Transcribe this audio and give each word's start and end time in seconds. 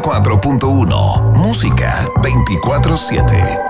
94.1 0.00 1.34
Música 1.36 2.08
24/7 2.22 3.60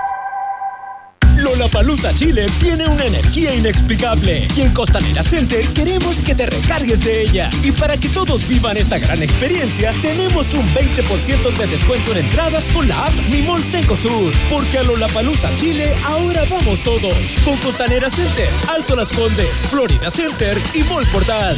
Lollapalooza 1.37 2.13
Chile 2.13 2.47
tiene 2.59 2.87
una 2.87 3.05
energía 3.05 3.53
inexplicable 3.53 4.47
y 4.55 4.61
en 4.61 4.73
Costanera 4.73 5.23
Center 5.23 5.65
queremos 5.73 6.17
que 6.21 6.35
te 6.35 6.45
recargues 6.45 6.99
de 6.99 7.23
ella. 7.23 7.49
Y 7.63 7.71
para 7.71 7.97
que 7.97 8.09
todos 8.09 8.47
vivan 8.47 8.77
esta 8.77 8.99
gran 8.99 9.23
experiencia, 9.23 9.91
tenemos 10.01 10.53
un 10.53 10.71
20% 10.73 11.51
de 11.57 11.67
descuento 11.67 12.11
en 12.11 12.25
entradas 12.25 12.65
con 12.69 12.87
la 12.87 13.05
app 13.05 13.13
Mi 13.31 13.41
Mall 13.41 13.63
Cencosud. 13.63 14.31
Porque 14.51 14.77
a 14.77 14.83
Lollapalooza 14.83 15.55
Chile 15.55 15.95
ahora 16.05 16.43
vamos 16.47 16.83
todos. 16.83 17.15
Con 17.43 17.57
Costanera 17.57 18.09
Center, 18.09 18.49
Alto 18.69 18.95
Las 18.95 19.11
Condes, 19.11 19.49
Florida 19.69 20.11
Center 20.11 20.61
y 20.75 20.83
Mall 20.83 21.07
Portal. 21.11 21.57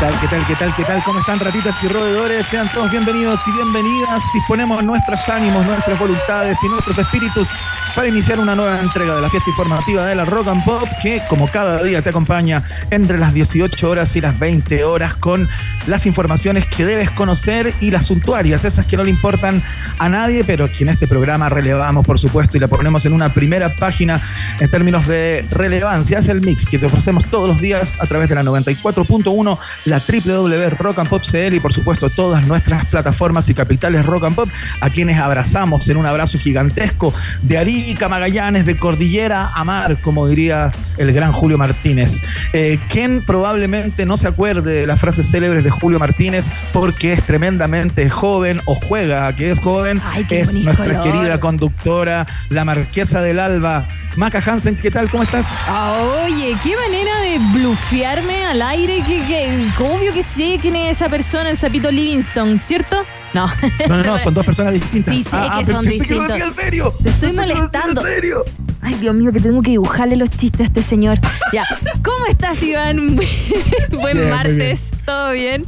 Tal, 0.00 0.18
qué 0.18 0.28
tal, 0.28 0.46
qué 0.46 0.54
tal, 0.54 0.74
qué 0.74 0.84
tal? 0.84 1.02
¿Cómo 1.04 1.20
están 1.20 1.38
ratitas 1.38 1.74
y 1.84 1.88
roedores? 1.88 2.46
Sean 2.46 2.66
todos 2.72 2.90
bienvenidos 2.90 3.46
y 3.46 3.52
bienvenidas. 3.52 4.22
Disponemos 4.32 4.82
nuestros 4.82 5.28
ánimos, 5.28 5.66
nuestras 5.66 5.98
voluntades 5.98 6.56
y 6.64 6.68
nuestros 6.68 6.96
espíritus 6.96 7.50
para 7.94 8.08
iniciar 8.08 8.38
una 8.38 8.54
nueva 8.54 8.80
entrega 8.80 9.16
de 9.16 9.22
la 9.22 9.30
fiesta 9.30 9.50
informativa 9.50 10.06
de 10.06 10.14
la 10.14 10.24
Rock 10.24 10.48
and 10.48 10.64
Pop 10.64 10.88
que 11.02 11.22
como 11.28 11.48
cada 11.48 11.82
día 11.82 12.02
te 12.02 12.10
acompaña 12.10 12.62
entre 12.90 13.18
las 13.18 13.34
18 13.34 13.88
horas 13.88 14.14
y 14.16 14.20
las 14.20 14.38
20 14.38 14.84
horas 14.84 15.14
con 15.14 15.48
las 15.86 16.06
informaciones 16.06 16.66
que 16.66 16.84
debes 16.84 17.10
conocer 17.10 17.74
y 17.80 17.90
las 17.90 18.06
suntuarias, 18.06 18.64
esas 18.64 18.86
que 18.86 18.96
no 18.96 19.04
le 19.04 19.10
importan 19.10 19.62
a 19.98 20.08
nadie, 20.08 20.44
pero 20.44 20.68
que 20.70 20.84
en 20.84 20.90
este 20.90 21.06
programa 21.06 21.48
relevamos 21.48 22.06
por 22.06 22.18
supuesto 22.18 22.56
y 22.56 22.60
la 22.60 22.68
ponemos 22.68 23.04
en 23.06 23.12
una 23.12 23.30
primera 23.30 23.68
página 23.68 24.20
en 24.58 24.70
términos 24.70 25.06
de 25.06 25.44
relevancia. 25.50 26.18
Es 26.18 26.28
el 26.28 26.40
mix 26.40 26.66
que 26.66 26.78
te 26.78 26.86
ofrecemos 26.86 27.24
todos 27.26 27.48
los 27.48 27.60
días 27.60 27.96
a 28.00 28.06
través 28.06 28.28
de 28.28 28.34
la 28.34 28.42
94.1, 28.42 29.58
la 29.84 29.98
www 29.98 30.70
Rock 30.78 30.98
and 30.98 31.08
Pop 31.08 31.22
CL 31.22 31.54
y 31.54 31.60
por 31.60 31.72
supuesto 31.72 32.10
todas 32.10 32.46
nuestras 32.46 32.86
plataformas 32.86 33.48
y 33.48 33.54
capitales 33.54 34.06
Rock 34.06 34.24
and 34.24 34.36
Pop, 34.36 34.48
a 34.80 34.90
quienes 34.90 35.18
abrazamos 35.18 35.88
en 35.88 35.96
un 35.96 36.06
abrazo 36.06 36.38
gigantesco 36.38 37.12
de 37.42 37.58
Arica, 37.80 38.10
Magallanes, 38.10 38.66
de 38.66 38.76
Cordillera 38.76 39.50
a 39.54 39.64
Mar, 39.64 39.96
como 40.02 40.28
diría 40.28 40.70
el 40.98 41.12
gran 41.14 41.32
Julio 41.32 41.56
Martínez. 41.56 42.20
Eh, 42.52 42.78
quien 42.90 43.24
probablemente 43.24 44.04
no 44.04 44.18
se 44.18 44.28
acuerde 44.28 44.80
de 44.80 44.86
las 44.86 45.00
frases 45.00 45.30
célebres 45.30 45.64
de 45.64 45.70
Julio 45.70 45.98
Martínez 45.98 46.50
porque 46.74 47.14
es 47.14 47.22
tremendamente 47.24 48.10
joven 48.10 48.60
o 48.66 48.74
juega 48.74 49.34
que 49.34 49.52
es 49.52 49.58
joven, 49.60 49.98
Ay, 50.04 50.26
es 50.28 50.54
nuestra 50.54 50.84
color. 50.98 51.02
querida 51.02 51.40
conductora, 51.40 52.26
la 52.50 52.66
marquesa 52.66 53.22
del 53.22 53.38
Alba. 53.40 53.86
Maca 54.16 54.42
Hansen, 54.44 54.76
¿qué 54.76 54.90
tal? 54.90 55.08
¿Cómo 55.08 55.22
estás? 55.22 55.46
Ah, 55.66 55.94
Oye, 56.24 56.56
qué 56.62 56.76
manera 56.76 57.20
de 57.20 57.38
blufearme 57.58 58.44
al 58.44 58.60
aire. 58.60 59.02
Que, 59.06 59.22
que, 59.24 59.82
obvio 59.82 60.12
que 60.12 60.22
sé 60.22 60.58
quién 60.60 60.76
es 60.76 60.98
esa 60.98 61.08
persona, 61.08 61.48
el 61.48 61.56
sapito 61.56 61.90
Livingston, 61.90 62.58
¿cierto? 62.58 63.04
No. 63.34 63.46
No, 63.88 63.96
no, 63.98 64.02
no, 64.02 64.18
son 64.18 64.34
dos 64.34 64.44
personas 64.44 64.74
distintas. 64.74 65.14
Sí, 65.14 65.22
sé 65.22 65.30
Ah, 65.32 65.56
que 65.58 65.64
pero 65.66 65.76
son 65.78 65.86
pensé 65.86 66.06
que 66.06 66.14
lo 66.14 66.24
en 66.34 66.54
serio. 66.54 66.94
Te 67.02 67.10
estoy 67.10 67.28
Pensé 67.32 67.40
molestando. 67.54 68.00
en 68.00 68.06
serio. 68.06 68.44
Ay, 68.82 68.94
Dios 68.94 69.14
mío, 69.14 69.30
que 69.32 69.40
tengo 69.40 69.60
que 69.62 69.70
dibujarle 69.72 70.16
los 70.16 70.30
chistes 70.30 70.60
a 70.62 70.64
este 70.64 70.82
señor. 70.82 71.18
Ya. 71.52 71.64
¿Cómo 72.02 72.26
estás, 72.28 72.62
Iván? 72.62 73.16
Buen 73.92 74.16
Bien, 74.16 74.30
martes. 74.30 74.90
¿Todo 75.04 75.32
bien? 75.32 75.64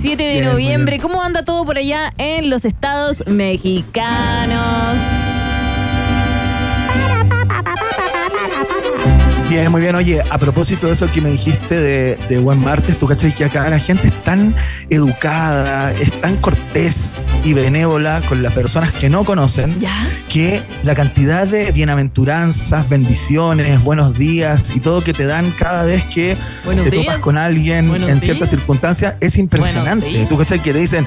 7 0.00 0.22
de 0.22 0.32
Bien, 0.32 0.44
noviembre. 0.46 0.96
bien. 0.98 1.02
¿Cómo 1.02 1.22
anda 1.22 1.44
todo 1.44 1.64
por 1.64 1.78
allá 1.78 2.12
en 2.18 2.50
los 2.50 2.64
estados 2.64 3.22
mexicanos? 3.26 4.96
Bien, 9.48 9.70
muy 9.70 9.80
bien. 9.80 9.94
Oye, 9.94 10.20
a 10.28 10.38
propósito 10.38 10.88
de 10.88 10.94
eso 10.94 11.10
que 11.10 11.20
me 11.20 11.30
dijiste 11.30 11.76
de, 11.76 12.18
de 12.28 12.38
Buen 12.38 12.58
Martes, 12.58 12.98
tú 12.98 13.06
cachai 13.06 13.32
que 13.32 13.44
acá 13.44 13.68
la 13.70 13.78
gente 13.78 14.08
es 14.08 14.22
tan 14.24 14.56
educada, 14.90 15.92
es 15.92 16.10
tan 16.20 16.36
cortés 16.36 17.24
y 17.44 17.52
benévola 17.52 18.20
con 18.28 18.42
las 18.42 18.52
personas 18.52 18.92
que 18.92 19.08
no 19.08 19.24
conocen, 19.24 19.78
¿Ya? 19.78 19.94
que 20.28 20.60
la 20.82 20.96
cantidad 20.96 21.46
de 21.46 21.70
bienaventuranzas, 21.70 22.88
bendiciones, 22.88 23.82
buenos 23.84 24.18
días 24.18 24.74
y 24.74 24.80
todo 24.80 25.00
que 25.00 25.12
te 25.12 25.24
dan 25.26 25.48
cada 25.52 25.84
vez 25.84 26.02
que 26.04 26.36
Buenos 26.64 26.84
te 26.84 26.90
días. 26.90 27.04
topas 27.06 27.20
con 27.20 27.38
alguien 27.38 27.88
Buenos 27.88 28.10
en 28.10 28.20
ciertas 28.20 28.50
días. 28.50 28.60
circunstancias 28.60 29.14
es 29.20 29.36
impresionante. 29.38 30.26
Tú 30.28 30.36
cachai 30.36 30.60
que 30.60 30.72
te 30.72 30.80
dicen 30.80 31.06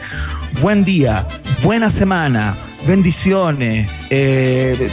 buen 0.61 0.85
día, 0.85 1.27
buena 1.61 1.89
semana, 1.89 2.55
bendiciones, 2.87 3.89
eh, 4.09 4.89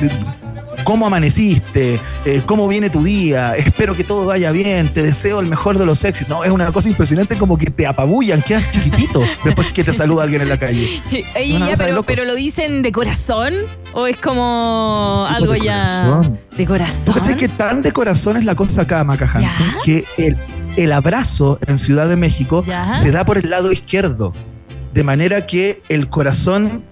¿Cómo 0.84 1.06
amaneciste? 1.06 2.00
Eh, 2.24 2.42
¿Cómo 2.46 2.68
viene 2.68 2.90
tu 2.90 3.02
día? 3.02 3.54
Espero 3.56 3.94
que 3.94 4.04
todo 4.04 4.26
vaya 4.26 4.50
bien. 4.52 4.88
Te 4.88 5.02
deseo 5.02 5.40
el 5.40 5.46
mejor 5.48 5.78
de 5.78 5.86
los 5.86 6.04
éxitos. 6.04 6.36
No, 6.36 6.44
es 6.44 6.50
una 6.50 6.70
cosa 6.72 6.88
impresionante 6.88 7.36
como 7.36 7.58
que 7.58 7.70
te 7.70 7.86
apabullan, 7.86 8.42
quedas 8.42 8.70
chiquitito 8.70 9.22
después 9.44 9.72
que 9.72 9.82
te 9.84 9.92
saluda 9.92 10.22
alguien 10.24 10.42
en 10.42 10.48
la 10.48 10.58
calle. 10.58 11.00
Oye, 11.36 11.58
ya, 11.58 11.76
pero, 11.76 12.02
pero 12.02 12.24
lo 12.24 12.34
dicen 12.34 12.82
de 12.82 12.92
corazón 12.92 13.54
o 13.92 14.06
es 14.06 14.16
como 14.18 15.26
algo 15.28 15.52
de 15.54 15.60
ya 15.60 16.04
corazón. 16.06 16.38
de 16.56 16.64
¿Tú 16.64 16.70
corazón. 16.72 17.14
cachai 17.14 17.36
que 17.36 17.48
tan 17.48 17.82
de 17.82 17.92
corazón 17.92 18.36
es 18.36 18.44
la 18.44 18.54
cosa 18.54 18.82
acá, 18.82 19.02
Maca 19.04 19.24
Hansen? 19.32 19.66
¿Ya? 19.66 19.78
Que 19.84 20.04
el, 20.18 20.36
el 20.76 20.92
abrazo 20.92 21.58
en 21.66 21.78
Ciudad 21.78 22.08
de 22.08 22.16
México 22.16 22.64
¿Ya? 22.66 22.94
se 22.94 23.10
da 23.10 23.24
por 23.24 23.38
el 23.38 23.50
lado 23.50 23.72
izquierdo. 23.72 24.32
De 24.92 25.02
manera 25.04 25.46
que 25.46 25.82
el 25.90 26.08
corazón 26.08 26.82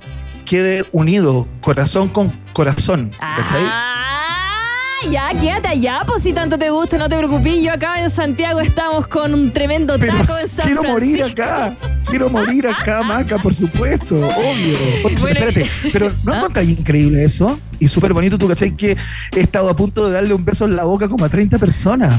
quede 0.44 0.84
unido, 0.92 1.46
corazón 1.60 2.08
con 2.08 2.30
corazón. 2.52 3.10
¿Cachai? 3.18 3.62
Ah, 3.66 4.98
ya, 5.10 5.28
quédate 5.38 5.68
allá, 5.68 6.02
pues 6.06 6.22
si 6.22 6.32
tanto 6.32 6.58
te 6.58 6.70
gusta, 6.70 6.96
no 6.96 7.08
te 7.08 7.16
preocupes. 7.16 7.62
Yo 7.62 7.72
acá 7.72 8.00
en 8.02 8.10
Santiago 8.10 8.60
estamos 8.60 9.06
con 9.06 9.34
un 9.34 9.50
tremendo 9.50 9.98
Pero 9.98 10.16
taco 10.16 10.38
en 10.38 10.48
San 10.48 10.66
quiero 10.66 10.82
morir 10.82 11.22
acá. 11.24 11.76
Quiero 12.06 12.30
morir 12.30 12.66
acá, 12.68 13.02
Maca, 13.02 13.38
por 13.38 13.54
supuesto, 13.54 14.16
obvio. 14.16 14.78
Oye, 15.04 15.16
Bueno, 15.18 15.28
espérate, 15.28 15.70
pero 15.92 16.10
¿no 16.22 16.32
¿Ah? 16.32 16.36
encuentras 16.36 16.68
increíble 16.68 17.24
eso? 17.24 17.58
Y 17.84 17.88
súper 17.88 18.12
bonito, 18.14 18.38
tú 18.38 18.48
cachai 18.48 18.70
que 18.74 18.96
he 19.36 19.40
estado 19.40 19.68
a 19.68 19.76
punto 19.76 20.06
de 20.06 20.14
darle 20.14 20.32
un 20.32 20.44
beso 20.44 20.64
en 20.64 20.74
la 20.76 20.84
boca 20.84 21.08
como 21.08 21.24
a 21.24 21.28
30 21.28 21.58
personas. 21.58 22.14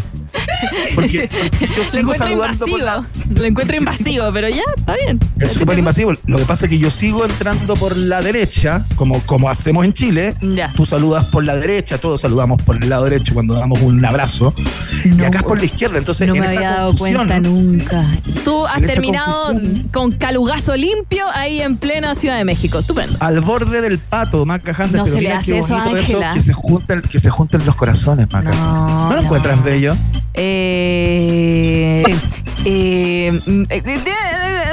Porque, 0.93 1.29
yo 1.75 1.83
sigo 1.91 2.13
saludando 2.13 2.65
invasivo. 2.67 2.77
la- 2.77 3.05
Lo 3.35 3.43
encuentro 3.45 3.77
invasivo, 3.77 4.25
pero 4.33 4.47
ya, 4.49 4.61
está 4.75 4.95
bien. 4.95 5.19
Es 5.39 5.53
súper 5.53 5.77
invasivo. 5.79 6.13
Lo 6.27 6.37
que 6.37 6.45
pasa 6.45 6.65
es 6.65 6.69
que 6.69 6.77
yo 6.77 6.89
sigo 6.91 7.25
entrando 7.25 7.73
por 7.75 7.95
la 7.97 8.21
derecha, 8.21 8.85
como, 8.95 9.19
como 9.21 9.49
hacemos 9.49 9.85
en 9.85 9.93
Chile. 9.93 10.35
Ya. 10.41 10.71
Tú 10.73 10.85
saludas 10.85 11.25
por 11.25 11.43
la 11.45 11.55
derecha, 11.55 11.97
todos 11.97 12.21
saludamos 12.21 12.61
por 12.61 12.75
el 12.81 12.89
lado 12.89 13.05
derecho 13.05 13.33
cuando 13.33 13.55
damos 13.55 13.81
un 13.81 14.03
abrazo. 14.05 14.53
y 15.03 15.21
acá 15.23 15.39
es 15.39 15.43
por 15.43 15.59
la 15.59 15.65
izquierda. 15.65 15.97
Entonces, 15.97 16.27
No 16.27 16.35
en 16.35 16.41
me 16.41 16.45
esa 16.47 16.55
había 16.57 16.71
dado 16.71 16.95
cuenta 16.95 17.39
nunca. 17.39 18.05
Tú 18.43 18.65
has 18.67 18.81
terminado 18.81 19.53
confusión. 19.53 19.89
con 19.91 20.11
calugazo 20.17 20.75
limpio 20.75 21.25
ahí 21.33 21.61
en 21.61 21.77
plena 21.77 22.13
Ciudad 22.15 22.37
de 22.37 22.45
México. 22.45 22.79
Estupendo. 22.79 23.17
al 23.19 23.41
borde 23.41 23.81
del 23.81 23.97
pato, 23.99 24.45
Maca 24.45 24.71
Hansen. 24.77 24.97
No 24.97 25.05
se 25.07 25.13
le 25.13 25.19
mira 25.21 25.41
eso, 25.57 25.75
Ángela. 25.75 26.33
Que 26.33 26.41
se 26.41 26.53
junten, 26.53 27.01
que 27.01 27.19
se 27.19 27.29
junten 27.29 27.65
los 27.65 27.75
corazones, 27.75 28.31
Maca. 28.31 28.51
No, 28.51 29.09
¿No 29.09 29.15
lo 29.15 29.21
encuentras 29.21 29.63
bello? 29.63 29.95
Eh, 30.33 32.03
eh, 32.65 33.41
mm, 33.45 33.63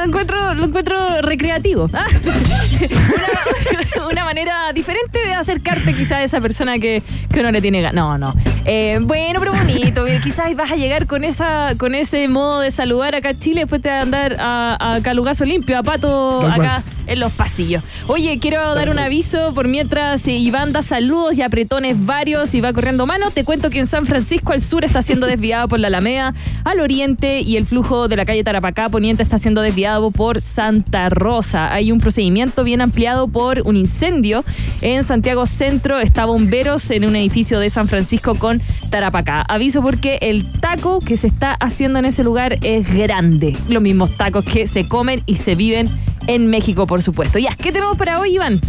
eh, 0.03 0.07
encuentro, 0.09 0.55
lo 0.55 0.65
encuentro 0.65 1.23
recreativo. 1.23 1.89
¿ah? 1.93 2.07
Una, 4.11 4.25
manera 4.25 4.73
diferente 4.73 5.19
de 5.19 5.33
acercarte 5.35 5.93
quizás 5.93 6.13
a 6.13 6.23
esa 6.23 6.41
persona 6.41 6.79
que, 6.79 7.03
que 7.31 7.41
uno 7.41 7.51
le 7.51 7.61
tiene 7.61 7.83
ganas. 7.83 7.95
No, 7.95 8.19
no. 8.19 8.35
Eh, 8.65 8.99
bueno, 9.03 9.41
pero 9.41 9.53
bonito. 9.53 10.05
quizás 10.23 10.55
vas 10.55 10.71
a 10.71 10.77
llegar 10.77 11.07
con 11.07 11.25
esa 11.25 11.75
con 11.77 11.95
ese 11.95 12.29
modo 12.29 12.61
de 12.61 12.71
saludar 12.71 13.15
acá 13.15 13.31
en 13.31 13.39
Chile, 13.39 13.61
después 13.63 13.83
te 13.83 13.89
vas 13.89 13.99
a 13.99 14.03
andar 14.03 14.37
a, 14.39 14.95
a 14.95 15.03
calugazo 15.03 15.45
limpio, 15.45 15.79
a 15.79 15.83
pato 15.83 16.43
acá 16.43 16.83
en 17.07 17.21
los 17.21 17.33
pasillos. 17.33 17.83
Oye, 18.07 18.39
quiero 18.39 18.75
dar 18.75 18.91
un 18.91 18.99
aviso 18.99 19.53
por 19.55 19.69
mientras 19.69 20.27
eh, 20.29 20.33
Iván 20.33 20.73
da 20.73 20.83
saludos 20.83 21.37
y 21.37 21.43
apretones 21.43 22.05
varios 22.05 22.55
y 22.55 22.61
va 22.61 22.73
corriendo 22.73 23.07
mano. 23.07 23.31
Te 23.31 23.45
cuento 23.45 23.71
que 23.71 23.79
en 23.79 23.87
San 23.87 24.07
Francisco 24.07 24.53
al 24.53 24.61
sur 24.61 24.85
está 24.85 25.03
siendo 25.03 25.27
desviado 25.27 25.69
por 25.69 25.81
la 25.81 25.89
Alameda, 25.89 26.35
al 26.65 26.81
oriente 26.81 27.41
y 27.41 27.57
el 27.57 27.67
flujo 27.67 28.09
de 28.09 28.17
la 28.17 28.25
calle 28.25 28.45
Tarapacá 28.45 28.89
poniente 28.89 29.23
está 29.23 29.39
siendo 29.39 29.61
desviado 29.61 29.92
por 30.11 30.41
Santa 30.41 31.09
Rosa. 31.09 31.73
Hay 31.73 31.93
un 31.93 31.99
procedimiento 31.99 32.65
bien 32.65 32.81
ampliado 32.81 33.29
por 33.29 33.63
un 33.65 33.77
incendio 33.77 34.45
en 34.81 35.05
Santiago 35.05 35.45
Centro. 35.45 35.99
Está 36.01 36.25
bomberos 36.25 36.91
en 36.91 37.05
un 37.05 37.15
edificio 37.15 37.61
de 37.61 37.69
San 37.69 37.89
Francisco 37.89 38.35
con 38.35 38.63
Tarapacá. 38.91 39.43
Aviso 39.43 39.83
porque 39.83 40.19
el 40.23 40.51
taco 40.61 41.01
que 41.01 41.17
se 41.17 41.27
está 41.27 41.53
haciendo 41.53 41.99
en 41.99 42.07
ese 42.07 42.25
lugar 42.25 42.59
es 42.63 42.89
grande. 42.93 43.57
Los 43.69 43.83
mismos 43.83 44.17
tacos 44.17 44.45
que 44.45 44.67
se 44.67 44.89
comen 44.89 45.23
y 45.27 45.37
se 45.37 45.55
viven 45.55 45.89
en 46.27 46.47
México, 46.47 46.87
por 46.87 47.03
supuesto. 47.03 47.39
Ya, 47.39 47.55
¿qué 47.55 47.71
tenemos 47.71 47.99
para 47.99 48.19
hoy, 48.19 48.35
Iván? 48.35 48.61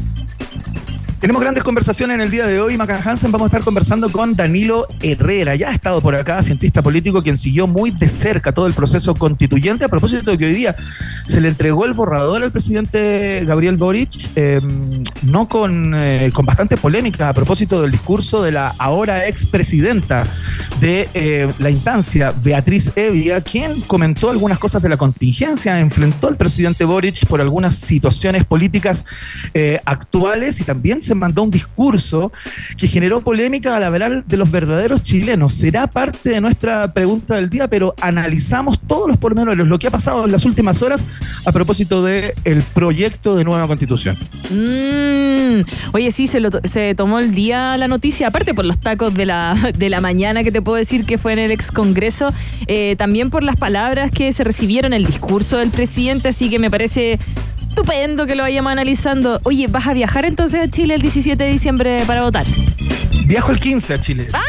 Tenemos 1.24 1.42
grandes 1.42 1.64
conversaciones 1.64 2.16
en 2.16 2.20
el 2.20 2.30
día 2.30 2.46
de 2.46 2.60
hoy. 2.60 2.76
Maca 2.76 3.02
Hansen, 3.02 3.32
vamos 3.32 3.46
a 3.46 3.48
estar 3.48 3.64
conversando 3.64 4.12
con 4.12 4.36
Danilo 4.36 4.90
Herrera. 5.02 5.56
Ya 5.56 5.70
ha 5.70 5.74
estado 5.74 6.02
por 6.02 6.16
acá, 6.16 6.44
cientista 6.44 6.82
político, 6.82 7.24
quien 7.24 7.38
siguió 7.38 7.66
muy 7.66 7.92
de 7.92 8.10
cerca 8.10 8.52
todo 8.52 8.68
el 8.68 8.74
proceso 8.74 9.16
constituyente. 9.16 9.86
A 9.86 9.88
propósito 9.88 10.32
de 10.32 10.38
que 10.38 10.48
hoy 10.48 10.54
día 10.54 10.76
se 11.26 11.40
le 11.40 11.48
entregó 11.48 11.86
el 11.86 11.94
borrador 11.94 12.44
al 12.44 12.52
presidente 12.52 13.42
Gabriel 13.46 13.78
Boric, 13.78 14.32
em, 14.36 15.02
no 15.22 15.48
con, 15.48 15.94
eh, 15.96 16.30
con 16.34 16.46
bastante 16.46 16.76
polémica 16.76 17.30
a 17.30 17.34
propósito 17.34 17.82
del 17.82 17.92
discurso 17.92 18.44
de 18.44 18.52
la 18.52 18.76
ahora 18.78 19.26
expresidenta 19.26 20.28
de 20.82 21.08
eh, 21.14 21.50
la 21.58 21.70
instancia, 21.70 22.34
Beatriz 22.44 22.92
Evia, 22.98 23.40
quien 23.40 23.80
comentó 23.84 24.30
algunas 24.30 24.60
cosas 24.60 24.82
de 24.82 24.90
la 24.90 24.98
contingencia, 24.98 25.80
enfrentó 25.80 26.28
al 26.28 26.36
presidente 26.36 26.84
Boric 26.84 27.26
por 27.28 27.40
algunas 27.40 27.76
situaciones 27.76 28.44
políticas 28.44 29.06
eh, 29.54 29.80
actuales 29.86 30.60
y 30.60 30.66
también 30.66 31.02
se 31.02 31.13
mandó 31.16 31.44
un 31.44 31.52
discurso 31.52 32.32
que 32.78 32.88
generó 32.88 33.22
polémica 33.22 33.76
al 33.76 33.84
hablar 33.84 34.24
de 34.26 34.38
los 34.38 34.52
verdaderos 34.52 35.04
chilenos. 35.04 35.54
Será 35.54 35.88
parte 35.88 36.30
de 36.32 36.42
nuestra 36.42 36.94
pregunta 36.94 37.36
del 37.36 37.50
día, 37.50 37.68
pero 37.68 37.96
analizamos 38.02 38.80
todos 38.80 39.08
los 39.08 39.18
pormenores, 39.18 39.66
lo 39.68 39.80
que 39.80 39.88
ha 39.88 39.92
pasado 39.92 40.26
en 40.26 40.32
las 40.32 40.46
últimas 40.46 40.82
horas 40.82 41.06
a 41.46 41.52
propósito 41.52 42.04
del 42.04 42.34
el 42.44 42.62
proyecto 42.62 43.36
de 43.36 43.44
nueva 43.44 43.68
constitución. 43.68 44.18
Mm. 44.50 45.62
oye, 45.94 46.12
sí, 46.12 46.28
se, 46.28 46.42
se 46.64 46.96
tomó 46.96 47.20
el 47.20 47.34
día 47.34 47.78
la 47.78 47.88
noticia, 47.88 48.28
aparte 48.28 48.54
por 48.54 48.66
los 48.66 48.80
tacos 48.80 49.14
de 49.14 49.26
la, 49.26 49.56
de 49.78 49.90
la 49.90 50.02
mañana 50.02 50.44
que 50.44 50.52
te 50.52 50.62
puedo 50.62 50.78
decir 50.78 51.06
que 51.06 51.18
fue 51.18 51.34
en 51.34 51.40
el 51.40 51.52
ex 51.52 51.72
Congreso, 51.72 52.30
eh, 52.68 52.96
también 52.98 53.30
por 53.30 53.44
las 53.44 53.56
palabras 53.56 54.12
que 54.12 54.32
se 54.32 54.44
recibieron, 54.44 54.94
el 54.94 55.06
discurso 55.06 55.58
del 55.58 55.70
presidente, 55.70 56.30
así 56.30 56.50
que 56.50 56.60
me 56.60 56.70
parece 56.70 57.20
estupendo 57.74 58.28
que 58.28 58.36
lo 58.36 58.44
vayamos 58.44 58.72
analizando. 58.72 59.40
Oye, 59.44 59.68
¿vas 59.68 59.88
a 59.88 59.94
viajar 59.94 60.26
entonces 60.26 60.62
a 60.62 60.68
Chile 60.70 60.94
el 60.94 61.02
17 61.02 61.44
de 61.44 61.50
diciembre 61.50 62.04
para 62.06 62.22
votar? 62.22 62.46
Viajo 63.26 63.52
el 63.52 63.60
15 63.60 63.94
a 63.96 64.00
Chile. 64.00 64.28
¡Ah! 64.32 64.42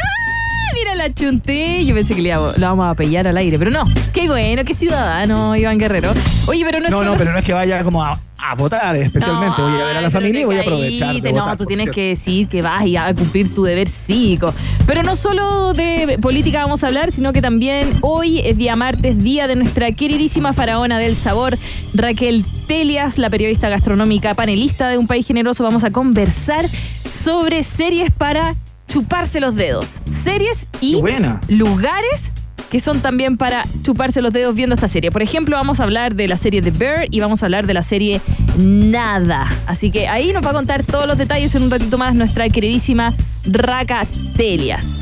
Mira 0.77 0.93
la 0.93 1.13
chunté. 1.13 1.85
Yo 1.85 1.95
pensé 1.95 2.15
que 2.15 2.21
le 2.21 2.33
lo 2.33 2.53
vamos 2.57 2.85
a 2.85 2.93
pellar 2.95 3.27
al 3.27 3.37
aire, 3.37 3.57
pero 3.57 3.71
no. 3.71 3.85
Qué 4.13 4.27
bueno, 4.27 4.63
qué 4.65 4.73
ciudadano, 4.73 5.55
Iván 5.55 5.77
Guerrero. 5.77 6.13
Oye, 6.47 6.65
pero 6.65 6.81
no 6.81 6.89
No, 6.89 7.03
no, 7.03 7.17
pero 7.17 7.31
no 7.31 7.39
es 7.39 7.45
que 7.45 7.53
vaya 7.53 7.81
como 7.83 8.03
a, 8.03 8.19
votar 8.57 8.95
especialmente. 8.95 9.61
voy 9.61 9.79
a 9.81 9.85
ver 9.85 9.97
a 9.97 10.01
la 10.01 10.11
familia 10.11 10.41
y 10.41 10.43
voy 10.43 10.57
a 10.57 10.61
aprovechar. 10.61 11.33
no, 11.33 11.57
tú 11.57 11.65
tienes 11.65 11.89
que 11.91 12.09
decir 12.09 12.47
que 12.49 12.61
vas 12.61 12.83
a 12.99 13.13
cumplir 13.13 13.55
tu 13.55 13.63
deber 13.63 13.87
cívico. 13.87 14.53
Pero 14.85 15.01
no 15.01 15.15
solo 15.15 15.73
de 15.73 16.19
política 16.21 16.63
vamos 16.63 16.83
a 16.83 16.87
hablar, 16.87 17.11
sino 17.11 17.31
que 17.31 17.41
también 17.41 17.97
hoy 18.01 18.39
es 18.39 18.57
día 18.57 18.75
martes, 18.75 19.23
día 19.23 19.47
de 19.47 19.55
nuestra 19.55 19.93
queridísima 19.93 20.51
faraona 20.51 20.99
del 20.99 21.15
sabor, 21.15 21.57
Raquel 21.93 22.45
Telias, 22.67 23.17
la 23.17 23.29
periodista 23.29 23.69
gastronómica 23.69 24.33
panelista 24.33 24.89
de 24.89 24.97
Un 24.97 25.07
País 25.07 25.25
Generoso. 25.25 25.63
Vamos 25.63 25.85
a 25.85 25.91
conversar 25.91 26.65
sobre 27.23 27.63
series 27.63 28.11
para 28.11 28.55
chuparse 28.87 29.39
los 29.39 29.55
dedos. 29.55 30.01
Series 30.05 30.67
y 30.81 31.01
lugares 31.47 32.33
que 32.69 32.79
son 32.79 32.99
también 32.99 33.37
para 33.37 33.63
chuparse 33.83 34.21
los 34.21 34.33
dedos 34.33 34.55
viendo 34.55 34.75
esta 34.75 34.87
serie. 34.87 35.11
Por 35.11 35.21
ejemplo, 35.21 35.55
vamos 35.55 35.79
a 35.79 35.83
hablar 35.83 36.15
de 36.15 36.27
la 36.27 36.37
serie 36.37 36.61
The 36.61 36.71
Bear 36.71 37.07
y 37.11 37.19
vamos 37.19 37.43
a 37.43 37.45
hablar 37.45 37.67
de 37.67 37.73
la 37.73 37.83
serie 37.83 38.21
Nada. 38.57 39.47
Así 39.67 39.91
que 39.91 40.07
ahí 40.07 40.33
nos 40.33 40.45
va 40.45 40.49
a 40.49 40.53
contar 40.53 40.83
todos 40.83 41.07
los 41.07 41.17
detalles 41.17 41.53
en 41.55 41.63
un 41.63 41.71
ratito 41.71 41.97
más 41.97 42.15
nuestra 42.15 42.49
queridísima 42.49 43.13
Raca 43.45 44.05
Telias. 44.35 45.01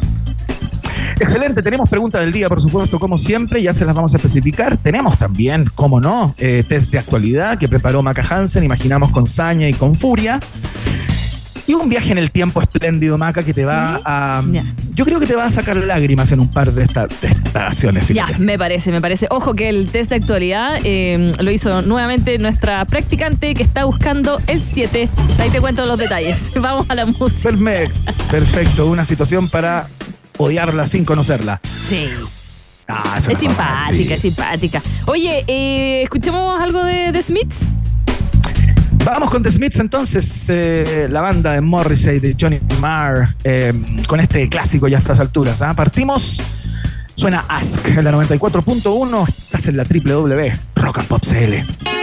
Excelente, 1.20 1.62
tenemos 1.62 1.90
pregunta 1.90 2.20
del 2.20 2.32
día, 2.32 2.50
por 2.50 2.62
supuesto, 2.62 3.00
como 3.00 3.18
siempre, 3.18 3.62
ya 3.62 3.74
se 3.74 3.86
las 3.86 3.96
vamos 3.96 4.14
a 4.14 4.18
especificar. 4.18 4.78
Tenemos 4.78 5.18
también, 5.18 5.66
como 5.76 6.02
no, 6.02 6.34
eh, 6.38 6.64
test 6.68 6.92
de 6.92 7.00
actualidad 7.00 7.58
que 7.58 7.68
preparó 7.68 8.02
Maca 8.02 8.26
Hansen, 8.28 8.64
imaginamos 8.64 9.10
con 9.12 9.28
saña 9.28 9.68
y 9.70 9.74
con 9.74 9.96
furia. 9.96 10.40
Y 11.66 11.74
un 11.74 11.88
viaje 11.88 12.12
en 12.12 12.18
el 12.18 12.30
tiempo 12.32 12.62
espléndido, 12.62 13.18
Maca, 13.18 13.44
que 13.44 13.54
te 13.54 13.66
va 13.66 14.02
a. 14.04 14.44
Yo 14.94 15.06
creo 15.06 15.20
que 15.20 15.28
te 15.28 15.36
va 15.36 15.46
a 15.46 15.50
sacar 15.50 15.78
lágrimas 15.78 16.32
en 16.32 16.40
un 16.40 16.52
par 16.52 16.72
de, 16.72 16.84
estas 16.84 17.10
estaciones. 17.24 18.08
Ya, 18.10 18.28
me 18.38 18.58
parece, 18.58 18.92
me 18.92 19.02
parece. 19.02 19.28
Ojo 19.30 19.54
que 19.54 19.70
el 19.70 19.88
test 19.88 20.10
de 20.10 20.18
actualidad 20.18 20.78
eh, 20.84 21.32
lo 21.40 21.52
hizo 21.52 21.82
nuevamente 21.82 22.38
nuestra 22.38 22.84
practicante 22.86 23.56
que 23.56 23.64
está 23.64 23.86
buscando 23.86 24.42
el 24.48 24.62
7. 24.62 25.10
Ahí 25.40 25.50
te 25.50 25.62
cuento 25.62 25.86
los 25.86 25.98
detalles. 25.98 26.52
Vamos 26.60 26.86
a 26.90 26.96
la 26.96 27.06
música. 27.06 27.52
Perfecto, 28.30 28.88
una 28.88 29.06
situación 29.06 29.48
para 29.50 29.88
odiarla 30.38 30.88
sin 30.88 31.06
conocerla. 31.06 31.62
Sí. 31.88 32.08
Ah, 32.88 33.18
es 33.18 33.38
simpática, 33.38 34.16
es 34.16 34.22
simpática. 34.22 34.82
Oye, 35.06 35.46
eh, 35.48 36.02
escuchemos 36.04 36.60
algo 36.60 36.84
de 36.84 37.12
The 37.14 37.22
Smiths. 37.22 37.78
Vamos 39.06 39.30
con 39.30 39.44
The 39.44 39.52
Smiths 39.52 39.80
entonces, 39.80 40.46
eh, 40.48 41.08
la 41.12 41.20
banda 41.20 41.52
de 41.52 41.60
Morrissey, 41.60 42.20
de 42.20 42.38
Johnny 42.40 42.62
Marr, 42.80 43.36
eh, 43.44 43.74
con 44.08 44.22
este 44.22 44.48
clásico 44.48 44.88
ya 44.88 44.98
a 44.98 45.00
estas 45.00 45.20
alturas. 45.20 45.62
¿ah? 45.62 45.74
Partimos, 45.74 46.42
suena 47.14 47.44
Ask, 47.50 47.86
en 47.86 48.04
la 48.04 48.14
94.1, 48.14 49.28
estás 49.28 49.68
en 49.68 49.76
la 49.76 49.84
www, 49.84 50.52
Rock 50.76 51.00
and 51.00 51.08
Pop 51.08 51.22
CL. 51.22 52.03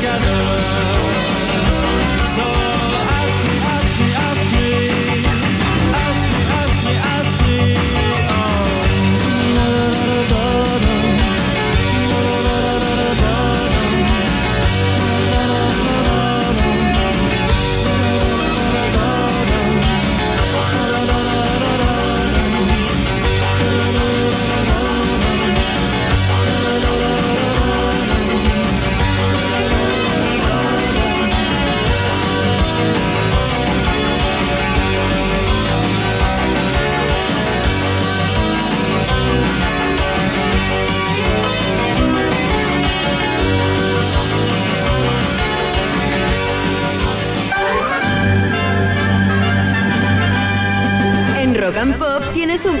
together 0.00 0.97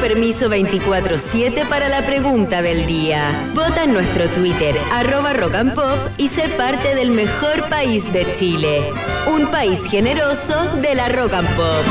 permiso 0.08 0.48
24-7 0.48 1.68
para 1.68 1.90
la 1.90 2.00
pregunta 2.06 2.62
del 2.62 2.86
día. 2.86 3.52
Vota 3.54 3.84
en 3.84 3.92
nuestro 3.92 4.26
Twitter, 4.30 4.74
arroba 4.90 5.34
rock 5.34 5.54
and 5.56 5.74
pop, 5.74 5.98
y 6.16 6.28
sé 6.28 6.48
parte 6.56 6.94
del 6.94 7.10
mejor 7.10 7.68
país 7.68 8.10
de 8.10 8.26
Chile. 8.32 8.90
Un 9.30 9.50
país 9.50 9.84
generoso 9.84 10.76
de 10.80 10.94
la 10.94 11.10
rock 11.10 11.34
and 11.34 11.48
pop. 11.48 11.84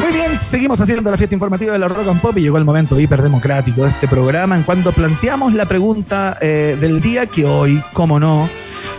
Muy 0.00 0.12
bien, 0.12 0.40
seguimos 0.40 0.80
haciendo 0.80 1.10
la 1.10 1.18
fiesta 1.18 1.34
informativa 1.34 1.74
de 1.74 1.78
la 1.78 1.88
Rock 1.88 2.08
and 2.08 2.22
Pop 2.22 2.38
y 2.38 2.40
llegó 2.40 2.56
el 2.56 2.64
momento 2.64 2.98
hiperdemocrático 2.98 3.82
de 3.82 3.90
este 3.90 4.08
programa 4.08 4.56
en 4.56 4.62
cuando 4.62 4.92
planteamos 4.92 5.52
la 5.52 5.66
pregunta 5.66 6.38
eh, 6.40 6.78
del 6.80 7.02
día 7.02 7.26
que 7.26 7.44
hoy, 7.44 7.82
como 7.92 8.18
no, 8.18 8.48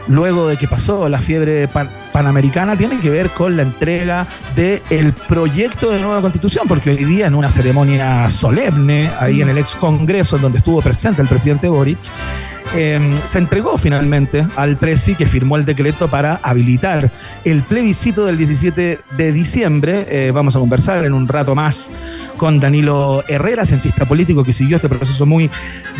luego 0.07 0.47
de 0.47 0.57
que 0.57 0.67
pasó 0.67 1.09
la 1.09 1.17
fiebre 1.17 1.67
panamericana, 2.13 2.77
tiene 2.77 2.99
que 2.99 3.09
ver 3.09 3.31
con 3.31 3.57
la 3.57 3.63
entrega 3.63 4.25
del 4.55 5.11
proyecto 5.27 5.91
de 5.91 5.99
nueva 5.99 6.21
constitución, 6.21 6.65
porque 6.67 6.91
hoy 6.91 7.03
día 7.03 7.27
en 7.27 7.35
una 7.35 7.51
ceremonia 7.51 8.29
solemne, 8.29 9.11
ahí 9.19 9.41
en 9.41 9.49
el 9.49 9.57
ex 9.57 9.75
Congreso, 9.75 10.37
en 10.37 10.43
donde 10.43 10.59
estuvo 10.59 10.81
presente 10.81 11.21
el 11.21 11.27
presidente 11.27 11.67
Boric, 11.67 11.99
eh, 12.75 13.15
se 13.25 13.37
entregó 13.37 13.77
finalmente 13.77 14.45
al 14.55 14.77
presi 14.77 15.15
que 15.15 15.25
firmó 15.25 15.57
el 15.57 15.65
decreto 15.65 16.07
para 16.07 16.39
habilitar 16.43 17.11
el 17.43 17.61
plebiscito 17.63 18.25
del 18.25 18.37
17 18.37 18.99
de 19.17 19.31
diciembre. 19.31 20.05
Eh, 20.09 20.31
vamos 20.31 20.55
a 20.55 20.59
conversar 20.59 21.05
en 21.05 21.13
un 21.13 21.27
rato 21.27 21.55
más 21.55 21.91
con 22.37 22.59
Danilo 22.59 23.23
Herrera, 23.27 23.65
cientista 23.65 24.05
político 24.05 24.43
que 24.43 24.53
siguió 24.53 24.77
este 24.77 24.89
proceso 24.89 25.25
muy 25.25 25.49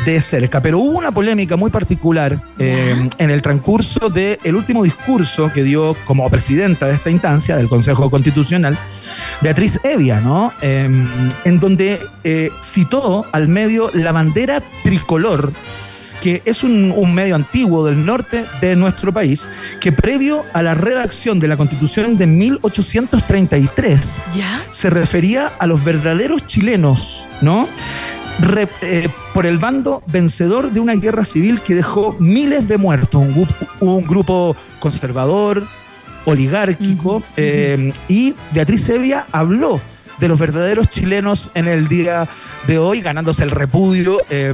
de 0.06 0.22
cerca. 0.22 0.62
Pero 0.62 0.80
hubo 0.80 0.98
una 0.98 1.12
polémica 1.12 1.56
muy 1.56 1.72
particular 1.72 2.42
eh, 2.60 3.10
en 3.18 3.30
el 3.30 3.42
transcurso 3.42 4.10
del 4.10 4.56
último 4.56 4.84
discurso 4.84 5.52
que 5.54 5.64
dio 5.64 5.96
como 6.06 6.30
presidenta 6.30 6.88
de 6.88 6.96
esta 6.96 7.10
instancia, 7.10 7.56
del 7.56 7.70
Consejo 7.70 8.10
Constitucional, 8.10 8.78
Beatriz 9.42 9.80
Evia, 9.84 10.20
¿no? 10.20 10.52
Eh, 10.62 10.90
en 11.46 11.60
donde 11.60 12.00
eh, 12.24 12.50
citó 12.62 13.26
al 13.32 13.48
medio 13.48 13.90
la 13.94 14.12
bandera 14.12 14.62
tricolor 14.84 15.54
que 16.24 16.42
es 16.46 16.64
un, 16.64 16.94
un 16.96 17.14
medio 17.14 17.36
antiguo 17.36 17.86
del 17.86 18.06
norte 18.06 18.46
de 18.62 18.78
nuestro 18.78 19.12
país, 19.14 19.50
que 19.82 19.92
previo 19.92 20.46
a 20.54 20.62
la 20.64 20.74
redacción 20.74 21.38
de 21.42 21.50
la 21.50 21.58
Constitución 21.58 22.18
de 22.18 22.28
1833 22.28 24.24
¿Ya? 24.34 24.62
se 24.72 24.90
refería 24.90 25.52
a 25.60 25.68
los 25.68 25.84
verdaderos 25.84 26.48
chilenos, 26.48 27.28
¿no? 27.42 27.68
Re- 28.40 28.70
eh, 28.82 29.10
por 29.34 29.46
el 29.46 29.58
bando 29.58 30.02
vencedor 30.08 30.72
de 30.72 30.80
una 30.80 30.94
guerra 30.96 31.26
civil 31.26 31.60
que 31.60 31.76
dejó 31.76 32.16
miles 32.20 32.68
de 32.70 32.78
muertos, 32.78 33.22
un, 33.22 33.34
grupo- 33.34 33.68
un 33.82 34.06
grupo 34.08 34.56
conservador, 34.80 35.64
oligárquico, 36.26 37.22
eh, 37.36 37.92
y 38.08 38.34
Beatriz 38.52 38.88
Evia 38.90 39.26
habló 39.32 39.82
de 40.20 40.28
los 40.30 40.40
verdaderos 40.40 40.88
chilenos 40.90 41.52
en 41.54 41.68
el 41.68 41.88
día 41.90 42.30
de 42.66 42.78
hoy, 42.80 43.02
ganándose 43.02 43.44
el 43.44 43.52
repudio. 43.52 44.20
eh, 44.30 44.54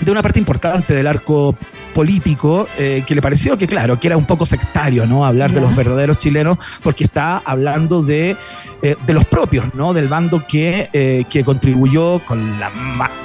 de 0.00 0.10
una 0.10 0.22
parte 0.22 0.38
importante 0.38 0.94
del 0.94 1.06
arco 1.06 1.54
político 1.94 2.68
eh, 2.78 3.04
que 3.06 3.14
le 3.14 3.22
pareció 3.22 3.56
que, 3.58 3.66
claro, 3.66 3.98
que 3.98 4.06
era 4.06 4.16
un 4.16 4.26
poco 4.26 4.46
sectario, 4.46 5.06
¿no? 5.06 5.24
Hablar 5.24 5.52
de 5.52 5.60
los 5.60 5.74
verdaderos 5.74 6.18
chilenos, 6.18 6.58
porque 6.82 7.04
está 7.04 7.42
hablando 7.44 8.02
de, 8.02 8.36
eh, 8.82 8.96
de 9.06 9.12
los 9.12 9.24
propios, 9.24 9.74
¿no? 9.74 9.92
Del 9.92 10.08
bando 10.08 10.46
que, 10.46 10.88
eh, 10.92 11.24
que 11.28 11.44
contribuyó 11.44 12.20
con 12.20 12.58
la, 12.58 12.70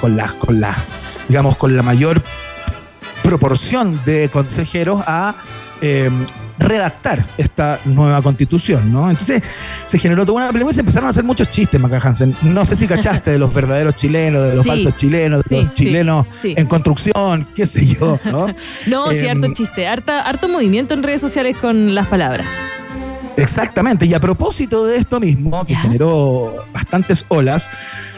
con, 0.00 0.16
la, 0.16 0.28
con 0.28 0.60
la, 0.60 0.76
digamos, 1.28 1.56
con 1.56 1.76
la 1.76 1.82
mayor 1.82 2.22
proporción 3.22 4.00
de 4.04 4.28
consejeros 4.32 5.02
a 5.06 5.34
redactar 6.58 7.24
esta 7.38 7.78
nueva 7.84 8.22
constitución, 8.22 8.92
¿no? 8.92 9.10
Entonces 9.10 9.42
se 9.84 9.98
generó 9.98 10.24
toda 10.24 10.36
una 10.38 10.46
polémica 10.48 10.70
y 10.70 10.74
se 10.74 10.80
empezaron 10.80 11.06
a 11.06 11.10
hacer 11.10 11.24
muchos 11.24 11.50
chistes, 11.50 11.80
Maca 11.80 11.98
Hansen. 12.02 12.34
No 12.42 12.64
sé 12.64 12.76
si 12.76 12.86
cachaste 12.88 13.30
de 13.32 13.38
los 13.38 13.52
verdaderos 13.52 13.94
chilenos, 13.94 14.42
de 14.48 14.54
los 14.54 14.62
Sí. 14.62 14.68
falsos 14.68 14.96
chilenos, 14.96 15.42
de 15.44 15.48
Sí, 15.48 15.54
los 15.64 15.64
sí, 15.64 15.84
chilenos 15.84 16.26
sí. 16.42 16.54
en 16.56 16.66
construcción, 16.66 17.46
qué 17.54 17.66
sé 17.66 17.86
yo, 17.86 18.18
¿no? 18.24 18.46
No, 18.86 19.10
sí, 19.12 19.26
Em, 19.26 19.30
harto 19.42 19.52
chiste. 19.54 19.86
Harta, 19.86 20.22
harto 20.22 20.48
movimiento 20.48 20.94
en 20.94 21.02
redes 21.02 21.20
sociales 21.20 21.56
con 21.58 21.94
las 21.94 22.06
palabras. 22.06 22.46
Exactamente, 23.36 24.06
y 24.06 24.14
a 24.14 24.20
propósito 24.20 24.86
de 24.86 24.96
esto 24.96 25.20
mismo, 25.20 25.64
que 25.66 25.74
generó 25.74 26.64
bastantes 26.72 27.24
olas, 27.28 27.68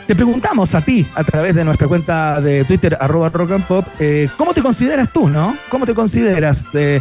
te 0.07 0.15
preguntamos 0.15 0.75
a 0.77 0.81
ti, 0.81 1.07
a 1.17 1.25
través 1.25 1.55
de 1.57 1.65
nuestra 1.65 1.89
cuenta 1.89 2.41
de 2.41 2.65
Twitter, 2.65 2.97
arroba 3.01 3.29
rock 3.29 3.51
and 3.53 3.65
pop, 3.65 3.87
eh, 3.99 4.29
¿cómo 4.37 4.55
te 4.55 4.63
consideras 4.63 5.13
tú, 5.13 5.29
no? 5.29 5.57
¿Cómo 5.69 5.87
te 5.87 5.95
consideras, 5.95 6.65
eh, 6.73 7.01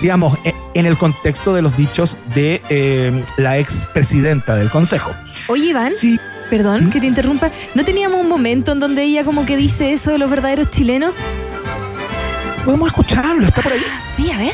digamos, 0.00 0.38
e- 0.44 0.54
en 0.74 0.86
el 0.86 0.96
contexto 0.98 1.54
de 1.54 1.62
los 1.62 1.76
dichos 1.76 2.16
de 2.34 2.62
eh, 2.68 3.24
la 3.38 3.58
expresidenta 3.58 4.54
del 4.56 4.70
Consejo? 4.70 5.10
Oye, 5.48 5.66
Iván, 5.70 5.94
Sí, 5.94 6.18
perdón 6.50 6.86
¿Mm? 6.86 6.90
que 6.90 7.00
te 7.00 7.06
interrumpa. 7.06 7.50
¿No 7.74 7.84
teníamos 7.84 8.20
un 8.20 8.28
momento 8.28 8.72
en 8.72 8.78
donde 8.78 9.02
ella 9.04 9.24
como 9.24 9.46
que 9.46 9.56
dice 9.56 9.92
eso 9.92 10.10
de 10.12 10.18
los 10.18 10.28
verdaderos 10.30 10.70
chilenos? 10.70 11.12
podemos 12.64 12.88
escucharlo, 12.88 13.46
está 13.46 13.62
por 13.62 13.72
ahí. 13.72 13.80
Sí, 14.16 14.28
a 14.32 14.38
ver. 14.38 14.52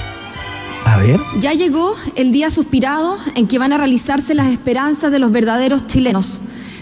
A 0.84 0.98
ver. 0.98 1.18
Ya 1.40 1.52
llegó 1.54 1.96
el 2.14 2.30
día 2.30 2.50
suspirado 2.50 3.16
en 3.36 3.46
que 3.48 3.58
van 3.58 3.72
a 3.72 3.78
realizarse 3.78 4.34
las 4.34 4.48
esperanzas 4.48 5.10
de 5.10 5.18
los 5.18 5.32
verdaderos 5.32 5.86
chilenos, 5.86 6.38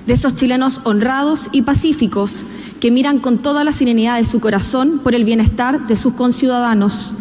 de 0.07 0.13
esos 0.15 0.35
chilenos 0.35 0.81
honrados 0.83 1.43
y 1.53 1.63
pacíficos 1.63 2.45
que 2.81 2.91
miran 2.91 3.21
con 3.21 3.39
toda 3.39 3.63
la 3.63 3.71
serenidad 3.71 4.17
de 4.17 4.25
su 4.25 4.41
corazón 4.41 4.99
por 5.05 5.15
el 5.15 5.25
bienestar 5.25 5.87
de 5.87 5.95
sus 5.97 6.15
conciudadanos. 6.15 7.13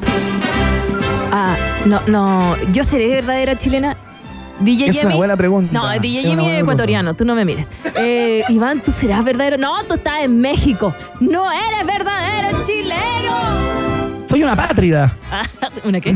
Ah, 1.41 1.55
no, 1.85 2.01
no. 2.07 2.55
¿Yo 2.73 2.83
seré 2.83 3.07
verdadera 3.09 3.57
chilena? 3.57 3.95
DJ 4.59 4.87
Es 4.89 5.03
una 5.05 5.15
buena 5.15 5.37
pregunta. 5.37 5.71
No, 5.71 5.89
Es 5.89 6.01
DJ 6.01 6.27
buena 6.35 6.53
es 6.55 6.61
ecuatoriano, 6.63 7.13
tú 7.13 7.23
no 7.23 7.33
me 7.33 7.45
mires. 7.45 7.69
Eh, 7.95 8.43
Iván, 8.49 8.81
¿tú 8.81 8.91
serás 8.91 9.23
verdadero? 9.23 9.57
No, 9.57 9.81
tú 9.83 9.93
estás 9.93 10.23
en 10.23 10.41
México. 10.41 10.93
No 11.21 11.49
eres 11.49 11.85
verdadero 11.87 12.61
chileno. 12.63 14.25
Soy 14.29 14.43
una 14.43 14.55
pátrida, 14.55 15.13
¿Una 15.85 16.01
qué? 16.01 16.13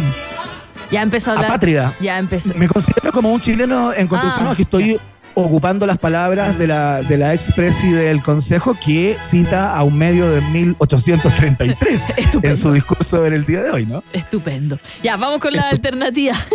Ya 0.92 1.01
empezó 1.01 1.32
a 1.32 1.34
hablar. 1.36 1.50
apátrida. 1.51 1.94
Ya 2.01 2.20
empezó. 2.20 2.53
Me 2.56 2.68
considero 2.68 3.12
como 3.13 3.32
un 3.32 3.39
chileno 3.39 3.94
en 3.94 4.08
construcción, 4.08 4.48
Ah. 4.48 4.51
aquí 4.51 4.63
estoy 4.63 5.00
ocupando 5.36 5.86
las 5.86 5.98
palabras 5.98 6.58
de 6.58 6.68
la, 6.68 7.02
de 7.02 7.18
la 7.18 7.34
expresi 7.34 7.92
del 7.92 8.22
Consejo 8.22 8.75
que 8.84 9.18
cita 9.20 9.75
a 9.75 9.84
un 9.84 9.98
medio 9.98 10.30
de 10.30 10.42
1833 10.42 12.04
Estupendo. 12.18 12.48
en 12.50 12.58
su 12.58 12.72
discurso 12.72 13.25
en 13.25 13.34
el 13.34 13.46
día 13.46 13.62
de 13.63 13.72
hoy, 13.72 13.86
¿no? 13.86 14.04
Estupendo. 14.13 14.78
Ya, 15.02 15.18
vamos 15.18 15.40
con 15.40 15.54
la 15.54 15.70
alternativa. 15.70 16.36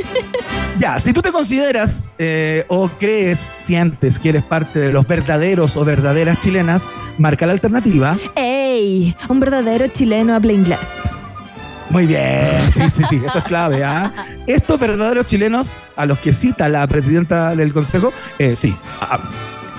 Ya, 0.79 0.97
si 1.01 1.13
tú 1.13 1.23
te 1.23 1.33
consideras 1.33 2.13
eh, 2.21 2.65
o 2.69 2.89
crees, 2.89 3.41
sientes 3.57 4.17
que 4.21 4.29
eres 4.29 4.45
parte 4.45 4.79
de 4.79 4.93
los 4.93 5.09
verdaderos 5.09 5.77
o 5.77 5.85
verdaderas 5.85 6.39
chilenas, 6.39 6.89
marca 7.19 7.47
la 7.47 7.53
alternativa. 7.55 8.17
¡Ey! 8.37 9.13
Un 9.29 9.41
verdadero 9.41 9.89
chileno 9.89 10.37
habla 10.37 10.53
inglés. 10.53 10.93
Muy 11.91 12.07
bien, 12.07 12.61
sí, 12.73 12.83
sí, 12.91 13.03
sí, 13.09 13.23
esto 13.25 13.39
es 13.39 13.45
clave. 13.45 13.83
¿ah? 13.85 14.13
Estos 14.47 14.79
verdaderos 14.79 15.27
chilenos 15.27 15.73
a 15.97 16.05
los 16.07 16.19
que 16.19 16.33
cita 16.33 16.69
la 16.69 16.87
presidenta 16.87 17.55
del 17.57 17.73
Consejo, 17.73 18.13
eh, 18.39 18.57
sí, 18.57 18.77
ah, 19.01 19.19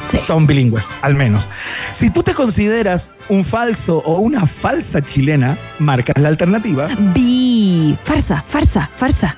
Sí. 0.09 0.19
son 0.25 0.47
bilingües, 0.47 0.87
al 1.03 1.13
menos. 1.13 1.47
Si 1.91 2.09
tú 2.09 2.23
te 2.23 2.33
consideras 2.33 3.11
un 3.29 3.45
falso 3.45 3.99
o 3.99 4.17
una 4.17 4.47
falsa 4.47 5.03
chilena, 5.03 5.55
marcas 5.77 6.15
la 6.19 6.29
alternativa. 6.29 6.87
Bi. 7.13 7.95
Farsa, 8.03 8.43
farsa, 8.47 8.89
farsa. 8.95 9.37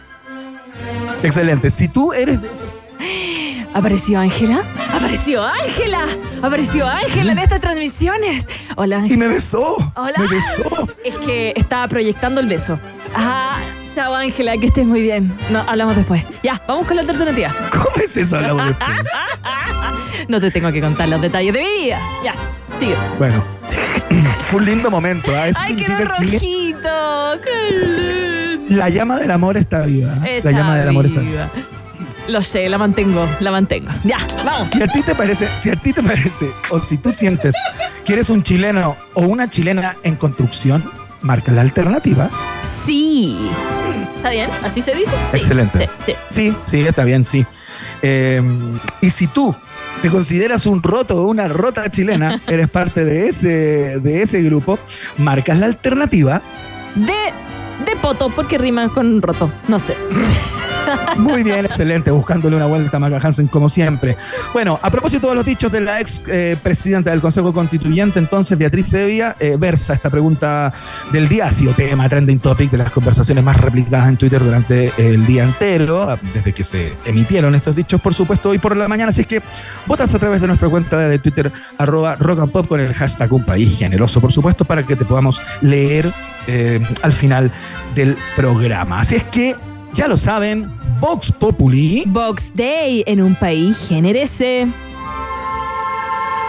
Excelente. 1.23 1.69
Si 1.69 1.89
tú 1.89 2.13
eres 2.13 2.41
de 2.41 2.47
esos 2.47 2.59
¿Apareció 3.73 4.19
Ángela? 4.19 4.61
¡Apareció 4.93 5.43
Ángela! 5.43 6.05
¡Apareció 6.41 6.87
Ángela 6.87 7.31
en 7.31 7.39
estas 7.39 7.61
transmisiones! 7.61 8.47
Hola, 8.75 8.97
y 8.97 8.99
Ángela. 9.03 9.17
me 9.19 9.27
besó, 9.33 9.77
Hola. 9.95 10.13
me 10.17 10.27
besó. 10.27 10.89
Es 11.05 11.17
que 11.17 11.53
estaba 11.55 11.87
proyectando 11.87 12.41
el 12.41 12.47
beso. 12.47 12.77
Ajá. 13.13 13.57
Chao, 13.95 14.13
Ángela, 14.15 14.57
que 14.57 14.67
estés 14.67 14.85
muy 14.85 15.01
bien. 15.01 15.33
No, 15.49 15.59
hablamos 15.67 15.95
después. 15.95 16.23
Ya, 16.43 16.61
vamos 16.67 16.85
con 16.87 16.95
la 16.95 17.01
alternativa. 17.01 17.53
¿Cómo 17.71 17.95
es 18.03 18.15
eso? 18.15 18.37
Hablamos 18.37 18.67
después. 18.67 18.89
No 20.27 20.39
te 20.39 20.51
tengo 20.51 20.71
que 20.71 20.79
contar 20.79 21.09
los 21.09 21.19
detalles 21.19 21.51
de 21.51 21.59
mi 21.61 21.83
vida. 21.85 21.99
Ya, 22.23 22.33
sigue. 22.79 22.93
Bueno, 23.17 23.43
fue 24.43 24.59
un 24.59 24.65
lindo 24.65 24.91
momento. 24.91 25.35
Eso 25.35 25.59
¡Ay, 25.61 25.75
quedó 25.75 25.97
rojito! 26.05 27.39
¡Qué 27.43 27.71
lindo! 28.67 28.75
La 28.77 28.87
llama 28.89 29.17
del 29.17 29.31
amor 29.31 29.57
está 29.57 29.79
viva. 29.79 30.13
¿ah? 30.21 30.27
Está 30.29 30.51
la 30.51 30.57
llama 30.57 30.77
del 30.77 30.89
amor 30.89 31.05
está 31.07 31.21
viva. 31.21 31.49
viva. 31.53 31.80
Lo 32.27 32.41
sé, 32.41 32.69
la 32.69 32.77
mantengo, 32.77 33.27
la 33.39 33.51
mantengo. 33.51 33.89
Ya, 34.03 34.17
vamos. 34.45 34.69
Si 34.71 34.81
a 34.81 34.87
ti 34.87 35.01
te 35.01 35.15
parece, 35.15 35.47
si 35.59 35.69
a 35.69 35.75
ti 35.75 35.91
te 35.91 36.03
parece, 36.03 36.51
o 36.69 36.79
si 36.79 36.97
tú 36.97 37.11
sientes 37.11 37.55
que 38.05 38.13
eres 38.13 38.29
un 38.29 38.43
chileno 38.43 38.95
o 39.13 39.21
una 39.21 39.49
chilena 39.49 39.97
en 40.03 40.15
construcción, 40.15 40.89
marca 41.21 41.51
la 41.51 41.61
alternativa. 41.61 42.29
Sí. 42.61 43.49
¿Está 44.15 44.29
bien? 44.29 44.49
¿Así 44.63 44.81
se 44.81 44.93
dice? 44.93 45.11
Sí. 45.31 45.37
Excelente. 45.37 45.89
Sí, 46.05 46.13
sí. 46.29 46.55
Sí, 46.65 46.79
está 46.81 47.03
bien, 47.03 47.25
sí. 47.25 47.45
Eh, 48.03 48.41
y 49.01 49.09
si 49.09 49.27
tú 49.27 49.55
te 50.01 50.09
consideras 50.09 50.65
un 50.65 50.81
roto 50.81 51.17
o 51.17 51.27
una 51.27 51.47
rota 51.47 51.89
chilena, 51.89 52.39
eres 52.47 52.69
parte 52.69 53.03
de 53.03 53.29
ese, 53.29 53.99
de 53.99 54.21
ese 54.21 54.41
grupo, 54.41 54.79
marcas 55.17 55.57
la 55.57 55.65
alternativa. 55.65 56.41
De, 56.95 57.33
de 57.85 57.95
poto, 57.97 58.29
porque 58.29 58.57
rima 58.57 58.89
con 58.89 59.21
roto. 59.21 59.51
No 59.67 59.79
sé. 59.79 59.95
Muy 61.17 61.43
bien, 61.43 61.65
excelente, 61.65 62.11
buscándole 62.11 62.55
una 62.55 62.65
vuelta 62.65 62.97
a 62.97 62.99
Maca 62.99 63.19
Hansen 63.21 63.47
como 63.47 63.69
siempre. 63.69 64.17
Bueno, 64.53 64.79
a 64.81 64.89
propósito 64.89 65.29
de 65.29 65.35
los 65.35 65.45
dichos 65.45 65.71
de 65.71 65.81
la 65.81 65.99
ex 65.99 66.21
eh, 66.27 66.57
presidenta 66.61 67.11
del 67.11 67.21
Consejo 67.21 67.53
Constituyente, 67.53 68.19
entonces 68.19 68.57
Beatriz 68.57 68.87
Sevilla 68.87 69.35
eh, 69.39 69.55
versa 69.57 69.93
esta 69.93 70.09
pregunta 70.09 70.73
del 71.11 71.27
día, 71.27 71.47
ha 71.47 71.51
sido 71.51 71.73
tema 71.73 72.07
trending 72.09 72.39
topic 72.39 72.71
de 72.71 72.77
las 72.77 72.91
conversaciones 72.91 73.43
más 73.43 73.57
replicadas 73.59 74.09
en 74.09 74.17
Twitter 74.17 74.43
durante 74.43 74.91
el 74.97 75.25
día 75.25 75.43
entero, 75.43 76.17
desde 76.33 76.53
que 76.53 76.63
se 76.63 76.93
emitieron 77.05 77.55
estos 77.55 77.75
dichos, 77.75 78.01
por 78.01 78.13
supuesto, 78.13 78.49
hoy 78.49 78.57
por 78.57 78.75
la 78.75 78.87
mañana, 78.87 79.09
así 79.09 79.21
es 79.21 79.27
que 79.27 79.41
votas 79.85 80.13
a 80.13 80.19
través 80.19 80.41
de 80.41 80.47
nuestra 80.47 80.69
cuenta 80.69 80.97
de 80.97 81.19
Twitter, 81.19 81.51
arroba 81.77 82.15
rock 82.15 82.39
and 82.39 82.51
pop 82.51 82.67
con 82.67 82.79
el 82.79 82.93
hashtag 82.93 83.31
un 83.33 83.45
país 83.45 83.77
generoso, 83.77 84.21
por 84.21 84.31
supuesto, 84.31 84.65
para 84.65 84.85
que 84.85 84.95
te 84.95 85.05
podamos 85.05 85.41
leer 85.61 86.11
eh, 86.47 86.79
al 87.01 87.11
final 87.11 87.51
del 87.95 88.17
programa. 88.35 89.01
Así 89.01 89.15
es 89.15 89.23
que 89.23 89.55
ya 89.93 90.07
lo 90.07 90.17
saben, 90.17 90.71
Vox 90.99 91.31
Populi. 91.31 92.03
Vox 92.07 92.51
Day 92.55 93.03
en 93.05 93.21
un 93.21 93.35
país 93.35 93.77
generese. 93.87 94.67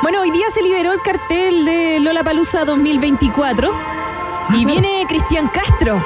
Bueno, 0.03 0.21
hoy 0.21 0.31
día 0.31 0.47
se 0.51 0.63
liberó 0.63 0.93
el 0.93 1.01
cartel 1.01 1.65
de 1.65 2.01
Lola 2.01 2.25
Palusa 2.25 2.65
2024 2.65 3.71
y 4.57 4.65
viene 4.65 5.05
Cristian 5.09 5.49
Castro 5.49 6.05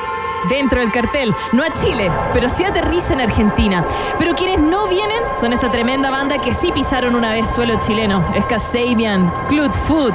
dentro 0.49 0.81
del 0.81 0.92
cartel, 0.92 1.35
no 1.53 1.62
a 1.62 1.72
Chile, 1.72 2.11
pero 2.33 2.49
sí 2.49 2.64
aterriza 2.64 3.14
en 3.14 3.22
Argentina. 3.22 3.85
Pero 4.18 4.35
quienes 4.35 4.61
no 4.61 4.88
vienen 4.88 5.18
son 5.35 5.53
esta 5.53 5.70
tremenda 5.70 6.11
banda 6.11 6.38
que 6.38 6.53
sí 6.53 6.70
pisaron 6.72 7.14
una 7.14 7.33
vez 7.33 7.49
suelo 7.51 7.81
chileno, 7.81 8.25
es 8.35 8.44
Casabian, 8.44 9.33
Clut 9.49 9.72
Food, 9.72 10.12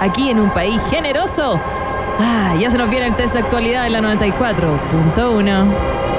aquí 0.00 0.30
en 0.30 0.40
un 0.40 0.50
país 0.50 0.80
generoso. 0.90 1.60
Ah, 2.18 2.54
ya 2.58 2.70
se 2.70 2.78
nos 2.78 2.88
viene 2.88 3.06
el 3.06 3.16
test 3.16 3.34
de 3.34 3.40
actualidad 3.40 3.86
en 3.86 3.92
la 3.92 4.00
94.1. 4.00 6.13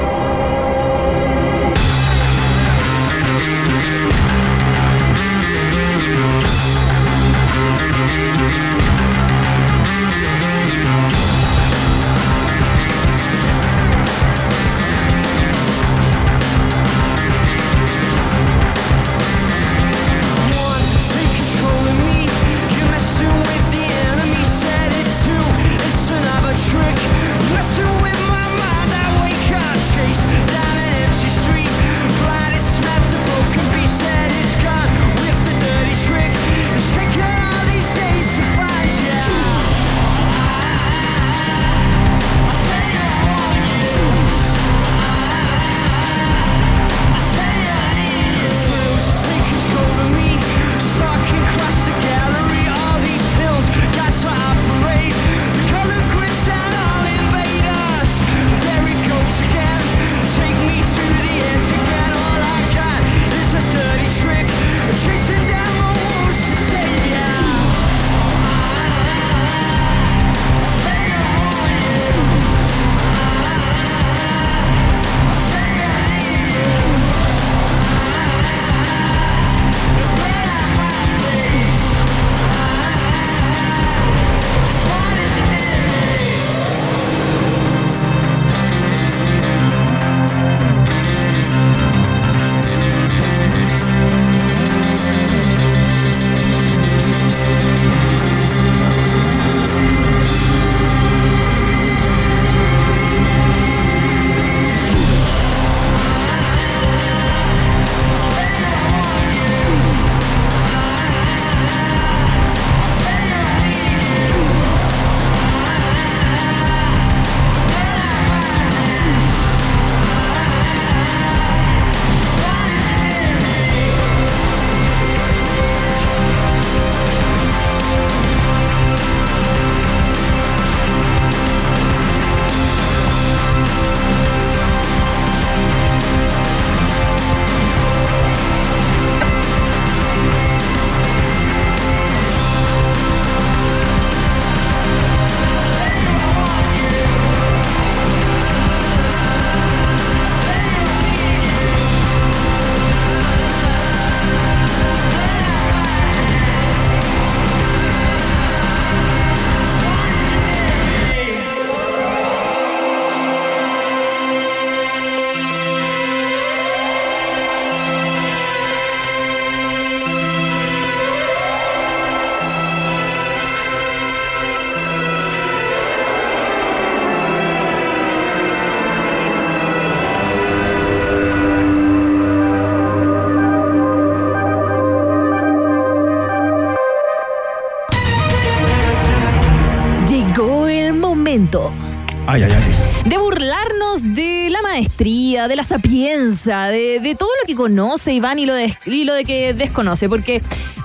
maestría, 195.78 196.68
de 197.00 197.16
todo 197.18 197.30
lo 197.42 197.48
que 197.48 197.56
conoce 197.56 198.14
Iván 198.14 198.40
y 198.40 198.46
lo, 198.46 198.54
de, 198.54 198.76
y 198.86 199.04
lo 199.04 199.14
de 199.14 199.26
que 199.26 199.54
desconoce, 199.54 200.10
porque 200.10 200.42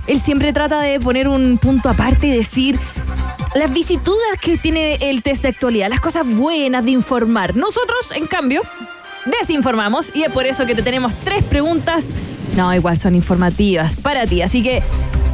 él 0.07 0.21
siempre 0.21 0.53
trata 0.53 0.81
de 0.81 1.01
poner 1.01 1.29
un 1.29 1.59
punto 1.59 1.89
aparte 1.89 2.29
y 2.29 2.31
decir 2.31 2.79
las 3.55 3.73
vicitudes 3.73 4.39
que 4.41 4.59
tiene 4.59 4.95
el 5.01 5.23
test 5.23 5.43
de 5.43 5.49
actualidad, 5.49 5.89
las 5.89 6.01
cosas 6.01 6.27
buenas 6.27 6.85
de 6.85 6.93
informar. 6.93 7.57
Nosotros, 7.57 8.13
en 8.15 8.27
cambio, 8.27 8.63
desinformamos 9.41 10.11
y 10.15 10.23
es 10.23 10.31
por 10.31 10.47
eso 10.47 10.67
que 10.67 10.75
te 10.75 10.83
tenemos 10.83 11.13
tres 11.25 11.43
preguntas. 11.45 12.07
No, 12.57 12.73
igual 12.75 12.97
son 12.97 13.15
informativas 13.15 13.97
para 13.97 14.27
ti. 14.27 14.43
Así 14.43 14.63
que 14.63 14.83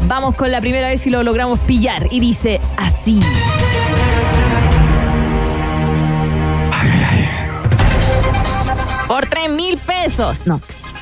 vamos 0.09 0.35
con 0.35 0.51
la 0.51 0.61
primera 0.61 0.89
vez 0.89 1.01
si 1.01 1.11
lo 1.11 1.23
logramos 1.23 1.61
pillar. 1.61 2.09
Y 2.11 2.21
dice 2.21 2.61
así. 2.77 3.21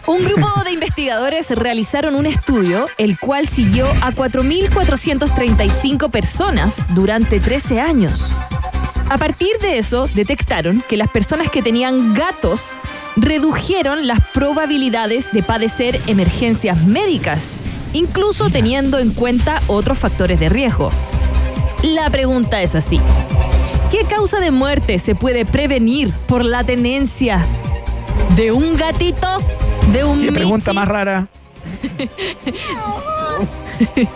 Un 0.09 0.25
grupo 0.25 0.49
de 0.65 0.73
investigadores 0.73 1.49
realizaron 1.51 2.17
un 2.17 2.27
estudio 2.27 2.87
el 2.99 3.17
cual 3.17 3.47
siguió 3.47 3.87
a 4.03 4.11
4.435 4.11 6.11
personas 6.11 6.85
durante 6.97 7.39
13 7.39 7.81
años. 7.81 8.33
A 9.09 9.17
partir 9.17 9.57
de 9.61 9.79
eso, 9.79 10.09
detectaron 10.15 10.83
que 10.89 10.97
las 10.97 11.07
personas 11.09 11.49
que 11.49 11.63
tenían 11.63 12.15
gatos 12.15 12.77
redujeron 13.15 14.09
las 14.09 14.19
probabilidades 14.33 15.31
de 15.31 15.45
padecer 15.45 16.01
emergencias 16.09 16.83
médicas, 16.83 17.55
incluso 17.93 18.51
teniendo 18.51 18.99
en 18.99 19.15
cuenta 19.15 19.63
otros 19.69 19.97
factores 19.97 20.41
de 20.41 20.49
riesgo. 20.49 20.91
La 21.83 22.11
pregunta 22.11 22.63
es 22.63 22.75
así. 22.75 22.99
¿Qué 23.93 24.05
causa 24.07 24.41
de 24.41 24.51
muerte 24.51 24.99
se 24.99 25.15
puede 25.15 25.47
prevenir 25.47 26.13
por 26.27 26.45
la 26.45 26.65
tenencia 26.65 27.47
de 28.37 28.53
un 28.53 28.77
gatito? 28.77 29.39
¿De 29.93 30.05
un 30.05 30.21
¿Qué 30.21 30.33
pregunta 30.33 30.73
más 30.73 30.89
rara? 30.89 31.27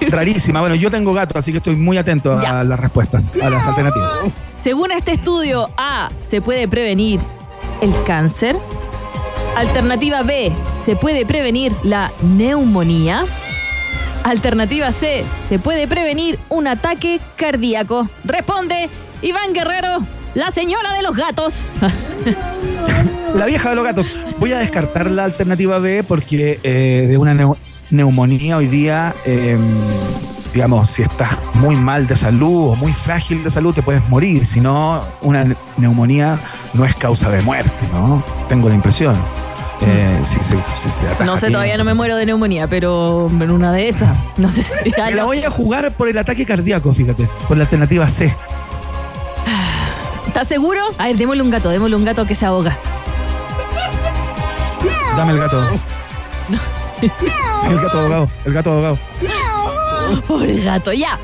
Rarísima. 0.09 0.61
Bueno, 0.61 0.75
yo 0.75 0.91
tengo 0.91 1.13
gato, 1.13 1.39
así 1.39 1.53
que 1.53 1.59
estoy 1.59 1.77
muy 1.77 1.97
atento 1.99 2.41
Ya. 2.41 2.61
a 2.61 2.65
las 2.65 2.79
respuestas, 2.79 3.33
a 3.43 3.51
las 3.51 3.67
alternativas. 3.67 4.11
Según 4.63 4.93
este 4.93 5.13
estudio, 5.13 5.71
A, 5.77 6.11
se 6.21 6.41
puede 6.41 6.69
prevenir 6.69 7.21
el 7.81 7.93
cáncer. 8.05 8.57
Alternativa 9.57 10.23
B, 10.23 10.53
se 10.85 10.95
puede 10.97 11.27
prevenir 11.27 11.73
la 11.83 12.13
neumonía. 12.23 13.25
Alternativa 14.25 14.93
C, 14.93 15.25
se 15.49 15.59
puede 15.59 15.89
prevenir 15.89 16.39
un 16.49 16.67
ataque 16.67 17.21
cardíaco. 17.37 18.09
Responde 18.25 18.89
Iván 19.23 19.53
Guerrero, 19.55 19.99
la 20.35 20.51
señora 20.51 20.93
de 20.95 21.03
los 21.03 21.17
gatos. 21.17 21.65
La 23.35 23.47
vieja 23.47 23.71
de 23.71 23.75
los 23.77 23.85
gatos. 23.85 24.07
Voy 24.39 24.53
a 24.53 24.59
descartar 24.59 25.11
la 25.11 25.25
alternativa 25.25 25.79
B 25.79 26.03
porque 26.05 26.61
eh, 26.63 27.07
de 27.09 27.19
una 27.19 27.35
neu- 27.35 27.57
neumonía 27.91 28.57
hoy 28.57 28.67
día, 28.69 29.15
eh, 29.27 29.59
digamos, 30.55 30.91
si 30.91 31.03
estás 31.03 31.31
muy 31.55 31.77
mal 31.77 32.07
de 32.07 32.17
salud 32.17 32.71
o 32.73 32.77
muy 32.77 32.93
frágil 32.93 33.45
de 33.45 33.51
salud, 33.51 33.75
te 33.75 33.83
puedes 33.83 34.07
morir. 34.09 34.47
Si 34.47 34.61
no, 34.61 35.03
una 35.23 35.45
ne- 35.45 35.57
neumonía 35.77 36.39
no 36.75 36.85
es 36.85 36.95
causa 36.95 37.31
de 37.31 37.43
muerte, 37.43 37.71
¿no? 37.93 38.23
Tengo 38.49 38.69
la 38.69 38.75
impresión. 38.75 39.17
Eh, 39.81 40.21
si 40.25 40.41
se 40.91 41.07
ataja 41.07 41.25
No 41.25 41.37
sé, 41.37 41.51
todavía 41.53 41.77
no 41.77 41.85
me 41.85 41.95
muero 41.95 42.17
de 42.17 42.27
neumonía, 42.27 42.67
pero 42.67 43.29
en 43.31 43.51
una 43.51 43.73
de 43.73 43.89
esas. 43.89 44.17
No 44.37 44.51
sé 44.51 44.63
si. 44.63 44.91
Me 44.97 45.15
la 45.15 45.25
voy 45.25 45.43
a 45.45 45.51
jugar 45.51 45.93
por 45.93 46.09
el 46.09 46.19
ataque 46.19 46.45
cardíaco, 46.45 46.93
fíjate, 46.93 47.29
por 47.47 47.57
la 47.57 47.63
alternativa 47.65 48.09
C. 48.09 48.35
¿Estás 50.39 50.51
seguro? 50.51 50.81
A 50.99 51.07
ver, 51.07 51.17
démosle 51.17 51.43
un 51.43 51.51
gato, 51.51 51.69
démosle 51.69 51.97
un 51.97 52.05
gato 52.05 52.25
que 52.25 52.37
se 52.37 52.47
ahoga. 52.47 52.79
Dame 55.17 55.33
el 55.33 55.39
gato. 55.41 55.69
El 57.69 57.81
gato 57.81 57.99
ahogado, 57.99 58.31
el 58.45 58.53
gato 58.53 58.71
ahogado. 58.71 58.99
Pobre 60.29 60.57
gato, 60.59 60.93
ya. 60.93 61.19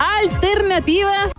Alternativa. 0.00 1.30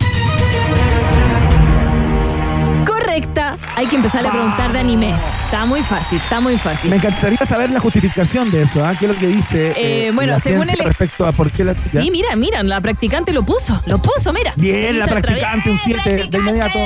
Correcta. 3.16 3.58
Hay 3.76 3.88
que 3.88 3.98
empezar 3.98 4.26
a 4.26 4.32
preguntar 4.32 4.72
de 4.72 4.80
anime. 4.80 5.14
Está 5.44 5.66
muy 5.66 5.84
fácil, 5.84 6.18
está 6.18 6.40
muy 6.40 6.56
fácil. 6.56 6.90
Me 6.90 6.96
encantaría 6.96 7.40
saber 7.46 7.70
la 7.70 7.82
justificación 7.82 8.50
de 8.50 8.62
eso, 8.62 8.86
¿ah? 8.86 8.94
¿Qué 8.98 9.06
es 9.06 9.12
lo 9.12 9.18
que 9.20 9.28
dice 9.28 9.74
Eh, 9.76 10.12
bueno, 10.14 10.32
la 10.34 10.40
según 10.40 10.70
el- 10.70 10.80
respecto 10.80 11.28
a 11.28 11.34
por 11.34 11.52
qué. 11.52 11.76
Sí, 11.92 12.10
mira, 12.10 12.34
mira, 12.38 12.64
la 12.64 12.80
practicante 12.80 13.34
lo 13.34 13.44
puso, 13.44 13.82
lo 13.86 13.98
puso, 14.02 14.32
mira. 14.32 14.54
Bien, 14.56 14.98
la 14.98 15.08
practicante, 15.08 15.72
un 15.72 15.78
siete 15.78 16.10
de 16.10 16.16
practicante. 16.20 16.38
inmediato. 16.38 16.80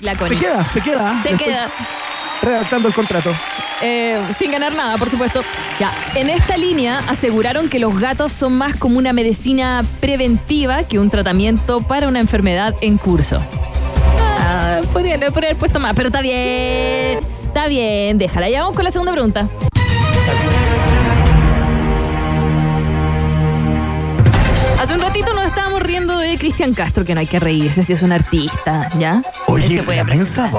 La 0.00 0.14
Se 0.14 0.36
queda, 0.36 0.64
se 0.70 0.80
queda. 0.80 1.22
Se 1.22 1.32
queda. 1.34 1.68
Redactando 2.40 2.88
el 2.88 2.94
contrato. 2.94 3.30
Eh, 3.82 4.22
sin 4.38 4.52
ganar 4.52 4.74
nada, 4.74 4.96
por 4.96 5.10
supuesto. 5.10 5.42
Ya, 5.78 5.92
en 6.14 6.30
esta 6.30 6.56
línea 6.56 7.02
aseguraron 7.08 7.68
que 7.68 7.78
los 7.78 7.98
gatos 8.00 8.32
son 8.32 8.56
más 8.56 8.74
como 8.76 8.96
una 8.96 9.12
medicina 9.12 9.84
preventiva 10.00 10.84
que 10.84 10.98
un 10.98 11.10
tratamiento 11.10 11.82
para 11.82 12.08
una 12.08 12.20
enfermedad 12.20 12.74
en 12.80 12.96
curso. 12.96 13.42
Podría, 14.92 15.14
haber 15.14 15.56
puesto 15.56 15.80
más, 15.80 15.94
pero 15.94 16.08
está 16.08 16.20
bien. 16.20 17.20
Está 17.46 17.68
bien, 17.68 18.18
déjala. 18.18 18.48
Ya 18.48 18.62
vamos 18.62 18.76
con 18.76 18.84
la 18.84 18.90
segunda 18.90 19.12
pregunta. 19.12 19.48
Hace 24.80 24.94
un 24.94 25.00
ratito 25.00 25.32
riendo 25.32 25.41
de 26.22 26.38
Cristian 26.38 26.74
Castro, 26.74 27.04
que 27.04 27.14
no 27.14 27.20
hay 27.20 27.26
que 27.26 27.38
reírse 27.38 27.82
si 27.82 27.92
es 27.92 28.02
un 28.02 28.12
artista, 28.12 28.88
¿ya? 28.98 29.22
Oye, 29.46 29.82
la 29.86 30.04
mensa 30.04 30.50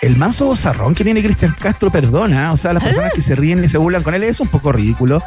el 0.00 0.16
manso 0.16 0.46
bozarrón 0.46 0.94
que 0.94 1.04
tiene 1.04 1.22
Cristian 1.22 1.54
Castro, 1.58 1.90
perdona. 1.90 2.52
O 2.52 2.56
sea, 2.56 2.72
las 2.72 2.82
personas 2.82 3.12
que 3.12 3.22
se 3.22 3.34
ríen 3.34 3.62
y 3.64 3.68
se 3.68 3.78
burlan 3.78 4.02
con 4.02 4.14
él 4.14 4.22
es 4.24 4.40
un 4.40 4.48
poco 4.48 4.72
ridículo. 4.72 5.22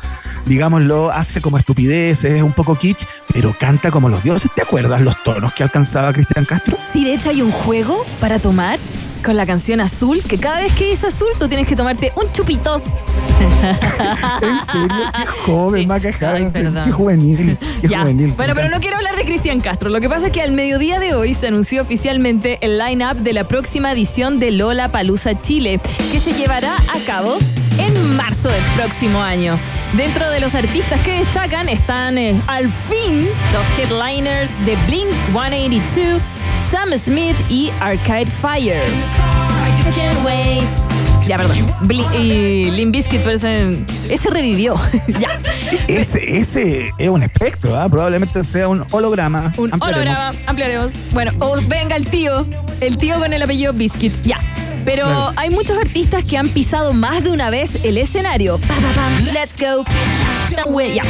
Digámoslo, 0.46 1.12
hace 1.12 1.42
como 1.42 1.58
estupideces, 1.58 2.32
es 2.32 2.42
un 2.42 2.54
poco 2.54 2.78
kitsch, 2.78 3.06
pero 3.34 3.56
canta 3.58 3.92
como 3.92 4.10
los 4.10 4.24
dioses. 4.24 4.52
¿Te 4.56 4.62
acuerdas 4.62 5.02
los 5.02 5.22
tonos 5.24 5.54
que 5.54 5.64
alcanzaba 5.64 6.14
Cristian 6.14 6.46
Castro? 6.46 6.78
Sí, 6.94 7.04
de 7.04 7.14
hecho 7.14 7.30
hay 7.30 7.42
un 7.42 7.52
juego 7.52 8.06
para 8.20 8.40
tomar 8.40 8.80
con 9.26 9.36
la 9.36 9.46
canción 9.46 9.82
azul, 9.82 10.22
que 10.22 10.38
cada 10.38 10.60
vez 10.60 10.74
que 10.76 10.92
es 10.92 11.04
azul 11.04 11.30
tú 11.40 11.48
tienes 11.48 11.68
que 11.68 11.76
tomarte 11.76 12.12
un 12.16 12.32
chupito. 12.32 12.82
En 13.66 14.66
serio, 14.72 15.12
qué 15.18 15.26
joven, 15.46 15.82
Sí. 15.82 15.88
Maca 15.88 16.10
Ay, 16.34 16.48
qué 16.84 16.92
juvenil, 16.92 17.58
qué 17.82 17.88
Ya. 17.88 18.02
juvenil. 18.02 18.32
Bueno, 18.38 18.54
pero 18.56 18.70
no 18.70 18.80
quiero 18.80 18.98
hablar 18.98 19.16
de 19.16 19.24
Cristian 19.26 19.60
Castro. 19.60 19.90
Lo 19.90 20.00
que 20.00 20.08
pasa 20.10 20.28
es 20.28 20.32
que 20.32 20.42
al 20.42 20.52
mediodía 20.52 21.00
de 21.00 21.16
hoy 21.16 21.34
se 21.34 21.48
anunció 21.48 21.82
oficialmente 21.82 22.60
el 22.62 22.78
line-up 22.78 23.16
de 23.18 23.34
la 23.34 23.44
próxima 23.46 23.92
edición 23.92 24.40
de 24.40 24.52
Lola 24.52 24.90
Palusa 24.90 25.40
Chile, 25.42 25.80
que 26.12 26.20
se 26.20 26.34
llevará 26.34 26.76
a 26.76 27.00
cabo 27.08 27.38
en 27.80 28.16
marzo 28.16 28.50
del 28.50 28.64
próximo 28.76 29.20
año. 29.22 29.58
Dentro 29.98 30.30
de 30.30 30.40
los 30.40 30.54
artistas 30.56 31.00
que 31.02 31.20
destacan 31.20 31.68
están 31.70 32.18
eh, 32.18 32.40
al 32.48 32.70
fin 32.70 33.28
los 33.54 33.80
headliners 33.80 34.52
de 34.66 34.76
Blink 34.88 35.10
182, 35.32 36.22
Sam 36.76 36.92
Smith 36.98 37.38
y 37.50 37.72
Arcade 37.80 38.26
Fire. 38.30 38.76
I 38.76 39.82
just 39.82 39.96
can't 39.98 40.26
wait. 40.26 40.62
Ya, 41.26 41.38
perdón. 41.38 41.66
Bli- 41.88 42.06
y 42.20 42.70
Limp 42.70 42.94
Bizkit, 42.94 43.22
pero 43.22 43.38
ese, 43.38 43.80
ese 44.10 44.30
revivió. 44.30 44.76
ya. 45.20 45.40
Ese, 45.88 46.38
ese 46.38 46.90
es 46.98 47.10
un 47.10 47.24
espectro, 47.24 47.80
¿ah? 47.80 47.88
probablemente 47.88 48.44
sea 48.44 48.68
un 48.68 48.86
holograma. 48.92 49.54
Un 49.56 49.72
Ampliaremos. 49.74 49.86
holograma, 50.18 50.34
ampliaremos. 50.48 50.92
Bueno, 51.14 51.32
o 51.40 51.56
venga 51.66 51.96
el 51.96 52.10
tío, 52.10 52.46
el 52.82 52.98
tío 52.98 53.18
con 53.20 53.32
el 53.32 53.42
apellido 53.42 53.72
Biscuit, 53.72 54.12
ya. 54.24 54.38
Pero 54.84 55.06
Claro. 55.06 55.32
hay 55.38 55.52
muchos 55.52 55.78
artistas 55.78 56.26
que 56.26 56.38
han 56.38 56.50
pisado 56.50 56.92
más 56.92 57.24
de 57.24 57.32
una 57.32 57.50
vez 57.50 57.80
el 57.84 57.98
escenario. 57.98 58.58
Pa, 58.58 58.76
pa, 58.76 58.92
pam, 58.94 59.26
let's 59.34 59.56
go. 59.58 59.86
Ya. 60.94 61.04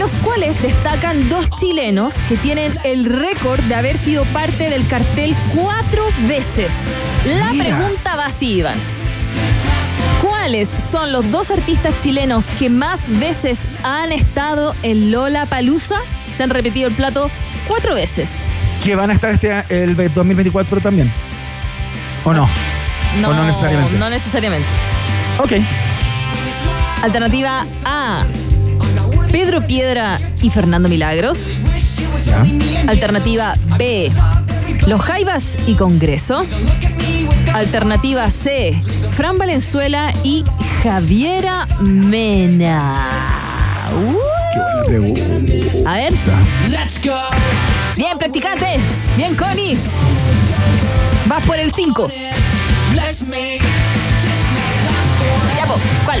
Los 0.00 0.12
cuales 0.12 0.62
destacan 0.62 1.28
dos 1.28 1.46
chilenos 1.60 2.14
que 2.26 2.38
tienen 2.38 2.72
el 2.84 3.04
récord 3.04 3.60
de 3.64 3.74
haber 3.74 3.98
sido 3.98 4.24
parte 4.24 4.70
del 4.70 4.86
cartel 4.86 5.36
cuatro 5.54 6.02
veces. 6.26 6.72
La 7.26 7.50
Mira. 7.52 7.76
pregunta 7.76 8.16
va 8.16 8.24
así, 8.24 8.60
Iván. 8.60 8.78
¿Cuáles 10.22 10.70
son 10.70 11.12
los 11.12 11.30
dos 11.30 11.50
artistas 11.50 11.92
chilenos 12.02 12.46
que 12.52 12.70
más 12.70 13.10
veces 13.20 13.68
han 13.82 14.10
estado 14.10 14.74
en 14.82 15.10
Lola 15.10 15.44
Palusa? 15.44 15.98
Se 16.34 16.44
han 16.44 16.48
repetido 16.48 16.88
el 16.88 16.94
plato 16.94 17.30
cuatro 17.68 17.94
veces. 17.94 18.32
Que 18.82 18.96
van 18.96 19.10
a 19.10 19.12
estar 19.12 19.34
este 19.34 19.64
el 19.68 19.94
2024 19.96 20.80
también. 20.80 21.12
¿O 22.24 22.32
no? 22.32 22.44
¿O 23.18 23.34
no 23.34 23.44
necesariamente? 23.44 23.98
No 23.98 24.08
necesariamente. 24.08 24.66
Ok. 25.36 25.52
Alternativa 27.02 27.66
A. 27.84 28.24
Pedro 29.30 29.64
Piedra 29.66 30.20
y 30.42 30.50
Fernando 30.50 30.88
Milagros. 30.88 31.50
Ya. 32.24 32.44
Alternativa 32.88 33.54
B. 33.78 34.10
Los 34.86 35.00
Jaivas 35.02 35.56
y 35.66 35.74
Congreso. 35.74 36.44
Alternativa 37.54 38.30
C. 38.30 38.80
Fran 39.12 39.38
Valenzuela 39.38 40.12
y 40.24 40.44
Javiera 40.82 41.66
Mena. 41.80 43.10
Uh, 43.92 44.16
Qué 44.88 44.98
buena 44.98 45.16
pregunta. 45.46 45.90
a 45.90 45.94
ver. 45.94 46.12
Bien, 47.96 48.18
practicante. 48.18 48.66
Bien, 49.16 49.34
Connie. 49.34 49.76
Vas 51.26 51.46
por 51.46 51.58
el 51.58 51.72
5. 51.72 52.10
Ya, 55.56 55.66
¿cuál? 56.04 56.20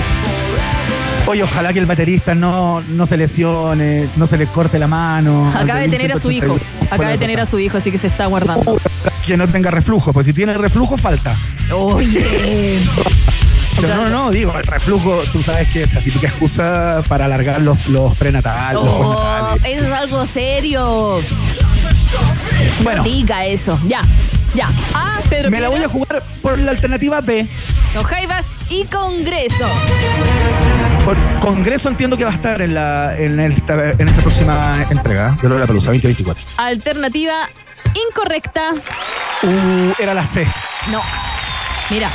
Oye, 1.26 1.42
ojalá 1.42 1.72
que 1.72 1.78
el 1.78 1.86
baterista 1.86 2.34
no, 2.34 2.80
no 2.88 3.06
se 3.06 3.16
lesione, 3.16 4.08
no 4.16 4.26
se 4.26 4.36
le 4.36 4.46
corte 4.46 4.78
la 4.78 4.86
mano. 4.86 5.52
Acaba 5.54 5.80
de 5.80 5.88
tener 5.88 6.12
a 6.12 6.20
su 6.20 6.30
hijo. 6.30 6.58
Acaba 6.90 7.10
de 7.10 7.18
tener 7.18 7.40
a 7.40 7.46
su 7.46 7.58
hijo, 7.58 7.76
así 7.76 7.90
que 7.92 7.98
se 7.98 8.08
está 8.08 8.26
guardando. 8.26 8.78
Que 9.24 9.36
no 9.36 9.46
tenga 9.46 9.70
reflujo, 9.70 10.12
pues 10.12 10.26
si 10.26 10.32
tiene 10.32 10.54
reflujo, 10.54 10.96
falta. 10.96 11.36
Oye. 11.72 12.80
Pero 13.76 13.86
sea, 13.86 13.96
no, 13.96 14.10
no, 14.10 14.30
digo, 14.30 14.52
el 14.56 14.64
reflujo, 14.64 15.22
tú 15.32 15.42
sabes 15.42 15.68
que 15.68 15.82
es 15.84 15.94
la 15.94 16.00
típica 16.00 16.26
excusa 16.26 17.02
para 17.08 17.26
alargar 17.26 17.60
los, 17.60 17.86
los 17.86 18.16
prenatales, 18.16 18.80
Oh, 18.82 19.54
eso 19.64 19.84
es 19.84 19.92
algo 19.92 20.26
serio. 20.26 21.20
Bueno, 22.82 23.04
Diga 23.04 23.46
eso. 23.46 23.78
Ya, 23.86 24.02
ya. 24.54 24.68
Ah, 24.92 25.20
Pedro 25.28 25.50
me 25.50 25.60
la 25.60 25.68
voy 25.68 25.82
a 25.82 25.88
jugar 25.88 26.22
por 26.42 26.58
la 26.58 26.72
alternativa 26.72 27.20
B. 27.20 27.46
Los 27.94 28.04
Jaivas 28.04 28.56
y 28.68 28.84
Congreso. 28.84 29.68
Por 31.04 31.16
Congreso 31.40 31.88
entiendo 31.88 32.16
que 32.16 32.24
va 32.24 32.30
a 32.30 32.34
estar 32.34 32.60
en, 32.62 32.74
la, 32.74 33.16
en, 33.18 33.40
esta, 33.40 33.90
en 33.90 34.08
esta 34.08 34.20
próxima 34.20 34.84
entrega 34.90 35.36
de 35.40 35.48
Lola 35.48 35.66
Palusa 35.66 35.90
2024. 35.90 36.44
Alternativa 36.58 37.48
incorrecta. 37.94 38.72
Uh, 39.42 39.92
era 39.98 40.14
la 40.14 40.24
C. 40.24 40.46
No. 40.90 41.02
Mira, 41.90 42.10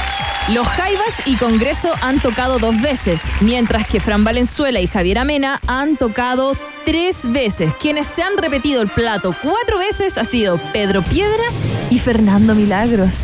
Los 0.50 0.67
Jaivas 0.67 1.21
y 1.26 1.36
Congreso 1.36 1.93
han 2.02 2.19
tocado 2.19 2.60
dos 2.60 2.80
veces, 2.80 3.21
mientras 3.41 3.88
que 3.88 4.00
Fran 4.00 4.24
Valenzuela 4.24 4.80
y 4.80 4.88
Javier 4.88 5.17
Amena 5.17 5.60
han 5.67 5.98
tocado 5.98 6.56
tres 6.86 7.30
veces. 7.32 7.74
Quienes 7.74 8.08
se 8.08 8.21
han 8.21 8.38
repetido 8.38 8.82
el 8.82 8.88
plato 8.88 9.36
cuatro 9.41 9.80
veces 9.80 10.17
ha 10.17 10.24
sido 10.24 10.60
Pedro 10.71 11.02
Piedra 11.02 11.43
y 11.89 12.00
Fernando 12.00 12.56
Milagros. 12.56 13.24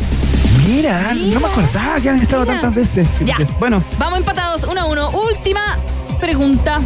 Mira, 0.66 1.12
no 1.14 1.40
me 1.40 1.46
acordaba 1.46 2.00
que 2.00 2.08
han 2.10 2.20
estado 2.20 2.42
Mira. 2.42 2.60
tantas 2.60 2.74
veces. 2.74 3.08
Ya. 3.24 3.36
Bueno, 3.58 3.82
Vamos 3.98 4.18
empatados, 4.18 4.64
uno 4.64 4.80
a 4.80 4.84
uno. 4.86 5.10
Última 5.10 5.76
pregunta. 6.20 6.80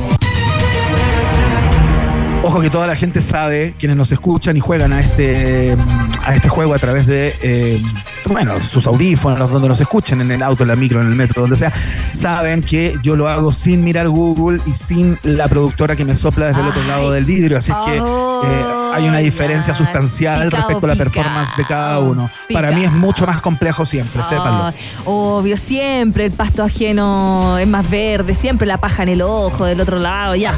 Ojo 2.47 2.61
que 2.61 2.71
toda 2.71 2.87
la 2.87 2.95
gente 2.95 3.21
sabe, 3.21 3.75
quienes 3.79 3.97
nos 3.97 4.13
escuchan 4.13 4.57
y 4.57 4.61
juegan 4.61 4.93
a 4.93 5.01
este, 5.01 5.77
a 6.25 6.35
este 6.35 6.49
juego 6.49 6.75
a 6.75 6.79
través 6.79 7.07
de, 7.07 7.35
eh, 7.43 7.83
bueno, 8.29 8.61
sus 8.61 8.87
audífonos, 8.87 9.51
donde 9.51 9.69
nos 9.69 9.81
escuchen, 9.81 10.21
en 10.21 10.31
el 10.31 10.43
auto, 10.43 10.63
en 10.63 10.69
la 10.69 10.77
micro, 10.77 11.01
en 11.01 11.09
el 11.09 11.17
metro, 11.17 11.43
donde 11.43 11.57
sea, 11.57 11.73
saben 12.11 12.63
que 12.63 12.97
yo 13.03 13.17
lo 13.17 13.29
hago 13.29 13.53
sin 13.53 13.83
mirar 13.83 14.09
Google 14.09 14.61
y 14.65 14.75
sin 14.75 15.19
la 15.25 15.49
productora 15.49 15.97
que 15.97 16.05
me 16.05 16.15
sopla 16.15 16.47
desde 16.47 16.61
el 16.61 16.69
otro 16.69 16.83
lado 16.85 17.11
del 17.11 17.25
vidrio. 17.25 17.59
Así 17.59 17.73
es 17.73 17.79
que 17.85 17.97
eh, 17.97 18.65
hay 18.95 19.09
una 19.09 19.19
diferencia 19.19 19.75
sustancial 19.75 20.45
Picao, 20.45 20.61
respecto 20.61 20.87
a 20.87 20.89
la 20.89 20.97
performance 20.97 21.57
de 21.57 21.65
cada 21.67 21.99
uno. 21.99 22.31
Para 22.53 22.71
mí 22.71 22.85
es 22.85 22.93
mucho 22.93 23.27
más 23.27 23.41
complejo 23.41 23.85
siempre, 23.85 24.23
sépanlo. 24.23 24.67
Ay, 24.67 24.75
obvio, 25.05 25.57
siempre 25.57 26.27
el 26.27 26.33
pasto 26.33 26.63
ajeno 26.63 27.59
es 27.59 27.67
más 27.67 27.89
verde, 27.91 28.35
siempre 28.35 28.67
la 28.67 28.79
paja 28.79 29.03
en 29.03 29.09
el 29.09 29.23
ojo 29.23 29.65
del 29.65 29.81
otro 29.81 29.99
lado, 29.99 30.37
ya. 30.37 30.55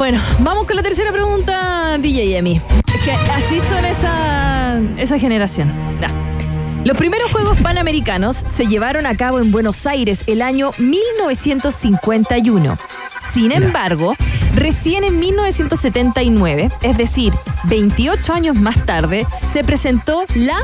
Bueno, 0.00 0.18
vamos 0.38 0.66
con 0.66 0.76
la 0.76 0.82
tercera 0.82 1.12
pregunta, 1.12 1.98
DJ 1.98 2.38
Emi. 2.38 2.58
Es 2.86 3.04
que 3.04 3.12
así 3.12 3.60
son 3.60 3.84
esa, 3.84 4.80
esa 4.96 5.18
generación. 5.18 5.68
Ya. 6.00 6.08
Los 6.86 6.96
primeros 6.96 7.30
Juegos 7.30 7.60
Panamericanos 7.60 8.36
se 8.36 8.66
llevaron 8.66 9.04
a 9.04 9.14
cabo 9.14 9.40
en 9.40 9.52
Buenos 9.52 9.86
Aires 9.86 10.22
el 10.26 10.40
año 10.40 10.70
1951. 10.78 12.78
Sin 13.34 13.52
embargo, 13.52 14.16
recién 14.54 15.04
en 15.04 15.18
1979, 15.18 16.70
es 16.80 16.96
decir, 16.96 17.34
28 17.64 18.32
años 18.32 18.56
más 18.56 18.86
tarde, 18.86 19.26
se 19.52 19.64
presentó 19.64 20.24
la 20.34 20.62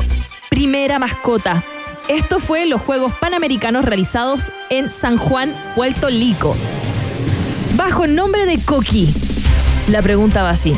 primera 0.49 0.97
mascota. 0.97 1.63
Esto 2.07 2.39
fue 2.39 2.65
los 2.65 2.81
Juegos 2.81 3.13
Panamericanos 3.13 3.85
realizados 3.85 4.51
en 4.71 4.89
San 4.89 5.17
Juan, 5.17 5.55
Puerto 5.75 6.07
Rico, 6.07 6.57
bajo 7.75 8.03
el 8.03 8.15
nombre 8.15 8.47
de 8.47 8.57
Coqui. 8.65 9.26
La 9.87 10.01
pregunta 10.01 10.43
va 10.43 10.49
así. 10.49 10.75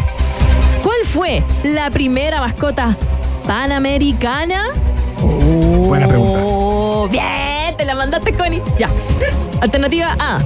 ¿Cuál 0.84 1.04
fue 1.04 1.44
la 1.64 1.90
primera 1.90 2.40
mascota 2.40 2.96
panamericana? 3.48 4.66
Buena 5.20 6.08
pregunta. 6.08 6.40
Oh, 6.44 7.08
bien, 7.10 7.76
te 7.76 7.86
la 7.86 7.96
mandaste, 7.96 8.34
Connie. 8.34 8.62
Ya. 8.78 8.88
Alternativa 9.62 10.16
A. 10.20 10.40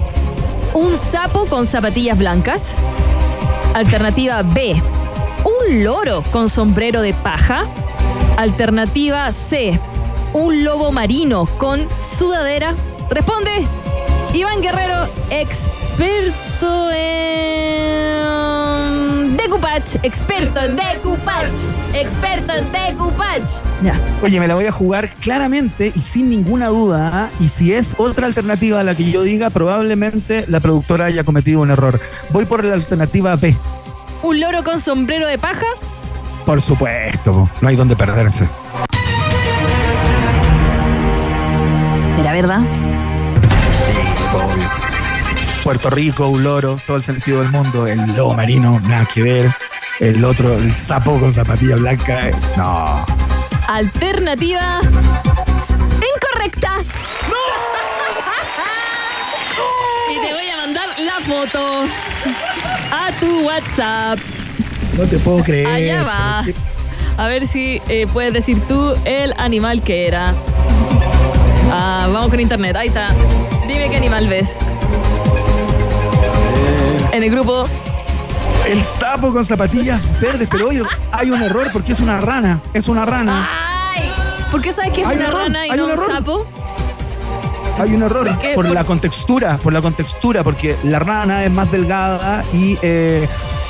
Un 0.74 0.96
sapo 0.98 1.46
con 1.46 1.66
zapatillas 1.66 2.18
blancas. 2.18 2.76
Alternativa 3.74 4.42
B. 4.44 4.82
Un 5.44 5.84
loro 5.84 6.24
con 6.32 6.50
sombrero 6.50 7.02
de 7.02 7.14
paja. 7.14 7.66
Alternativa 8.38 9.30
C. 9.32 9.78
Un 10.32 10.64
lobo 10.64 10.92
marino 10.92 11.48
con 11.58 11.86
sudadera. 12.18 12.76
Responde 13.10 13.52
Iván 14.34 14.62
Guerrero, 14.62 15.08
experto 15.30 16.92
en 16.92 17.53
decoupage. 19.64 20.00
Experto 20.04 20.60
en 20.60 20.76
decoupage. 20.76 21.68
Experto 21.94 22.54
en 22.54 22.72
decoupage. 22.72 23.62
Ya. 23.82 24.00
Oye, 24.22 24.40
me 24.40 24.48
la 24.48 24.56
voy 24.56 24.66
a 24.66 24.72
jugar 24.72 25.10
claramente 25.16 25.92
y 25.96 26.02
sin 26.02 26.30
ninguna 26.30 26.68
duda. 26.68 27.10
¿ah? 27.14 27.30
Y 27.40 27.50
si 27.50 27.74
es 27.74 27.96
otra 27.98 28.28
alternativa 28.28 28.80
a 28.80 28.84
la 28.84 28.96
que 28.96 29.10
yo 29.10 29.24
diga, 29.24 29.50
probablemente 29.50 30.46
la 30.48 30.60
productora 30.60 31.06
haya 31.06 31.24
cometido 31.24 31.62
un 31.62 31.72
error. 31.72 32.00
Voy 32.30 32.46
por 32.46 32.64
la 32.64 32.74
alternativa 32.74 33.36
B. 33.36 33.56
Un 34.22 34.40
loro 34.40 34.64
con 34.64 34.80
sombrero 34.80 35.28
de 35.28 35.38
paja. 35.38 35.66
Por 36.46 36.62
supuesto, 36.62 37.50
no 37.62 37.68
hay 37.68 37.76
donde 37.76 37.96
perderse. 37.96 38.48
¿Será 42.16 42.32
verdad? 42.32 42.62
Puerto 45.64 45.90
Rico, 45.90 46.28
un 46.28 46.44
loro, 46.44 46.78
todo 46.86 46.98
el 46.98 47.04
sentido 47.04 47.40
del 47.42 47.50
mundo. 47.50 47.88
El 47.88 48.00
lobo 48.16 48.34
marino, 48.34 48.80
nada 48.82 49.08
que 49.14 49.22
ver. 49.24 49.52
El 50.00 50.24
otro, 50.26 50.58
el 50.58 50.76
sapo 50.76 51.18
con 51.20 51.32
zapatilla 51.32 51.76
blanca. 51.78 52.28
eh, 52.30 52.36
No. 52.58 53.06
Alternativa. 53.68 54.80
Incorrecta. 56.16 56.72
Y 60.12 60.16
te 60.28 60.34
voy 60.34 60.48
a 60.50 60.58
mandar 60.58 60.88
la 61.00 61.20
foto 61.26 61.86
a 62.92 63.10
tu 63.20 63.40
WhatsApp. 63.48 64.20
No 64.98 65.06
te 65.06 65.18
puedo 65.20 65.44
creer. 65.44 65.68
Allá 65.68 66.04
va. 66.04 66.44
A 67.18 67.28
ver 67.28 67.48
si 67.48 67.82
eh, 67.88 68.06
puedes 68.12 68.34
decir 68.34 68.60
tú 68.68 68.94
el 69.06 69.34
animal 69.38 69.82
que 69.82 70.08
era. 70.08 70.34
Ah, 71.72 72.08
vamos 72.12 72.30
con 72.30 72.40
internet. 72.40 72.76
Ahí 72.76 72.90
está. 72.90 73.08
Dime 73.68 73.90
qué 73.90 73.96
animal 73.96 74.28
ves. 74.28 74.60
En 77.14 77.24
el 77.24 77.30
grupo. 77.30 77.66
El 78.68 78.84
sapo 78.84 79.32
con 79.34 79.46
zapatillas 79.46 80.02
verdes, 80.20 80.48
pero 80.50 80.70
oye, 80.70 80.82
hay 81.12 81.30
un 81.32 81.42
error 81.42 81.70
porque 81.72 81.92
es 81.94 82.00
una 82.00 82.20
rana. 82.22 82.60
Es 82.74 82.88
una 82.88 83.06
rana. 83.06 83.48
¡Ay! 83.94 84.04
¿Por 84.52 84.62
qué 84.62 84.72
sabes 84.72 84.92
que 84.94 85.02
es 85.02 85.08
Hay 85.08 85.18
una 85.18 85.28
error, 85.28 85.42
rana 85.44 85.68
y 85.68 85.72
no 85.72 85.86
un 85.86 85.92
error. 85.92 86.12
sapo? 86.12 86.46
Hay 87.80 87.94
un 87.94 88.04
error 88.04 88.28
por 88.56 88.66
Por- 88.66 88.72
la 88.72 88.84
contextura, 88.84 89.58
por 89.58 89.74
la 89.74 89.82
contextura, 89.82 90.44
porque 90.44 90.76
la 90.84 91.00
rana 91.00 91.44
es 91.44 91.52
más 91.52 91.72
delgada 91.72 92.44
y, 92.54 92.78
eh, 92.82 93.28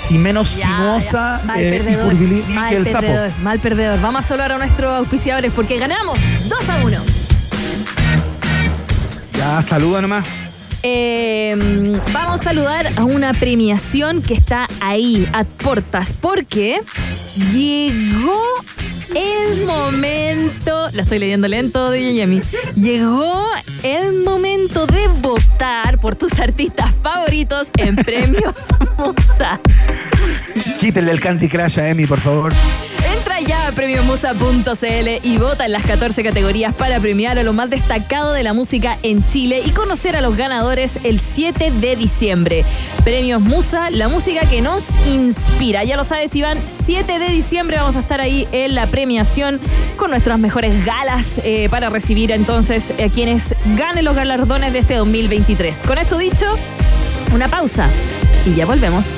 y 0.10 0.18
menos 0.18 0.58
Ya, 0.58 0.68
sinuosa 0.68 1.40
ya. 1.42 1.46
Mal 1.48 1.62
eh, 1.62 1.70
perdedor, 1.80 2.14
mal 2.50 2.70
que 2.70 2.76
el 2.78 2.88
sapo. 2.88 3.02
perdedor, 3.02 3.32
mal 3.42 3.60
perdedor. 3.60 4.02
Vamos 4.02 4.26
a 4.26 4.28
saludar 4.28 4.52
a 4.54 4.58
nuestros 4.58 4.94
auspiciadores 5.00 5.52
porque 5.54 5.80
ganamos 5.80 6.20
2 6.50 6.70
a 6.70 6.78
1. 6.84 6.98
Ya, 9.38 9.62
saluda 9.62 10.02
nomás. 10.02 10.26
Eh, 10.86 11.56
vamos 12.12 12.42
a 12.42 12.44
saludar 12.44 12.90
a 12.98 13.06
una 13.06 13.34
premiación 13.34 14.22
que 14.22 14.34
está 14.34 14.68
ahí, 14.82 15.28
a 15.32 15.46
portas, 15.46 16.14
porque 16.14 16.82
llegó 17.54 18.42
el 19.16 19.66
momento, 19.66 20.90
la 20.92 21.04
estoy 21.04 21.20
leyendo 21.20 21.48
lento 21.48 21.90
de 21.90 22.14
llegó 22.76 23.46
el 23.84 24.24
momento 24.24 24.86
de 24.86 25.08
votar 25.22 26.00
por 26.00 26.16
tus 26.16 26.40
artistas 26.40 26.92
favoritos 27.02 27.70
en 27.78 27.96
premios 28.04 28.66
Musa. 28.98 29.60
Quítenle 30.80 31.12
el 31.12 31.20
Candy 31.20 31.48
Crush 31.48 31.80
a 31.80 31.90
Emi, 31.90 32.06
por 32.06 32.20
favor. 32.20 32.54
Ya 33.48 33.68
a 33.68 33.72
premiomusa.cl 33.72 35.10
y 35.24 35.38
vota 35.38 35.66
en 35.66 35.72
las 35.72 35.86
14 35.86 36.24
categorías 36.24 36.74
para 36.74 37.00
premiar 37.00 37.38
a 37.40 37.44
lo 37.44 37.52
más 37.52 37.70
destacado 37.70 38.32
de 38.32 38.44
la 38.44 38.54
música 38.54 38.98
en 39.04 39.26
Chile 39.26 39.62
y 39.66 39.72
conocer 39.72 40.16
a 40.16 40.22
los 40.22 40.38
ganadores 40.38 41.00
el 41.04 41.20
7 41.20 41.72
de 41.72 41.96
diciembre. 41.96 42.64
Premios 43.04 43.42
Musa, 43.42 43.90
la 43.90 44.08
música 44.08 44.42
que 44.42 44.62
nos 44.62 44.96
inspira. 45.08 45.84
Ya 45.84 45.98
lo 45.98 46.04
sabes, 46.04 46.36
Iván, 46.36 46.58
7 46.86 47.20
de 47.20 47.30
diciembre 47.30 47.78
vamos 47.78 47.96
a 47.96 48.00
estar 48.00 48.22
ahí 48.22 48.48
en 48.52 48.76
la 48.76 48.88
premiación 48.88 49.60
con 49.98 50.12
nuestras 50.12 50.40
mejores 50.40 50.86
galas 50.86 51.42
eh, 51.44 51.68
para 51.70 51.90
recibir 51.90 52.32
entonces 52.32 52.92
a 52.92 53.10
quienes 53.10 53.56
ganen 53.76 54.06
los 54.06 54.16
galardones 54.16 54.74
de 54.74 54.80
este 54.80 54.96
2023. 54.96 55.84
Con 55.84 55.98
esto 55.98 56.18
dicho, 56.18 56.46
una 57.34 57.48
pausa 57.48 57.90
y 58.46 58.56
ya 58.56 58.66
volvemos. 58.66 59.18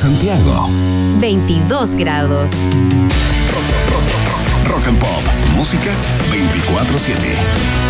Santiago. 0.00 0.66
22 1.20 1.94
grados. 1.94 2.52
Rock 4.64 4.86
and 4.88 4.98
Pop. 4.98 5.22
Música 5.54 5.90
24-7. 6.30 7.89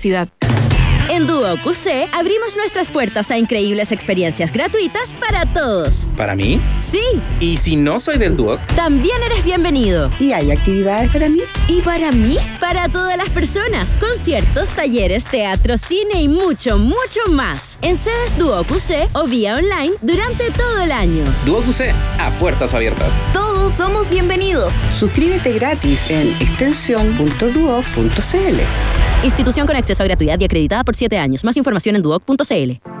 En 1.09 1.27
Duo 1.27 1.57
QC 1.63 2.09
abrimos 2.11 2.57
nuestras 2.57 2.89
puertas 2.89 3.29
a 3.29 3.37
increíbles 3.37 3.91
experiencias 3.91 4.51
gratuitas 4.51 5.13
para 5.13 5.45
todos. 5.45 6.07
¿Para 6.17 6.35
mí? 6.35 6.59
Sí. 6.79 7.03
¿Y 7.39 7.57
si 7.57 7.75
no 7.75 7.99
soy 7.99 8.17
del 8.17 8.35
Duoc? 8.35 8.59
También 8.75 9.21
eres 9.23 9.43
bienvenido. 9.43 10.09
¿Y 10.19 10.31
hay 10.31 10.49
actividades 10.49 11.11
para 11.11 11.29
mí? 11.29 11.41
¿Y 11.67 11.81
para 11.81 12.11
mí? 12.11 12.39
Para 12.59 12.89
todas 12.89 13.15
las 13.15 13.29
personas. 13.29 13.97
Conciertos, 13.97 14.71
talleres, 14.71 15.25
teatro, 15.25 15.77
cine 15.77 16.19
y 16.19 16.27
mucho, 16.27 16.79
mucho 16.79 17.19
más. 17.29 17.77
En 17.83 17.95
sedes 17.95 18.35
Duo 18.39 18.63
QC 18.63 19.07
o 19.13 19.25
vía 19.25 19.57
online 19.57 19.93
durante 20.01 20.49
todo 20.49 20.79
el 20.79 20.91
año. 20.91 21.23
Duo 21.45 21.61
QC, 21.61 21.93
a 22.17 22.31
puertas 22.39 22.73
abiertas. 22.73 23.13
Todos 23.33 23.71
somos 23.73 24.09
bienvenidos. 24.09 24.73
Suscríbete 24.97 25.53
gratis 25.53 26.09
en 26.09 26.27
extensión.duoc.cl. 26.39 29.10
Institución 29.23 29.67
con 29.67 29.75
acceso 29.75 30.01
a 30.01 30.05
gratuidad 30.07 30.39
y 30.39 30.45
acreditada 30.45 30.83
por 30.83 30.95
7 30.95 31.17
años. 31.17 31.43
Más 31.43 31.55
información 31.55 31.95
en 31.95 32.01
duoc.cl. 32.01 33.00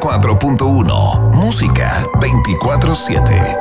94.1 0.00 1.32
Música 1.34 2.06
24/7 2.20 3.56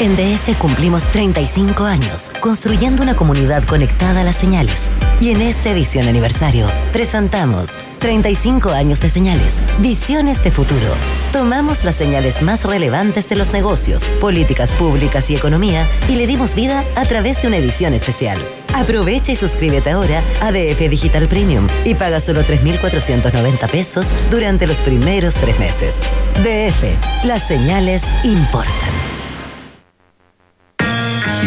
En 0.00 0.14
DF 0.14 0.56
cumplimos 0.58 1.02
35 1.10 1.82
años 1.82 2.30
construyendo 2.40 3.02
una 3.02 3.16
comunidad 3.16 3.64
conectada 3.64 4.20
a 4.20 4.24
las 4.24 4.36
señales. 4.36 4.92
Y 5.20 5.30
en 5.30 5.42
esta 5.42 5.70
edición 5.70 6.06
aniversario 6.06 6.68
presentamos 6.92 7.80
35 7.98 8.70
años 8.70 9.00
de 9.00 9.10
señales, 9.10 9.60
visiones 9.80 10.44
de 10.44 10.52
futuro. 10.52 10.94
Tomamos 11.32 11.82
las 11.82 11.96
señales 11.96 12.42
más 12.42 12.64
relevantes 12.64 13.28
de 13.28 13.34
los 13.34 13.52
negocios, 13.52 14.04
políticas 14.20 14.72
públicas 14.76 15.30
y 15.30 15.34
economía 15.34 15.84
y 16.08 16.14
le 16.14 16.28
dimos 16.28 16.54
vida 16.54 16.84
a 16.94 17.04
través 17.04 17.42
de 17.42 17.48
una 17.48 17.56
edición 17.56 17.92
especial. 17.92 18.38
Aprovecha 18.74 19.32
y 19.32 19.36
suscríbete 19.36 19.90
ahora 19.90 20.22
a 20.40 20.52
DF 20.52 20.78
Digital 20.88 21.26
Premium 21.26 21.66
y 21.84 21.96
paga 21.96 22.20
solo 22.20 22.42
3.490 22.42 23.68
pesos 23.68 24.06
durante 24.30 24.68
los 24.68 24.80
primeros 24.80 25.34
tres 25.34 25.58
meses. 25.58 25.98
DF, 26.44 27.24
las 27.24 27.48
señales 27.48 28.04
importan. 28.22 29.07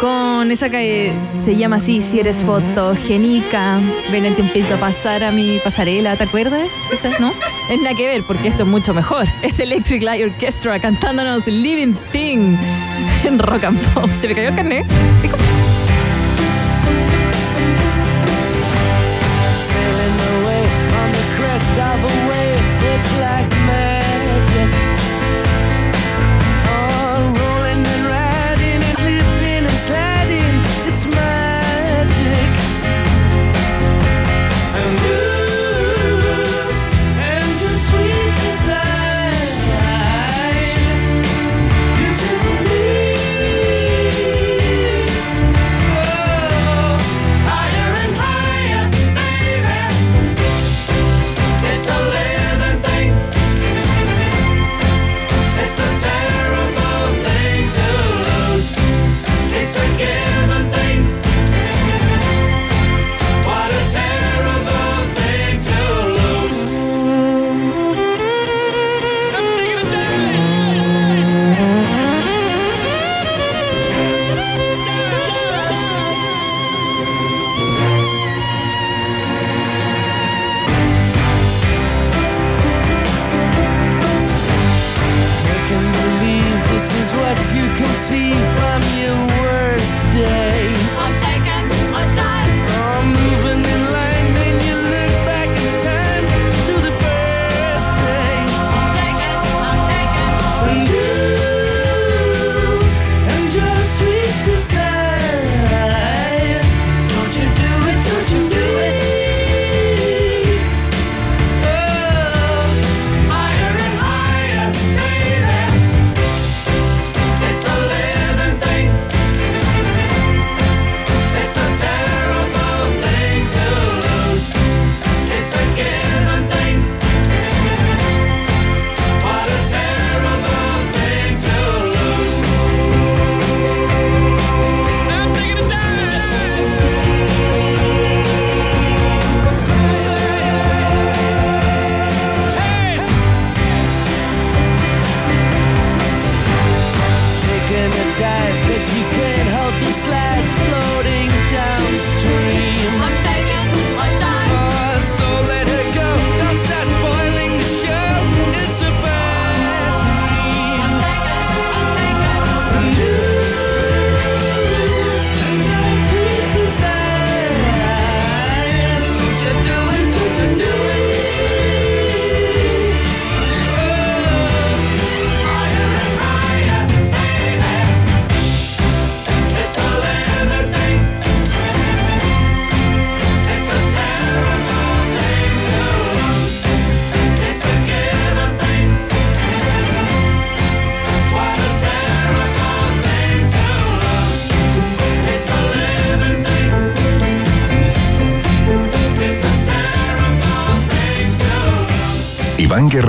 con 0.00 0.50
esa 0.50 0.68
que 0.68 1.12
se 1.38 1.56
llama 1.56 1.76
así, 1.76 2.02
Si 2.02 2.20
eres 2.20 2.42
fotogénica, 2.42 3.80
ven 4.10 4.34
te 4.34 4.42
empiezo 4.42 4.74
a 4.74 4.76
pasar 4.78 5.24
a 5.24 5.30
mi 5.30 5.58
pasarela, 5.62 6.16
¿te 6.16 6.24
acuerdas? 6.24 6.68
Esa, 6.92 7.18
¿no? 7.18 7.32
Es 7.70 7.80
nada 7.80 7.94
que 7.94 8.06
ver, 8.06 8.22
porque 8.24 8.48
esto 8.48 8.62
es 8.62 8.68
mucho 8.68 8.94
mejor. 8.94 9.26
Es 9.42 9.60
Electric 9.60 10.02
Light 10.02 10.24
Orchestra 10.24 10.78
cantándonos 10.78 11.46
Living 11.46 11.94
Thing 12.12 12.56
en 13.24 13.38
rock 13.38 13.64
and 13.64 13.80
pop. 13.92 14.10
Se 14.10 14.28
me 14.28 14.34
cayó 14.34 14.48
el 14.48 14.54
carnet. 14.54 14.86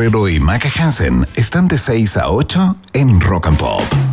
Guerrero 0.07 0.29
y 0.29 0.39
Maca 0.39 0.69
Hansen 0.73 1.27
están 1.35 1.67
de 1.67 1.77
6 1.77 2.15
a 2.15 2.29
8 2.29 2.77
en 2.93 3.19
Rock 3.19 3.47
and 3.47 3.57
Pop. 3.57 4.06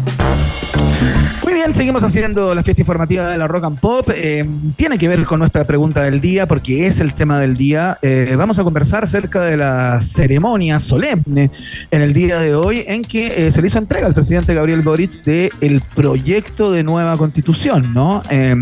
Seguimos 1.72 2.04
haciendo 2.04 2.54
la 2.54 2.62
fiesta 2.62 2.82
informativa 2.82 3.26
de 3.26 3.38
la 3.38 3.48
Rock 3.48 3.64
and 3.64 3.80
Pop. 3.80 4.10
Eh, 4.14 4.44
tiene 4.76 4.98
que 4.98 5.08
ver 5.08 5.24
con 5.24 5.38
nuestra 5.38 5.64
pregunta 5.64 6.02
del 6.02 6.20
día, 6.20 6.46
porque 6.46 6.86
es 6.86 7.00
el 7.00 7.14
tema 7.14 7.40
del 7.40 7.56
día. 7.56 7.98
Eh, 8.02 8.34
vamos 8.36 8.58
a 8.58 8.64
conversar 8.64 9.04
acerca 9.04 9.40
de 9.40 9.56
la 9.56 9.98
ceremonia 10.00 10.78
solemne 10.78 11.50
en 11.90 12.02
el 12.02 12.12
día 12.12 12.38
de 12.38 12.54
hoy, 12.54 12.84
en 12.86 13.02
que 13.02 13.46
eh, 13.46 13.50
se 13.50 13.62
le 13.62 13.68
hizo 13.68 13.78
entrega 13.78 14.06
al 14.06 14.12
presidente 14.12 14.52
Gabriel 14.54 14.82
Boric 14.82 15.22
del 15.22 15.80
proyecto 15.94 16.70
de 16.70 16.82
nueva 16.82 17.16
constitución, 17.16 17.94
¿no? 17.94 18.22
Eh, 18.30 18.54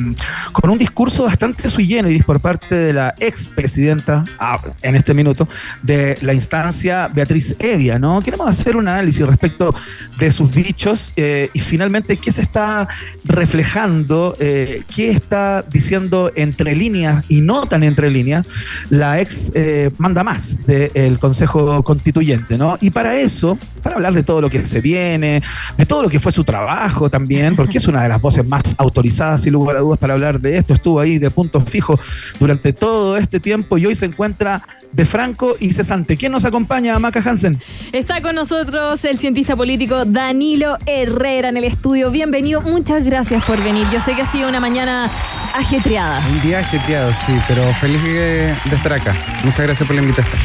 con 0.52 0.70
un 0.70 0.78
discurso 0.78 1.24
bastante 1.24 1.68
sui 1.68 1.86
generis 1.86 2.24
por 2.24 2.40
parte 2.40 2.74
de 2.74 2.92
la 2.92 3.14
expresidenta, 3.18 4.24
ah, 4.38 4.58
en 4.80 4.94
este 4.94 5.12
minuto, 5.12 5.48
de 5.82 6.16
la 6.22 6.34
instancia 6.34 7.08
Beatriz 7.12 7.56
Evia, 7.58 7.98
¿no? 7.98 8.22
Queremos 8.22 8.48
hacer 8.48 8.76
un 8.76 8.86
análisis 8.86 9.26
respecto 9.26 9.74
de 10.18 10.30
sus 10.30 10.52
dichos 10.52 11.12
y 11.16 11.58
finalmente 11.58 12.16
qué 12.16 12.30
se 12.30 12.42
está 12.42 12.88
reflejando, 13.24 14.34
eh, 14.40 14.82
qué 14.94 15.10
está 15.10 15.64
diciendo 15.70 16.30
entre 16.34 16.74
líneas 16.74 17.24
y 17.28 17.40
no 17.40 17.66
tan 17.66 17.82
entre 17.84 18.10
líneas 18.10 18.48
la 18.90 19.20
ex 19.20 19.52
eh, 19.54 19.90
manda 19.98 20.24
más 20.24 20.66
del 20.66 21.18
Consejo 21.18 21.82
Constituyente, 21.82 22.58
¿no? 22.58 22.78
Y 22.80 22.90
para 22.90 23.18
eso, 23.18 23.58
para 23.82 23.96
hablar 23.96 24.14
de 24.14 24.22
todo 24.22 24.40
lo 24.40 24.50
que 24.50 24.66
se 24.66 24.80
viene, 24.80 25.42
de 25.76 25.86
todo 25.86 26.02
lo 26.02 26.08
que 26.08 26.20
fue 26.20 26.32
su 26.32 26.44
trabajo 26.44 27.10
también, 27.10 27.56
porque 27.56 27.78
es 27.78 27.86
una 27.86 28.02
de 28.02 28.08
las 28.08 28.20
voces 28.20 28.46
más 28.46 28.62
autorizadas, 28.76 29.42
sin 29.42 29.52
lugar 29.52 29.76
a 29.76 29.80
dudas, 29.80 29.98
para 29.98 30.14
hablar 30.14 30.40
de 30.40 30.58
esto, 30.58 30.74
estuvo 30.74 31.00
ahí 31.00 31.18
de 31.18 31.30
punto 31.30 31.60
fijo 31.60 31.98
durante 32.38 32.72
todo 32.72 33.16
este 33.16 33.40
tiempo 33.40 33.78
y 33.78 33.86
hoy 33.86 33.94
se 33.94 34.06
encuentra 34.06 34.62
de 34.92 35.04
franco 35.04 35.56
y 35.58 35.72
cesante. 35.72 36.16
¿Quién 36.16 36.32
nos 36.32 36.44
acompaña, 36.44 36.98
Maca 36.98 37.22
Hansen? 37.24 37.56
Está 37.92 38.20
con 38.20 38.34
nosotros 38.34 39.04
el 39.04 39.18
cientista 39.18 39.56
político 39.56 40.04
Danilo 40.04 40.76
Herrera 40.86 41.48
en 41.48 41.56
el 41.56 41.64
estudio. 41.64 42.10
Bienvenido, 42.10 42.60
muchas 42.60 43.04
gracias 43.04 43.44
por 43.44 43.62
venir. 43.62 43.86
Yo 43.92 44.00
sé 44.00 44.14
que 44.14 44.22
ha 44.22 44.30
sido 44.30 44.48
una 44.48 44.60
mañana 44.60 45.10
ajetreada. 45.54 46.26
Un 46.28 46.42
día 46.42 46.60
ajetreado, 46.60 47.12
sí, 47.12 47.32
pero 47.48 47.62
feliz 47.74 48.02
de 48.02 48.52
estar 48.70 48.92
acá. 48.92 49.14
Muchas 49.44 49.66
gracias 49.66 49.86
por 49.86 49.96
la 49.96 50.02
invitación. 50.02 50.38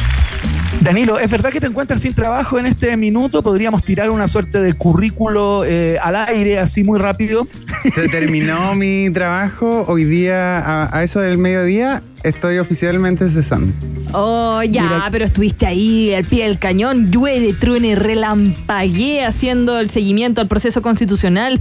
Danilo, 0.82 1.18
¿es 1.20 1.30
verdad 1.30 1.52
que 1.52 1.60
te 1.60 1.66
encuentras 1.66 2.02
sin 2.02 2.14
trabajo 2.14 2.60
en 2.60 2.68
este 2.68 2.96
minuto? 2.98 3.42
¿Podríamos 3.42 3.84
tirar 3.84 4.10
una 4.10 4.28
suerte 4.28 4.62
de 4.62 4.74
currículo 4.74 5.64
eh, 5.66 5.98
al 6.02 6.16
aire 6.16 6.60
así 6.60 6.84
muy 6.84 7.00
rápido? 7.00 7.48
Se 7.96 8.08
terminó 8.10 8.76
mi 8.76 9.10
trabajo 9.12 9.86
hoy 9.88 10.04
día, 10.04 10.60
a, 10.60 10.98
a 10.98 11.04
eso 11.04 11.20
del 11.20 11.40
mediodía, 11.40 12.04
estoy 12.24 12.58
oficialmente 12.60 13.28
cesando. 13.30 13.74
Oh, 14.14 14.62
ya, 14.64 14.84
Mira- 14.84 15.08
pero 15.12 15.26
estuviste 15.26 15.66
ahí 15.66 16.14
al 16.14 16.24
pie 16.26 16.46
del 16.46 16.60
cañón, 16.60 17.10
llueve, 17.10 17.54
truene, 17.54 17.96
relampagué 17.96 19.26
haciendo 19.26 19.80
el 19.80 19.90
seguimiento 19.90 20.42
al 20.42 20.48
proceso 20.48 20.82
constitucional. 20.82 21.60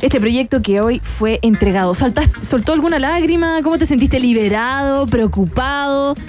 Este 0.00 0.20
proyecto 0.20 0.62
que 0.62 0.80
hoy 0.80 1.00
fue 1.02 1.40
entregado. 1.42 1.92
¿Saltaste, 1.92 2.44
¿Soltó 2.44 2.72
alguna 2.72 3.00
lágrima? 3.00 3.58
¿Cómo 3.64 3.78
te 3.78 3.86
sentiste 3.86 4.20
liberado, 4.20 5.06
preocupado? 5.06 6.14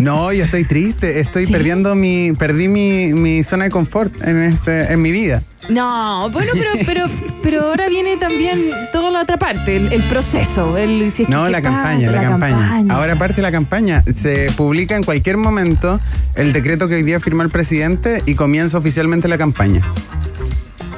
No, 0.00 0.30
yo 0.30 0.44
estoy 0.44 0.64
triste, 0.64 1.20
estoy 1.20 1.46
perdiendo 1.46 1.94
mi, 1.94 2.32
perdí 2.38 2.68
mi, 2.68 3.14
mi 3.14 3.42
zona 3.42 3.64
de 3.64 3.70
confort 3.70 4.12
en 4.26 4.42
este, 4.42 4.92
en 4.92 5.00
mi 5.00 5.10
vida. 5.10 5.42
No, 5.68 6.30
bueno, 6.30 6.52
pero, 6.54 6.70
pero, 6.86 7.06
pero 7.42 7.62
ahora 7.64 7.88
viene 7.88 8.16
también 8.16 8.60
toda 8.92 9.10
la 9.10 9.22
otra 9.22 9.36
parte, 9.36 9.76
el, 9.76 9.92
el 9.92 10.02
proceso. 10.04 10.76
El, 10.76 11.10
si 11.10 11.22
es 11.22 11.28
que 11.28 11.34
No, 11.34 11.46
qué 11.46 11.50
la 11.50 11.62
pasa, 11.62 11.74
campaña, 11.74 12.10
la, 12.10 12.22
campaña. 12.22 12.84
Ahora 12.94 13.16
parte 13.16 13.42
la 13.42 13.52
campaña. 13.52 14.04
Se 14.14 14.50
publica 14.56 14.96
en 14.96 15.02
cualquier 15.02 15.36
momento 15.36 16.00
el 16.34 16.52
decreto 16.52 16.88
que 16.88 16.96
hoy 16.96 17.02
día 17.02 17.20
firma 17.20 17.42
el 17.42 17.50
presidente 17.50 18.22
y 18.26 18.34
comienza 18.34 18.78
oficialmente 18.78 19.28
la 19.28 19.38
campaña. 19.38 19.82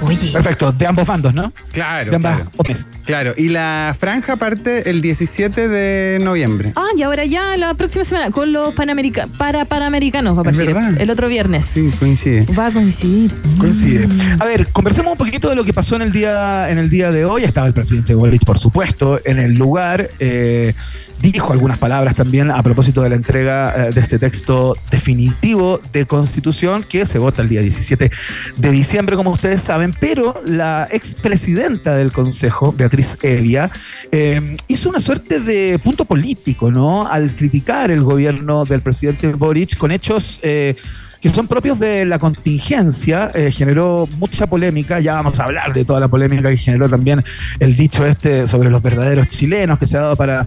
Oye. 0.00 0.30
Perfecto, 0.32 0.72
de 0.72 0.86
ambos 0.86 1.06
bandos, 1.06 1.34
¿no? 1.34 1.52
Claro, 1.72 2.10
De 2.10 2.16
ambas 2.16 2.36
claro. 2.36 2.50
opciones. 2.56 2.86
Claro, 3.04 3.32
y 3.36 3.48
la 3.48 3.96
franja 3.98 4.36
parte 4.36 4.90
el 4.90 5.00
17 5.00 5.68
de 5.68 6.18
noviembre. 6.20 6.72
Ah, 6.76 6.86
y 6.96 7.02
ahora 7.02 7.24
ya 7.24 7.56
la 7.56 7.74
próxima 7.74 8.04
semana 8.04 8.30
con 8.30 8.52
los 8.52 8.74
panamerica 8.74 9.26
para 9.38 9.64
panamericanos 9.64 10.36
va 10.36 10.42
a 10.42 10.44
partir 10.44 10.74
el 10.98 11.10
otro 11.10 11.28
viernes. 11.28 11.66
Sí, 11.66 11.90
coincide. 11.98 12.46
Va 12.56 12.66
a 12.66 12.70
coincidir. 12.70 13.30
Coincide. 13.58 14.08
A 14.38 14.44
ver, 14.44 14.68
conversemos 14.72 15.12
un 15.12 15.18
poquito 15.18 15.48
de 15.48 15.56
lo 15.56 15.64
que 15.64 15.72
pasó 15.72 15.96
en 15.96 16.02
el 16.02 16.12
día, 16.12 16.70
en 16.70 16.78
el 16.78 16.90
día 16.90 17.10
de 17.10 17.24
hoy. 17.24 17.44
Estaba 17.44 17.66
el 17.66 17.72
presidente 17.72 18.14
Boric, 18.14 18.44
por 18.44 18.58
supuesto, 18.58 19.20
en 19.24 19.38
el 19.38 19.54
lugar. 19.54 20.08
Eh, 20.20 20.74
dijo 21.20 21.52
algunas 21.52 21.78
palabras 21.78 22.14
también 22.14 22.50
a 22.50 22.62
propósito 22.62 23.02
de 23.02 23.10
la 23.10 23.16
entrega 23.16 23.88
eh, 23.88 23.90
de 23.90 24.00
este 24.00 24.18
texto 24.18 24.76
definitivo 24.90 25.80
de 25.92 26.06
constitución 26.06 26.84
que 26.88 27.06
se 27.06 27.18
vota 27.18 27.42
el 27.42 27.48
día 27.48 27.60
17 27.60 28.10
de 28.56 28.70
diciembre, 28.70 29.16
como 29.16 29.30
ustedes 29.30 29.62
saben. 29.62 29.92
Pero 29.98 30.40
la 30.46 30.88
expresidenta 30.90 31.96
del 31.96 32.12
Consejo, 32.12 32.72
Beatriz 32.72 33.18
Evia, 33.22 33.70
eh, 34.12 34.56
hizo 34.68 34.88
una 34.88 35.00
suerte 35.00 35.40
de 35.40 35.78
punto 35.82 36.04
político, 36.04 36.70
¿no? 36.70 37.06
Al 37.06 37.30
criticar 37.30 37.90
el 37.90 38.02
gobierno 38.02 38.64
del 38.64 38.80
presidente 38.80 39.28
Boric 39.34 39.76
con 39.76 39.90
hechos. 39.90 40.40
eh, 40.42 40.76
que 41.20 41.30
son 41.30 41.48
propios 41.48 41.80
de 41.80 42.04
la 42.04 42.16
contingencia, 42.16 43.26
generó 43.50 44.08
mucha 44.18 44.46
polémica, 44.46 45.00
ya 45.00 45.14
vamos 45.14 45.40
a 45.40 45.46
hablar 45.46 45.72
de 45.72 45.84
toda 45.84 45.98
la 45.98 46.06
polémica 46.06 46.48
que 46.48 46.56
generó 46.56 46.88
también 46.88 47.24
el 47.58 47.74
dicho 47.74 48.06
este 48.06 48.46
sobre 48.46 48.70
los 48.70 48.80
verdaderos 48.80 49.26
chilenos 49.26 49.80
que 49.80 49.86
se 49.86 49.96
ha 49.96 50.02
dado 50.02 50.14
para 50.14 50.46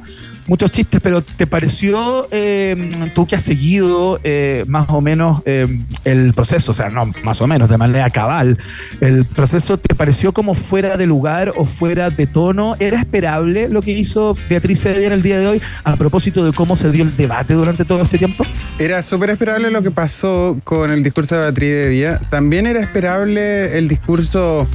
muchos 0.52 0.70
chistes, 0.70 1.00
pero 1.02 1.22
¿te 1.22 1.48
pareció, 1.48 2.28
eh, 2.30 2.90
tú 3.16 3.26
que 3.26 3.38
has 3.38 3.42
seguido 3.42 4.20
eh, 4.26 4.66
más 4.68 4.90
o 4.90 5.00
menos 5.00 5.44
eh, 5.46 5.66
el 6.04 6.34
proceso, 6.34 6.72
o 6.72 6.74
sea, 6.74 6.90
no 6.90 7.10
más 7.24 7.40
o 7.40 7.48
menos, 7.48 7.70
de 7.70 7.78
manera 7.78 8.10
cabal, 8.10 8.58
el 9.00 9.24
proceso, 9.24 9.78
¿te 9.78 9.96
pareció 9.96 10.34
como 10.34 10.54
fuera 10.54 10.98
de 10.98 11.06
lugar 11.06 11.54
o 11.56 11.64
fuera 11.64 12.10
de 12.10 12.28
tono? 12.28 12.76
¿Era 12.80 13.00
esperable 13.00 13.70
lo 13.70 13.82
que 13.82 13.92
hizo 13.92 14.36
Beatriz 14.50 14.86
Evia 14.88 15.08
en 15.08 15.14
el 15.14 15.22
día 15.22 15.40
de 15.40 15.48
hoy 15.48 15.62
a 15.86 15.96
propósito 15.96 16.44
de 16.44 16.52
cómo 16.52 16.76
se 16.76 16.92
dio 16.92 17.06
el 17.06 17.16
debate 17.16 17.54
durante 17.54 17.86
todo 17.86 18.02
este 18.02 18.18
tiempo? 18.18 18.44
Era 18.78 19.02
súper 19.02 19.30
esperable 19.30 19.72
lo 19.72 19.82
que 19.82 19.92
pasó 19.92 20.60
con 20.66 20.92
el 20.92 21.02
discurso 21.02 21.36
de 21.36 21.44
Beatriz 21.44 21.90
Vía. 21.92 22.20
También 22.30 22.68
era 22.68 22.82
esperable 22.82 23.78
el 23.78 23.88
discurso, 23.88 24.68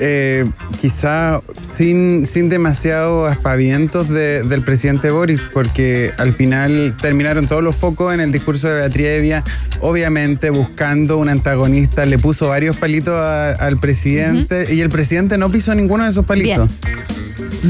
eh, 0.00 0.44
quizá 0.80 1.40
sin, 1.76 2.26
sin 2.26 2.48
demasiado 2.48 3.26
aspavientos 3.26 4.08
de- 4.08 4.42
del 4.42 4.62
presidente 4.62 5.10
Boris, 5.10 5.40
porque 5.52 6.12
al 6.18 6.32
final 6.34 6.96
terminaron 7.00 7.46
todos 7.48 7.62
los 7.62 7.76
focos 7.76 8.12
en 8.14 8.20
el 8.20 8.32
discurso 8.32 8.68
de 8.68 8.80
Beatriz 8.80 9.06
de 9.06 9.20
Vía, 9.20 9.44
obviamente 9.80 10.50
buscando 10.50 11.18
un 11.18 11.28
antagonista, 11.28 12.04
le 12.06 12.18
puso 12.18 12.48
varios 12.48 12.76
palitos 12.76 13.14
a- 13.14 13.52
al 13.52 13.78
presidente 13.78 14.66
y 14.74 14.80
el 14.80 14.90
presidente 14.90 15.38
no 15.38 15.50
pisó 15.50 15.74
ninguno 15.74 16.04
de 16.04 16.10
esos 16.10 16.24
palitos. 16.24 16.68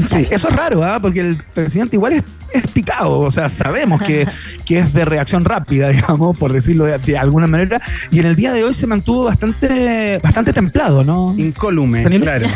Sí, 0.09 0.27
eso 0.29 0.49
es 0.49 0.55
raro, 0.55 0.83
¿ah? 0.83 0.99
porque 1.01 1.19
el 1.19 1.37
presidente 1.53 1.95
igual 1.95 2.13
es, 2.13 2.23
es 2.53 2.67
picado, 2.71 3.19
o 3.19 3.31
sea, 3.31 3.49
sabemos 3.49 4.01
que, 4.01 4.27
que 4.65 4.79
es 4.79 4.93
de 4.93 5.05
reacción 5.05 5.45
rápida, 5.45 5.89
digamos, 5.91 6.37
por 6.37 6.51
decirlo 6.53 6.85
de, 6.85 6.97
de 6.97 7.17
alguna 7.17 7.47
manera, 7.47 7.81
y 8.11 8.19
en 8.19 8.25
el 8.25 8.35
día 8.35 8.51
de 8.53 8.63
hoy 8.63 8.73
se 8.73 8.87
mantuvo 8.87 9.25
bastante, 9.25 10.19
bastante 10.23 10.53
templado, 10.53 11.03
¿no? 11.03 11.35
Incólume, 11.37 12.03
claro. 12.19 12.47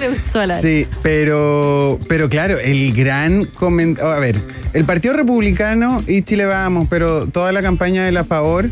Me 0.00 0.08
gustó 0.08 0.44
la- 0.44 0.58
Sí, 0.60 0.86
pero, 1.02 1.98
pero 2.08 2.28
claro, 2.28 2.58
el 2.58 2.92
gran 2.92 3.44
comentario. 3.46 4.10
A 4.10 4.18
ver, 4.18 4.36
el 4.72 4.84
Partido 4.84 5.14
Republicano 5.14 6.02
y 6.06 6.22
Chile 6.22 6.44
Vamos, 6.46 6.86
pero 6.90 7.26
toda 7.26 7.52
la 7.52 7.62
campaña 7.62 8.04
de 8.04 8.12
la 8.12 8.24
favor 8.24 8.68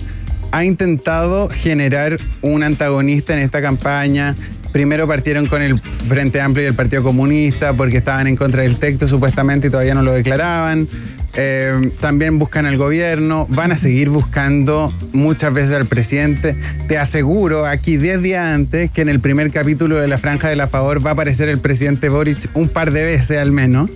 ha 0.50 0.64
intentado 0.64 1.48
generar 1.48 2.16
un 2.42 2.62
antagonista 2.62 3.32
en 3.32 3.38
esta 3.38 3.62
campaña. 3.62 4.34
Primero 4.72 5.06
partieron 5.06 5.46
con 5.46 5.62
el 5.62 5.78
Frente 5.78 6.40
Amplio 6.40 6.64
y 6.64 6.68
el 6.68 6.74
Partido 6.74 7.02
Comunista 7.02 7.74
porque 7.74 7.98
estaban 7.98 8.26
en 8.26 8.36
contra 8.36 8.62
del 8.62 8.76
texto 8.76 9.06
supuestamente 9.06 9.68
y 9.68 9.70
todavía 9.70 9.94
no 9.94 10.02
lo 10.02 10.12
declaraban. 10.12 10.88
Eh, 11.34 11.90
también 11.98 12.38
buscan 12.38 12.66
al 12.66 12.76
gobierno, 12.76 13.46
van 13.48 13.72
a 13.72 13.78
seguir 13.78 14.10
buscando 14.10 14.92
muchas 15.12 15.52
veces 15.52 15.72
al 15.72 15.86
presidente. 15.86 16.56
Te 16.88 16.98
aseguro 16.98 17.64
aquí 17.64 17.96
10 17.96 18.22
días 18.22 18.54
antes 18.54 18.90
que 18.90 19.00
en 19.00 19.08
el 19.08 19.20
primer 19.20 19.50
capítulo 19.50 19.96
de 19.96 20.08
la 20.08 20.18
Franja 20.18 20.48
de 20.48 20.56
la 20.56 20.68
Favor 20.68 21.04
va 21.04 21.10
a 21.10 21.12
aparecer 21.14 21.48
el 21.48 21.58
presidente 21.58 22.10
Boric 22.10 22.50
un 22.54 22.68
par 22.68 22.92
de 22.92 23.04
veces 23.04 23.38
al 23.38 23.52
menos. 23.52 23.90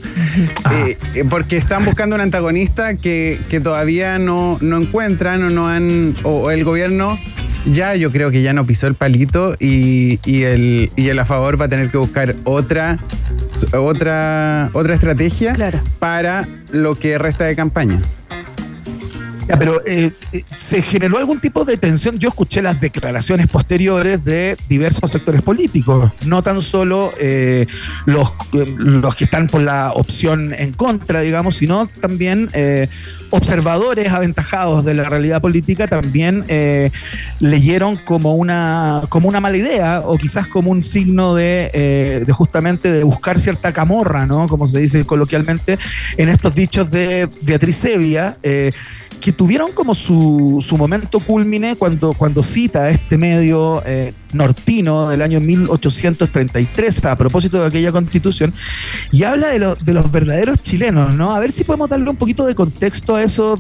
Eh, 0.72 0.96
eh, 1.14 1.24
porque 1.28 1.56
están 1.56 1.84
buscando 1.84 2.16
un 2.16 2.22
antagonista 2.22 2.94
que, 2.96 3.40
que 3.48 3.60
todavía 3.60 4.18
no, 4.18 4.58
no 4.60 4.78
encuentran 4.78 5.42
o 5.42 5.50
no 5.50 5.68
han. 5.68 6.16
O, 6.22 6.42
o 6.42 6.50
el 6.50 6.64
gobierno 6.64 7.18
ya 7.66 7.94
yo 7.94 8.10
creo 8.10 8.30
que 8.30 8.42
ya 8.42 8.52
no 8.52 8.66
pisó 8.66 8.86
el 8.86 8.94
palito 8.94 9.54
y, 9.58 10.20
y 10.24 10.42
el, 10.44 10.90
y 10.96 11.08
el 11.08 11.18
a 11.18 11.24
favor 11.24 11.60
va 11.60 11.66
a 11.66 11.68
tener 11.68 11.90
que 11.90 11.98
buscar 11.98 12.34
otra 12.44 12.98
otra 13.72 14.70
otra 14.72 14.94
estrategia 14.94 15.54
para 15.98 16.46
lo 16.72 16.94
que 16.94 17.18
resta 17.18 17.44
de 17.44 17.56
campaña. 17.56 18.00
Ya, 19.48 19.56
pero 19.56 19.80
eh, 19.86 20.10
eh, 20.32 20.44
se 20.56 20.82
generó 20.82 21.18
algún 21.18 21.38
tipo 21.38 21.64
de 21.64 21.76
tensión. 21.76 22.18
Yo 22.18 22.30
escuché 22.30 22.62
las 22.62 22.80
declaraciones 22.80 23.46
posteriores 23.46 24.24
de 24.24 24.56
diversos 24.68 25.12
sectores 25.12 25.42
políticos, 25.42 26.10
no 26.24 26.42
tan 26.42 26.62
solo 26.62 27.12
eh, 27.20 27.66
los, 28.06 28.32
los 28.52 29.14
que 29.14 29.24
están 29.24 29.46
por 29.46 29.62
la 29.62 29.92
opción 29.92 30.52
en 30.52 30.72
contra, 30.72 31.20
digamos, 31.20 31.56
sino 31.56 31.88
también 32.00 32.48
observadores 33.30 34.12
aventajados 34.12 34.84
de 34.84 34.94
la 34.94 35.08
realidad 35.08 35.40
política 35.40 35.88
también 35.88 36.44
leyeron 37.40 37.96
como 37.96 38.34
una, 38.36 39.02
como 39.08 39.28
una 39.28 39.40
mala 39.40 39.56
idea 39.56 40.02
o 40.04 40.16
quizás 40.16 40.46
como 40.46 40.70
un 40.70 40.82
signo 40.82 41.34
de, 41.34 42.22
de 42.24 42.32
justamente 42.32 42.90
de 42.90 43.04
buscar 43.04 43.40
cierta 43.40 43.72
camorra, 43.72 44.26
¿no? 44.26 44.46
Como 44.46 44.66
se 44.66 44.78
dice 44.78 45.04
coloquialmente 45.04 45.78
en 46.16 46.28
estos 46.28 46.54
dichos 46.54 46.90
de 46.90 47.28
Beatriz 47.42 47.76
Sevilla. 47.76 48.36
Que 49.20 49.32
tuvieron 49.32 49.72
como 49.72 49.94
su, 49.94 50.64
su 50.66 50.76
momento 50.76 51.18
culmine 51.20 51.74
cuando, 51.76 52.12
cuando 52.12 52.42
cita 52.42 52.90
este 52.90 53.18
medio 53.18 53.82
eh, 53.84 54.12
nortino 54.32 55.08
del 55.08 55.22
año 55.22 55.40
1833 55.40 57.04
a 57.06 57.16
propósito 57.16 57.60
de 57.60 57.66
aquella 57.66 57.92
constitución 57.92 58.52
y 59.12 59.24
habla 59.24 59.48
de, 59.48 59.58
lo- 59.58 59.74
de 59.74 59.92
los 59.94 60.10
verdaderos 60.12 60.62
chilenos, 60.62 61.14
¿no? 61.14 61.34
A 61.34 61.38
ver 61.38 61.50
si 61.52 61.64
podemos 61.64 61.88
darle 61.90 62.08
un 62.08 62.16
poquito 62.16 62.46
de 62.46 62.54
contexto 62.54 63.16
a 63.16 63.22
eso, 63.22 63.58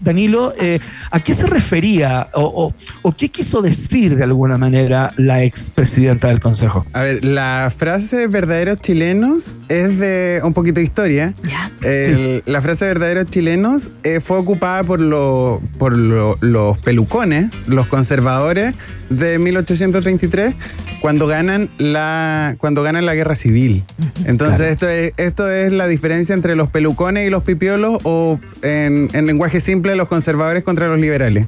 Danilo. 0.00 0.52
eh, 0.60 0.78
¿A 1.10 1.20
qué 1.20 1.34
se 1.34 1.46
refería 1.46 2.26
o, 2.34 2.42
o- 2.42 2.74
o 3.02 3.12
qué 3.16 3.28
quiso 3.28 3.62
decir 3.62 4.16
de 4.16 4.24
alguna 4.24 4.58
manera 4.58 5.10
la 5.16 5.42
expresidenta 5.42 6.28
del 6.28 6.40
Consejo? 6.40 6.84
A 6.92 7.02
ver, 7.02 7.24
la 7.24 7.72
frase 7.76 8.26
verdaderos 8.26 8.80
chilenos 8.80 9.56
es 9.68 9.98
de 9.98 10.40
un 10.44 10.52
poquito 10.52 10.80
de 10.80 10.84
historia. 10.84 11.34
El- 11.82 12.42
La 12.46 12.60
frase 12.62 12.86
verdaderos 12.86 13.26
chilenos 13.26 13.90
eh, 14.04 14.20
fue 14.20 14.38
ocupada 14.38 14.84
por, 14.84 15.00
lo- 15.00 15.60
por 15.78 15.96
lo- 15.96 16.36
los 16.40 16.78
pelucones, 16.78 17.50
los 17.66 17.86
conservadores 17.86 18.74
de 19.10 19.38
1833, 19.38 20.54
cuando 21.00 21.26
ganan 21.26 21.70
la, 21.78 22.56
cuando 22.58 22.82
ganan 22.82 23.06
la 23.06 23.14
guerra 23.14 23.34
civil. 23.34 23.84
Entonces, 24.24 24.72
esto, 24.72 24.88
es, 24.88 25.12
esto 25.16 25.50
es 25.50 25.72
la 25.72 25.86
diferencia 25.86 26.34
entre 26.34 26.56
los 26.56 26.68
pelucones 26.70 27.26
y 27.26 27.30
los 27.30 27.42
pipiolos, 27.42 27.98
o 28.04 28.40
en, 28.62 29.08
en 29.12 29.26
lenguaje 29.26 29.60
simple, 29.60 29.96
los 29.96 30.08
conservadores 30.08 30.64
contra 30.64 30.88
los 30.88 30.98
liberales. 30.98 31.46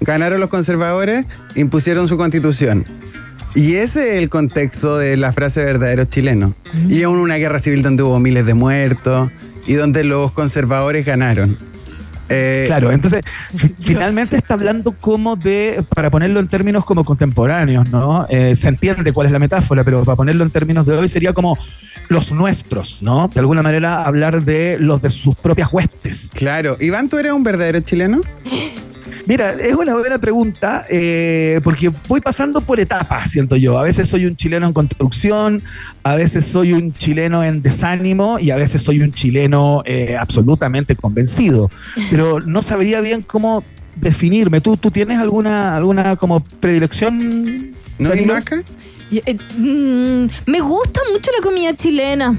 Ganaron 0.00 0.40
los 0.40 0.48
conservadores, 0.48 1.26
impusieron 1.56 2.08
su 2.08 2.16
constitución. 2.16 2.84
Y 3.54 3.74
ese 3.74 4.10
es 4.10 4.22
el 4.22 4.28
contexto 4.28 4.96
de 4.96 5.16
la 5.16 5.32
frase 5.32 5.64
verdaderos 5.64 6.08
chilenos. 6.08 6.52
Y 6.88 7.02
aún 7.02 7.18
una 7.18 7.36
guerra 7.36 7.58
civil 7.58 7.82
donde 7.82 8.02
hubo 8.02 8.20
miles 8.20 8.46
de 8.46 8.54
muertos 8.54 9.30
y 9.66 9.74
donde 9.74 10.04
los 10.04 10.32
conservadores 10.32 11.04
ganaron. 11.04 11.56
Eh, 12.30 12.64
Claro, 12.68 12.92
entonces 12.92 13.22
fi- 13.56 13.74
finalmente 13.78 14.36
está 14.36 14.54
hablando 14.54 14.92
como 14.92 15.36
de, 15.36 15.82
para 15.94 16.10
ponerlo 16.10 16.40
en 16.40 16.48
términos 16.48 16.84
como 16.84 17.04
contemporáneos, 17.04 17.90
¿no? 17.90 18.26
Eh, 18.30 18.54
se 18.56 18.68
entiende 18.68 19.12
cuál 19.12 19.26
es 19.26 19.32
la 19.32 19.38
metáfora, 19.38 19.82
pero 19.84 20.02
para 20.04 20.16
ponerlo 20.16 20.44
en 20.44 20.50
términos 20.50 20.86
de 20.86 20.96
hoy 20.96 21.08
sería 21.08 21.32
como 21.32 21.58
los 22.08 22.32
nuestros, 22.32 23.02
¿no? 23.02 23.28
De 23.28 23.40
alguna 23.40 23.62
manera 23.62 24.04
hablar 24.04 24.42
de 24.42 24.76
los 24.80 25.02
de 25.02 25.10
sus 25.10 25.34
propias 25.36 25.72
huestes. 25.72 26.30
Claro, 26.34 26.76
Iván, 26.80 27.08
¿tú 27.08 27.18
eres 27.18 27.32
un 27.32 27.42
verdadero 27.44 27.80
chileno? 27.80 28.20
Mira, 29.26 29.52
es 29.52 29.74
una 29.74 29.94
buena 29.94 30.18
pregunta, 30.18 30.84
eh, 30.88 31.60
porque 31.62 31.90
voy 32.08 32.20
pasando 32.20 32.60
por 32.60 32.80
etapas, 32.80 33.30
siento 33.30 33.56
yo. 33.56 33.78
A 33.78 33.82
veces 33.82 34.08
soy 34.08 34.26
un 34.26 34.36
chileno 34.36 34.66
en 34.66 34.72
construcción, 34.72 35.62
a 36.02 36.14
veces 36.14 36.44
soy 36.46 36.72
un 36.72 36.92
chileno 36.92 37.44
en 37.44 37.62
desánimo 37.62 38.38
y 38.38 38.50
a 38.50 38.56
veces 38.56 38.82
soy 38.82 39.00
un 39.00 39.12
chileno 39.12 39.82
eh, 39.84 40.16
absolutamente 40.18 40.96
convencido. 40.96 41.70
Pero 42.10 42.40
no 42.40 42.62
sabría 42.62 43.00
bien 43.00 43.22
cómo 43.22 43.64
definirme. 43.96 44.60
¿Tú, 44.60 44.76
tú 44.76 44.90
tienes 44.90 45.18
alguna, 45.18 45.76
alguna 45.76 46.16
como 46.16 46.40
predilección? 46.40 47.72
¿No, 47.98 48.08
Danilo? 48.08 48.34
Maca? 48.34 48.62
Eh, 49.12 49.36
mm, 49.58 50.50
me 50.50 50.60
gusta 50.60 51.00
mucho 51.12 51.30
la 51.36 51.42
comida 51.42 51.74
chilena. 51.74 52.36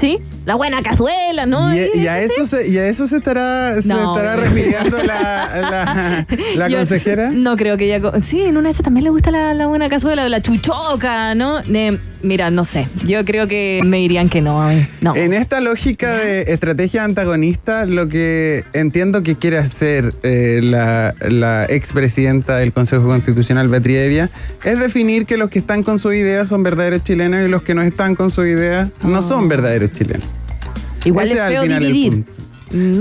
¿Sí? 0.00 0.18
La 0.46 0.54
buena 0.54 0.82
cazuela, 0.82 1.44
¿no? 1.46 1.74
Y, 1.74 1.90
y 1.94 2.06
a 2.06 2.20
eso 2.20 2.46
se, 2.46 2.68
y 2.68 2.78
a 2.78 2.86
eso 2.88 3.06
se 3.06 3.18
estará, 3.18 3.74
se 3.74 3.92
estará 3.92 4.36
refiriendo 4.36 4.96
la, 5.02 5.46
la, 5.60 6.26
la 6.56 6.68
Yo 6.68 6.78
consejera. 6.78 7.30
No 7.30 7.56
creo 7.56 7.76
que 7.76 7.94
ella. 7.94 8.10
Sí, 8.22 8.40
en 8.42 8.56
una 8.56 8.68
de 8.68 8.72
esas 8.72 8.84
también 8.84 9.04
le 9.04 9.10
gusta 9.10 9.30
la, 9.30 9.52
la 9.54 9.66
buena 9.66 9.88
cazuela, 9.88 10.28
la 10.28 10.40
chuchoca, 10.40 11.34
¿no? 11.34 11.60
Eh, 11.60 11.98
mira, 12.22 12.50
no 12.50 12.64
sé. 12.64 12.88
Yo 13.04 13.24
creo 13.24 13.48
que 13.48 13.80
me 13.84 13.98
dirían 13.98 14.30
que 14.30 14.40
no. 14.40 14.66
mí. 14.68 14.86
No. 15.02 15.14
En 15.14 15.34
esta 15.34 15.60
lógica 15.60 16.14
de 16.14 16.42
estrategia 16.52 17.04
antagonista, 17.04 17.84
lo 17.84 18.08
que 18.08 18.64
entiendo 18.72 19.22
que 19.22 19.36
quiere 19.36 19.58
hacer 19.58 20.12
eh, 20.22 20.60
la, 20.62 21.14
la 21.28 21.64
expresidenta 21.64 22.56
del 22.56 22.72
Consejo 22.72 23.04
Constitucional, 23.04 23.68
Beatriz 23.68 23.98
Evia, 23.98 24.30
es 24.64 24.80
definir 24.80 25.26
que 25.26 25.36
los 25.36 25.50
que 25.50 25.58
están 25.58 25.82
con 25.82 25.98
su 25.98 26.12
idea 26.12 26.44
son 26.44 26.62
verdaderos 26.62 27.04
chilenos 27.04 27.42
y 27.44 27.48
los 27.48 27.62
que 27.62 27.74
no 27.74 27.82
están 27.82 28.14
con 28.14 28.30
su 28.30 28.46
idea 28.46 28.88
no 29.02 29.20
son 29.22 29.48
verdaderos 29.48 29.90
chilenos. 29.90 30.29
Igual 31.04 31.26
Ese 31.28 31.38
es 31.38 31.46
feo 31.48 31.62
dividir. 31.62 32.24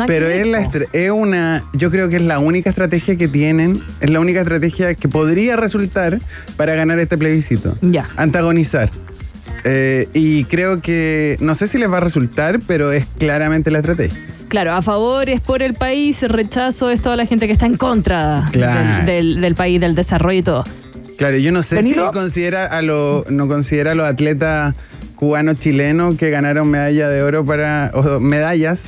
Pero 0.07 0.27
es, 0.27 0.47
la 0.47 1.13
una, 1.13 1.63
yo 1.73 1.91
creo 1.91 2.09
que 2.09 2.15
es 2.15 2.21
la 2.23 2.39
única 2.39 2.71
estrategia 2.71 3.17
que 3.17 3.27
tienen, 3.27 3.79
es 3.99 4.09
la 4.09 4.19
única 4.19 4.39
estrategia 4.39 4.95
que 4.95 5.07
podría 5.07 5.57
resultar 5.57 6.17
para 6.57 6.73
ganar 6.73 6.97
este 6.97 7.17
plebiscito. 7.19 7.77
Ya. 7.81 8.09
Antagonizar. 8.17 8.89
Eh, 9.65 10.07
y 10.13 10.45
creo 10.45 10.81
que, 10.81 11.37
no 11.39 11.53
sé 11.53 11.67
si 11.67 11.77
les 11.77 11.91
va 11.91 11.97
a 11.97 12.01
resultar, 12.01 12.59
pero 12.65 12.91
es 12.91 13.05
claramente 13.19 13.69
la 13.69 13.79
estrategia. 13.79 14.17
Claro, 14.47 14.73
a 14.73 14.81
favor 14.81 15.29
es 15.29 15.41
por 15.41 15.61
el 15.61 15.73
país, 15.73 16.23
rechazo 16.23 16.89
es 16.89 17.01
toda 17.01 17.15
la 17.15 17.27
gente 17.27 17.45
que 17.45 17.53
está 17.53 17.67
en 17.67 17.77
contra 17.77 18.49
Claro. 18.51 19.05
del, 19.05 19.33
del- 19.35 19.41
del 19.41 19.53
país, 19.55 19.79
del 19.79 19.93
desarrollo 19.93 20.39
y 20.39 20.43
todo. 20.43 20.63
Claro, 21.19 21.37
yo 21.37 21.51
no 21.51 21.61
sé 21.61 21.75
Danilo. 21.75 22.07
si 22.07 22.13
considera 22.17 22.65
a 22.65 22.81
lo, 22.81 23.23
no 23.29 23.47
considera 23.47 23.91
a 23.91 23.95
los 23.95 24.05
atletas 24.07 24.73
cubanos 25.19 25.55
chilenos 25.55 26.15
que 26.15 26.29
ganaron 26.29 26.69
medalla 26.69 27.09
de 27.09 27.21
oro 27.21 27.45
para, 27.45 27.91
o 27.93 28.21
medallas 28.21 28.85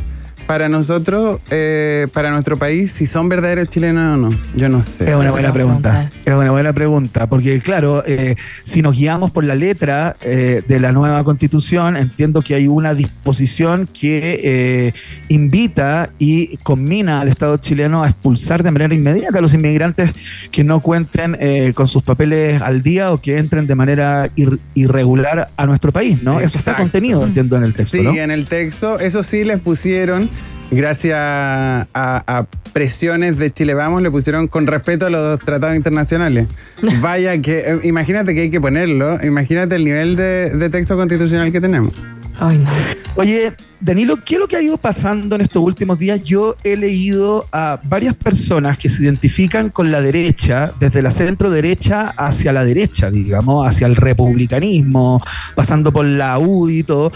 para 0.51 0.67
nosotros, 0.67 1.39
eh, 1.49 2.07
para 2.11 2.29
nuestro 2.29 2.57
país, 2.59 2.91
si 2.91 3.05
son 3.05 3.29
verdaderos 3.29 3.67
chilenos 3.69 4.15
o 4.15 4.29
no. 4.29 4.37
Yo 4.53 4.67
no 4.67 4.83
sé. 4.83 5.09
Es 5.09 5.15
una 5.15 5.31
buena 5.31 5.53
pregunta. 5.53 6.11
Es 6.25 6.33
una 6.33 6.51
buena 6.51 6.73
pregunta, 6.73 7.27
porque 7.27 7.61
claro, 7.61 8.03
eh, 8.05 8.35
si 8.65 8.81
nos 8.81 8.97
guiamos 8.97 9.31
por 9.31 9.45
la 9.45 9.55
letra 9.55 10.17
eh, 10.19 10.61
de 10.67 10.79
la 10.81 10.91
nueva 10.91 11.23
constitución, 11.23 11.95
entiendo 11.95 12.41
que 12.41 12.55
hay 12.55 12.67
una 12.67 12.93
disposición 12.93 13.87
que 13.97 14.41
eh, 14.43 14.93
invita 15.29 16.09
y 16.19 16.57
combina 16.57 17.21
al 17.21 17.29
Estado 17.29 17.55
chileno 17.55 18.03
a 18.03 18.09
expulsar 18.09 18.61
de 18.61 18.71
manera 18.71 18.93
inmediata 18.93 19.37
a 19.37 19.41
los 19.41 19.53
inmigrantes 19.53 20.11
que 20.51 20.65
no 20.65 20.81
cuenten 20.81 21.37
eh, 21.39 21.71
con 21.73 21.87
sus 21.87 22.03
papeles 22.03 22.61
al 22.61 22.81
día 22.83 23.13
o 23.13 23.21
que 23.21 23.37
entren 23.37 23.67
de 23.67 23.75
manera 23.75 24.27
ir- 24.35 24.59
irregular 24.73 25.47
a 25.55 25.65
nuestro 25.65 25.93
país, 25.93 26.21
¿no? 26.21 26.41
Eso 26.41 26.57
está 26.57 26.75
contenido, 26.75 27.23
entiendo, 27.23 27.55
en 27.55 27.63
el 27.63 27.73
texto, 27.73 27.95
Sí, 27.95 28.03
¿no? 28.03 28.13
en 28.13 28.31
el 28.31 28.47
texto. 28.49 28.99
Eso 28.99 29.23
sí, 29.23 29.45
les 29.45 29.61
pusieron, 29.61 30.29
gracias 30.72 31.17
a, 31.19 31.88
a 31.93 32.45
presiones 32.74 33.38
de 33.38 33.51
Chile 33.51 33.74
Vamos, 33.74 34.01
le 34.01 34.09
pusieron 34.09 34.47
con 34.47 34.67
respeto 34.67 35.05
a 35.05 35.09
los 35.09 35.39
tratados 35.39 35.76
internacionales. 35.76 36.47
Vaya 37.01 37.39
que, 37.41 37.59
eh, 37.59 37.80
imagínate 37.84 38.34
que 38.34 38.41
hay 38.41 38.49
que 38.49 38.61
ponerlo, 38.61 39.19
imagínate 39.24 39.76
el 39.76 39.86
nivel 39.86 40.15
de, 40.15 40.49
de 40.49 40.69
texto 40.69 40.95
constitucional 40.95 41.51
que 41.51 41.61
tenemos. 41.61 41.93
Ay, 42.39 42.57
no. 42.57 42.69
Oye, 43.17 43.51
Danilo, 43.82 44.15
¿qué 44.24 44.36
es 44.36 44.39
lo 44.39 44.47
que 44.47 44.55
ha 44.55 44.61
ido 44.61 44.78
pasando 44.78 45.36
en 45.36 45.41
estos 45.41 45.61
últimos 45.61 45.99
días? 45.99 46.24
Yo 46.24 46.55
he 46.63 46.78
leído 46.78 47.45
a 47.51 47.80
varias 47.84 48.15
personas 48.15 48.78
que 48.78 48.89
se 48.89 49.03
identifican 49.03 49.69
con 49.69 49.91
la 49.91 50.01
derecha, 50.01 50.72
desde 50.80 51.01
la 51.01 51.11
centro 51.11 51.49
derecha 51.49 52.13
hacia 52.15 52.53
la 52.53 52.63
derecha, 52.63 53.11
digamos, 53.11 53.67
hacia 53.67 53.86
el 53.88 53.95
republicanismo, 53.95 55.22
pasando 55.55 55.91
por 55.91 56.05
la 56.05 56.39
UDI 56.39 56.80
y 56.80 56.84
todo, 56.84 57.11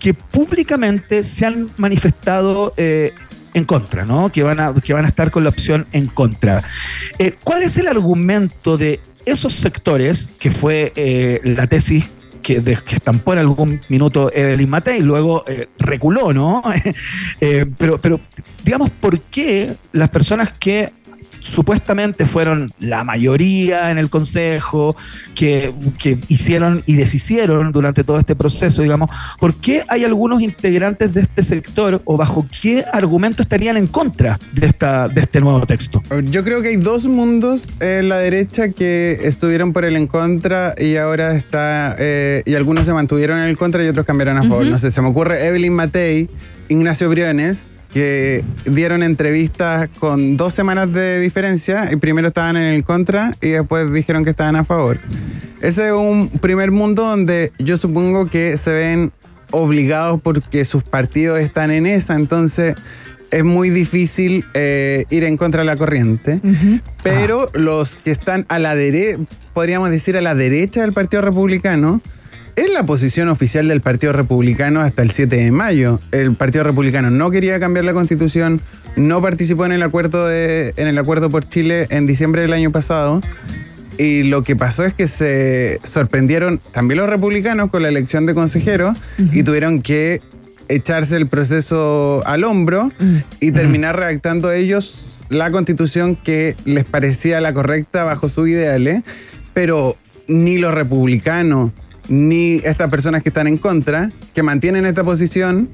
que 0.00 0.14
públicamente 0.14 1.24
se 1.24 1.46
han 1.46 1.66
manifestado 1.76 2.72
eh, 2.76 3.12
en 3.54 3.64
contra, 3.64 4.04
¿no? 4.04 4.30
Que 4.30 4.42
van, 4.42 4.60
a, 4.60 4.72
que 4.74 4.92
van 4.92 5.04
a 5.04 5.08
estar 5.08 5.30
con 5.30 5.42
la 5.44 5.50
opción 5.50 5.86
en 5.92 6.06
contra. 6.06 6.62
Eh, 7.18 7.34
¿Cuál 7.42 7.62
es 7.62 7.76
el 7.78 7.88
argumento 7.88 8.76
de 8.76 9.00
esos 9.26 9.54
sectores, 9.54 10.28
que 10.38 10.50
fue 10.50 10.92
eh, 10.96 11.40
la 11.42 11.66
tesis 11.66 12.04
que, 12.42 12.60
de- 12.60 12.76
que 12.76 12.94
estampó 12.96 13.32
en 13.34 13.40
algún 13.40 13.80
minuto 13.88 14.30
Evelyn 14.32 14.70
Matei 14.70 14.98
y 14.98 15.02
luego 15.02 15.44
reculó, 15.78 16.32
¿no? 16.32 16.62
Pero, 17.40 17.98
pero, 18.00 18.20
digamos, 18.64 18.90
¿por 18.90 19.20
qué 19.20 19.74
las 19.92 20.08
personas 20.10 20.50
que 20.58 20.90
supuestamente 21.40 22.26
fueron 22.26 22.68
la 22.80 23.04
mayoría 23.04 23.90
en 23.90 23.98
el 23.98 24.10
Consejo, 24.10 24.96
que, 25.34 25.72
que 25.98 26.18
hicieron 26.28 26.82
y 26.86 26.94
deshicieron 26.94 27.72
durante 27.72 28.04
todo 28.04 28.18
este 28.18 28.34
proceso, 28.34 28.82
digamos, 28.82 29.10
¿por 29.38 29.54
qué 29.54 29.84
hay 29.88 30.04
algunos 30.04 30.42
integrantes 30.42 31.12
de 31.14 31.22
este 31.22 31.42
sector 31.42 32.00
o 32.04 32.16
bajo 32.16 32.46
qué 32.60 32.84
argumento 32.92 33.42
estarían 33.42 33.76
en 33.76 33.86
contra 33.86 34.38
de, 34.52 34.66
esta, 34.66 35.08
de 35.08 35.20
este 35.20 35.40
nuevo 35.40 35.64
texto? 35.66 36.02
Yo 36.24 36.44
creo 36.44 36.62
que 36.62 36.68
hay 36.68 36.76
dos 36.76 37.06
mundos 37.06 37.66
en 37.80 38.08
la 38.08 38.18
derecha 38.18 38.70
que 38.70 39.18
estuvieron 39.22 39.72
por 39.72 39.84
el 39.84 39.96
en 39.96 40.06
contra 40.06 40.74
y 40.78 40.96
ahora 40.96 41.34
está, 41.34 41.96
eh, 41.98 42.42
y 42.46 42.54
algunos 42.54 42.86
se 42.86 42.92
mantuvieron 42.92 43.38
en 43.38 43.44
el 43.44 43.56
contra 43.56 43.84
y 43.84 43.88
otros 43.88 44.06
cambiaron 44.06 44.38
a 44.38 44.42
favor. 44.42 44.66
No 44.66 44.78
sé, 44.78 44.90
se 44.90 45.02
me 45.02 45.08
ocurre 45.08 45.46
Evelyn 45.46 45.72
Matei, 45.72 46.28
Ignacio 46.68 47.08
Briones 47.08 47.64
que 47.92 48.44
dieron 48.66 49.02
entrevistas 49.02 49.88
con 49.98 50.36
dos 50.36 50.52
semanas 50.54 50.92
de 50.92 51.20
diferencia 51.20 51.88
y 51.90 51.96
primero 51.96 52.28
estaban 52.28 52.56
en 52.56 52.74
el 52.74 52.84
contra 52.84 53.36
y 53.40 53.50
después 53.50 53.92
dijeron 53.92 54.24
que 54.24 54.30
estaban 54.30 54.56
a 54.56 54.64
favor. 54.64 54.98
Ese 55.60 55.88
es 55.88 55.92
un 55.92 56.28
primer 56.40 56.70
mundo 56.70 57.02
donde 57.02 57.52
yo 57.58 57.76
supongo 57.76 58.26
que 58.26 58.56
se 58.56 58.72
ven 58.72 59.12
obligados 59.50 60.20
porque 60.22 60.64
sus 60.64 60.82
partidos 60.82 61.40
están 61.40 61.70
en 61.70 61.86
esa, 61.86 62.14
entonces 62.14 62.74
es 63.30 63.44
muy 63.44 63.70
difícil 63.70 64.44
eh, 64.54 65.04
ir 65.10 65.24
en 65.24 65.36
contra 65.36 65.62
de 65.62 65.66
la 65.66 65.76
corriente. 65.76 66.40
Pero 67.02 67.50
los 67.54 67.96
que 67.96 68.10
están 68.10 68.46
a 68.48 68.58
la 68.58 68.74
derecha, 68.74 69.18
podríamos 69.52 69.90
decir 69.90 70.16
a 70.16 70.20
la 70.20 70.34
derecha 70.34 70.82
del 70.82 70.92
Partido 70.92 71.22
Republicano, 71.22 72.00
es 72.58 72.72
la 72.72 72.84
posición 72.84 73.28
oficial 73.28 73.68
del 73.68 73.80
Partido 73.80 74.12
Republicano 74.12 74.80
hasta 74.80 75.02
el 75.02 75.12
7 75.12 75.36
de 75.36 75.52
mayo. 75.52 76.00
El 76.10 76.34
Partido 76.34 76.64
Republicano 76.64 77.08
no 77.08 77.30
quería 77.30 77.60
cambiar 77.60 77.84
la 77.84 77.92
constitución, 77.92 78.60
no 78.96 79.22
participó 79.22 79.64
en 79.64 79.72
el 79.72 79.82
acuerdo, 79.82 80.26
de, 80.26 80.74
en 80.76 80.88
el 80.88 80.98
acuerdo 80.98 81.30
por 81.30 81.48
Chile 81.48 81.86
en 81.90 82.08
diciembre 82.08 82.42
del 82.42 82.52
año 82.52 82.72
pasado. 82.72 83.20
Y 83.96 84.24
lo 84.24 84.42
que 84.42 84.56
pasó 84.56 84.84
es 84.84 84.92
que 84.92 85.06
se 85.06 85.80
sorprendieron 85.84 86.60
también 86.72 86.98
los 86.98 87.08
republicanos 87.08 87.70
con 87.70 87.82
la 87.82 87.88
elección 87.90 88.26
de 88.26 88.34
consejeros 88.34 88.96
y 89.32 89.44
tuvieron 89.44 89.80
que 89.80 90.20
echarse 90.68 91.16
el 91.16 91.28
proceso 91.28 92.22
al 92.26 92.42
hombro 92.42 92.90
y 93.40 93.52
terminar 93.52 93.96
redactando 93.96 94.50
ellos 94.50 95.06
la 95.28 95.50
constitución 95.52 96.16
que 96.16 96.56
les 96.64 96.84
parecía 96.84 97.40
la 97.40 97.52
correcta 97.52 98.02
bajo 98.02 98.28
sus 98.28 98.48
ideales, 98.48 99.02
pero 99.54 99.96
ni 100.26 100.58
los 100.58 100.74
republicanos 100.74 101.70
ni 102.08 102.56
estas 102.64 102.90
personas 102.90 103.22
que 103.22 103.28
están 103.28 103.46
en 103.46 103.58
contra, 103.58 104.10
que 104.34 104.42
mantienen 104.42 104.86
esta 104.86 105.04
posición, 105.04 105.68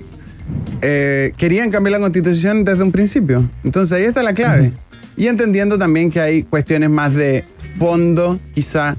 eh, 0.83 1.33
querían 1.37 1.71
cambiar 1.71 1.93
la 1.93 2.01
constitución 2.01 2.65
desde 2.65 2.83
un 2.83 2.93
principio. 2.93 3.43
Entonces 3.65 3.99
ahí 3.99 4.05
está 4.05 4.23
la 4.23 4.35
clave. 4.35 4.73
Y 5.17 5.29
entendiendo 5.29 5.79
también 5.79 6.11
que 6.11 6.21
hay 6.21 6.43
cuestiones 6.43 6.91
más 6.91 7.15
de 7.15 7.45
fondo, 7.79 8.39
quizá 8.55 8.97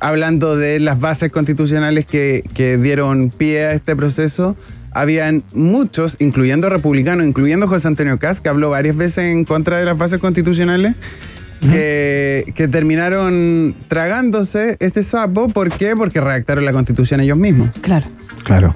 hablando 0.00 0.56
de 0.56 0.80
las 0.80 0.98
bases 0.98 1.30
constitucionales 1.30 2.06
que, 2.06 2.42
que 2.54 2.76
dieron 2.76 3.30
pie 3.30 3.66
a 3.66 3.72
este 3.72 3.94
proceso, 3.94 4.56
habían 4.92 5.42
muchos, 5.54 6.16
incluyendo 6.18 6.68
republicanos, 6.68 7.26
incluyendo 7.26 7.68
José 7.68 7.88
Antonio 7.88 8.18
Caz, 8.18 8.40
que 8.40 8.48
habló 8.48 8.70
varias 8.70 8.96
veces 8.96 9.24
en 9.24 9.44
contra 9.44 9.78
de 9.78 9.84
las 9.84 9.96
bases 9.96 10.18
constitucionales, 10.18 10.94
que, 11.62 12.52
que 12.54 12.68
terminaron 12.68 13.74
tragándose 13.88 14.76
este 14.80 15.02
sapo. 15.02 15.48
¿Por 15.48 15.70
qué? 15.70 15.94
Porque 15.96 16.20
redactaron 16.20 16.64
la 16.64 16.72
constitución 16.72 17.20
ellos 17.20 17.38
mismos. 17.38 17.70
Claro. 17.80 18.06
Claro. 18.44 18.74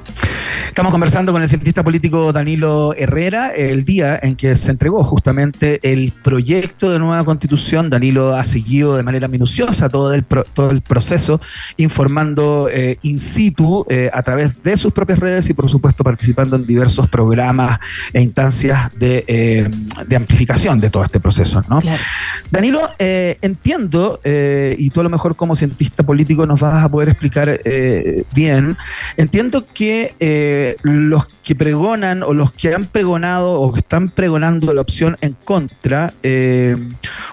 Estamos 0.65 0.93
conversando 0.93 1.33
con 1.33 1.43
el 1.43 1.49
cientista 1.49 1.83
político 1.83 2.33
Danilo 2.33 2.95
Herrera 2.95 3.55
el 3.55 3.85
día 3.85 4.19
en 4.23 4.37
que 4.37 4.57
se 4.57 4.71
entregó 4.71 5.03
justamente 5.05 5.81
el 5.83 6.13
proyecto 6.23 6.91
de 6.91 6.99
nueva 6.99 7.25
constitución. 7.25 7.89
Danilo 7.89 8.35
ha 8.37 8.45
seguido 8.45 8.97
de 8.97 9.03
manera 9.03 9.27
minuciosa 9.29 9.89
todo 9.89 10.13
el, 10.13 10.23
pro- 10.23 10.45
todo 10.45 10.71
el 10.71 10.83
proceso, 10.83 11.41
informando 11.79 12.69
eh, 12.71 12.99
in 13.03 13.19
situ 13.19 13.87
eh, 13.89 14.11
a 14.13 14.23
través 14.23 14.63
de 14.63 14.77
sus 14.77 14.93
propias 14.93 15.19
redes 15.19 15.49
y 15.49 15.55
por 15.55 15.71
supuesto 15.71 16.05
participando 16.05 16.57
en 16.57 16.67
diversos 16.67 17.09
programas 17.09 17.79
e 18.13 18.21
instancias 18.21 18.95
de, 18.99 19.25
eh, 19.27 19.71
de 20.07 20.17
amplificación 20.17 20.79
de 20.81 20.91
todo 20.91 21.05
este 21.05 21.21
proceso. 21.21 21.63
¿no? 21.69 21.81
Danilo, 22.51 22.83
entiendo, 22.99 24.21
y 24.25 24.91
tú 24.91 25.01
a 25.01 25.03
lo 25.03 25.11
mejor 25.11 25.37
como 25.37 25.57
cientista 25.57 26.03
político 26.03 26.47
nos 26.47 26.61
vas 26.61 26.85
a 26.85 26.89
poder 26.89 27.09
explicar 27.09 27.61
bien, 28.35 28.77
entiendo 29.17 29.65
que 29.73 30.15
eh, 30.49 30.77
los 30.83 31.27
que 31.43 31.55
pregonan 31.55 32.23
o 32.23 32.33
los 32.33 32.53
que 32.53 32.73
han 32.73 32.85
pregonado 32.87 33.61
o 33.61 33.77
están 33.77 34.09
pregonando 34.11 34.73
la 34.73 34.81
opción 34.81 35.17
en 35.21 35.35
contra, 35.45 36.13
eh, 36.23 36.77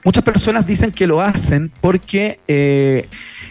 muchas 0.04 0.24
personas 0.24 0.66
dicen 0.66 0.92
que 0.92 1.08
lo 1.08 1.22
hacen 1.22 1.72
porque... 1.82 2.40
eh, 2.48 3.08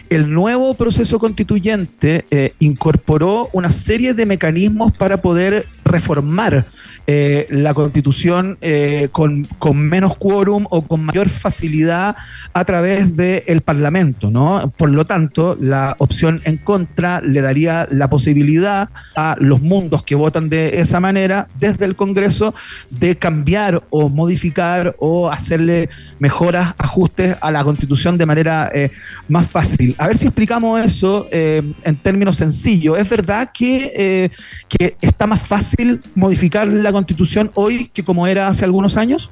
el 0.09 0.31
nuevo 0.31 0.75
proceso 0.75 1.17
constituyente 1.17 2.25
incorporó 2.59 3.49
una 3.51 3.71
serie 3.71 4.13
de 4.13 4.27
mecanismos 4.27 4.95
para 4.95 5.17
poder 5.17 5.65
reformar 5.85 6.67
eh, 7.05 7.47
la 7.49 7.73
constitución 7.73 8.57
eh, 8.61 9.09
con, 9.11 9.43
con 9.59 9.77
menos 9.77 10.15
quórum 10.15 10.67
o 10.69 10.83
con 10.87 11.03
mayor 11.03 11.27
facilidad 11.27 12.15
a 12.53 12.63
través 12.63 13.17
del 13.17 13.59
Parlamento, 13.59 14.31
¿no? 14.31 14.71
Por 14.77 14.89
lo 14.89 15.05
tanto, 15.05 15.57
la 15.59 15.97
opción 15.99 16.41
en 16.45 16.55
contra 16.55 17.19
le 17.19 17.41
daría 17.41 17.87
la 17.91 18.07
posibilidad 18.07 18.87
a 19.17 19.35
los 19.39 19.61
mundos 19.61 20.03
que 20.03 20.15
votan 20.15 20.47
de 20.47 20.79
esa 20.79 21.01
manera 21.01 21.47
desde 21.59 21.83
el 21.83 21.97
Congreso 21.97 22.55
de 22.89 23.17
cambiar 23.17 23.81
o 23.89 24.07
modificar 24.07 24.95
o 24.99 25.29
hacerle 25.29 25.89
mejoras, 26.19 26.73
ajustes 26.77 27.35
a 27.41 27.51
la 27.51 27.65
constitución 27.65 28.17
de 28.17 28.25
manera 28.25 28.71
eh, 28.73 28.91
más 29.27 29.45
fácil. 29.47 29.93
A 29.97 30.07
ver 30.07 30.17
si 30.17 30.27
explicamos 30.27 30.79
eso 30.79 31.27
en 31.31 31.97
términos 32.01 32.37
sencillos. 32.37 32.97
¿Es 32.97 33.09
verdad 33.09 33.51
que, 33.53 34.31
que 34.69 34.95
está 35.01 35.27
más 35.27 35.41
fácil 35.41 35.99
modificar 36.15 36.67
la 36.67 36.92
constitución 36.93 37.51
hoy 37.55 37.89
que 37.93 38.03
como 38.05 38.25
era 38.27 38.47
hace 38.47 38.63
algunos 38.63 38.95
años? 38.95 39.29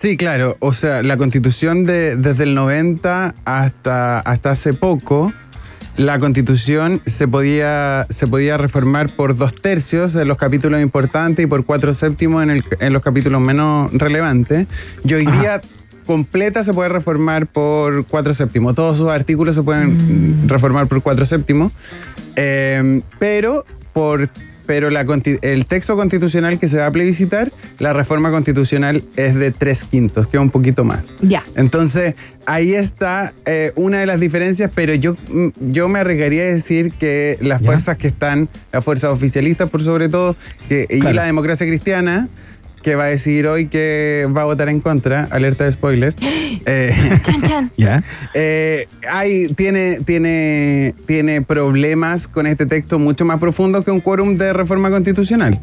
Sí, 0.00 0.16
claro. 0.16 0.56
O 0.60 0.72
sea, 0.72 1.02
la 1.04 1.16
constitución 1.16 1.84
de, 1.86 2.16
desde 2.16 2.42
el 2.44 2.54
90 2.54 3.34
hasta, 3.44 4.20
hasta 4.20 4.50
hace 4.52 4.72
poco, 4.74 5.32
la 5.96 6.18
constitución 6.20 7.00
se 7.06 7.26
podía, 7.26 8.06
se 8.08 8.28
podía 8.28 8.56
reformar 8.56 9.10
por 9.10 9.36
dos 9.36 9.52
tercios 9.60 10.14
en 10.14 10.28
los 10.28 10.36
capítulos 10.36 10.80
importantes 10.80 11.44
y 11.44 11.46
por 11.48 11.64
cuatro 11.64 11.92
séptimos 11.92 12.42
en, 12.44 12.50
el- 12.50 12.62
en 12.80 12.92
los 12.92 13.02
capítulos 13.02 13.40
menos 13.40 13.92
relevantes. 13.92 14.66
Y 15.04 15.14
hoy 15.14 15.26
día 15.26 15.60
completa 16.06 16.62
se 16.62 16.72
puede 16.72 16.88
reformar 16.90 17.48
por 17.48 18.06
cuatro 18.06 18.32
séptimos. 18.34 18.76
Todos 18.76 18.96
sus 18.96 19.10
artículos 19.10 19.56
se 19.56 19.62
pueden 19.64 20.48
reformar 20.48 20.86
por 20.86 21.02
cuatro 21.02 21.24
séptimos. 21.24 21.72
Eh, 22.36 23.02
pero 23.18 23.64
por 23.92 24.30
pero 24.68 24.90
la 24.90 25.06
el 25.40 25.64
texto 25.64 25.96
constitucional 25.96 26.58
que 26.58 26.68
se 26.68 26.76
va 26.76 26.88
a 26.88 26.90
plebiscitar, 26.90 27.50
la 27.78 27.94
reforma 27.94 28.30
constitucional 28.30 29.02
es 29.16 29.34
de 29.34 29.50
tres 29.50 29.84
quintos, 29.84 30.26
que 30.26 30.36
es 30.36 30.42
un 30.42 30.50
poquito 30.50 30.84
más. 30.84 31.00
Ya. 31.22 31.42
Entonces, 31.56 32.16
ahí 32.44 32.74
está 32.74 33.32
eh, 33.46 33.72
una 33.76 34.00
de 34.00 34.04
las 34.04 34.20
diferencias, 34.20 34.70
pero 34.74 34.92
yo, 34.92 35.14
mm, 35.30 35.48
yo 35.72 35.88
me 35.88 36.00
arriesgaría 36.00 36.42
a 36.42 36.46
decir 36.46 36.92
que 36.92 37.38
las 37.40 37.62
fuerzas 37.62 37.96
que 37.96 38.08
están, 38.08 38.46
las 38.70 38.84
fuerzas 38.84 39.10
oficialistas 39.10 39.70
por 39.70 39.82
sobre 39.82 40.10
todo, 40.10 40.36
que, 40.68 40.86
y 40.90 41.00
Claro. 41.00 41.16
la 41.16 41.24
democracia 41.24 41.66
cristiana, 41.66 42.28
que 42.88 42.94
va 42.94 43.04
a 43.04 43.08
decidir 43.08 43.46
hoy 43.46 43.66
que 43.66 44.26
va 44.34 44.40
a 44.40 44.44
votar 44.46 44.70
en 44.70 44.80
contra, 44.80 45.28
alerta 45.30 45.64
de 45.64 45.72
spoiler. 45.72 46.14
eh, 46.64 47.20
Chan, 47.22 47.42
chan. 47.42 47.70
¿Ya? 47.76 48.02
eh, 48.32 48.88
hay, 49.10 49.48
tiene, 49.48 49.98
tiene, 50.06 50.94
tiene 51.04 51.42
problemas 51.42 52.28
con 52.28 52.46
este 52.46 52.64
texto 52.64 52.98
mucho 52.98 53.26
más 53.26 53.40
profundos 53.40 53.84
que 53.84 53.90
un 53.90 54.00
quórum 54.00 54.36
de 54.36 54.54
reforma 54.54 54.88
constitucional. 54.88 55.60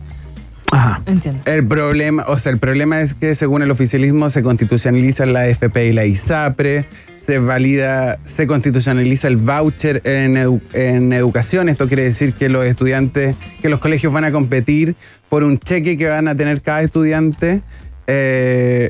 Ajá. 0.71 1.01
Entiendo. 1.07 1.41
El 1.45 1.65
problema, 1.65 2.25
o 2.27 2.37
sea, 2.37 2.51
el 2.51 2.59
problema 2.59 3.01
es 3.01 3.15
que 3.15 3.33
según 3.33 3.63
el 3.63 3.71
oficialismo 3.71 4.29
se 4.29 4.43
constitucionaliza 4.43 5.25
la 5.25 5.47
FP 5.47 5.87
y 5.87 5.93
la 5.93 6.05
ISAPRE, 6.05 6.85
se 7.25 7.39
valida, 7.39 8.19
se 8.23 8.45
constitucionaliza 8.45 9.27
el 9.27 9.37
voucher 9.37 10.01
en, 10.03 10.35
edu- 10.35 10.61
en 10.73 11.11
educación. 11.13 11.69
Esto 11.69 11.87
quiere 11.87 12.03
decir 12.03 12.33
que 12.33 12.49
los 12.49 12.65
estudiantes, 12.65 13.35
que 13.61 13.69
los 13.69 13.79
colegios 13.79 14.13
van 14.13 14.25
a 14.25 14.31
competir 14.31 14.95
por 15.29 15.43
un 15.43 15.57
cheque 15.59 15.97
que 15.97 16.07
van 16.07 16.27
a 16.27 16.35
tener 16.35 16.61
cada 16.61 16.81
estudiante 16.83 17.61
eh, 18.07 18.89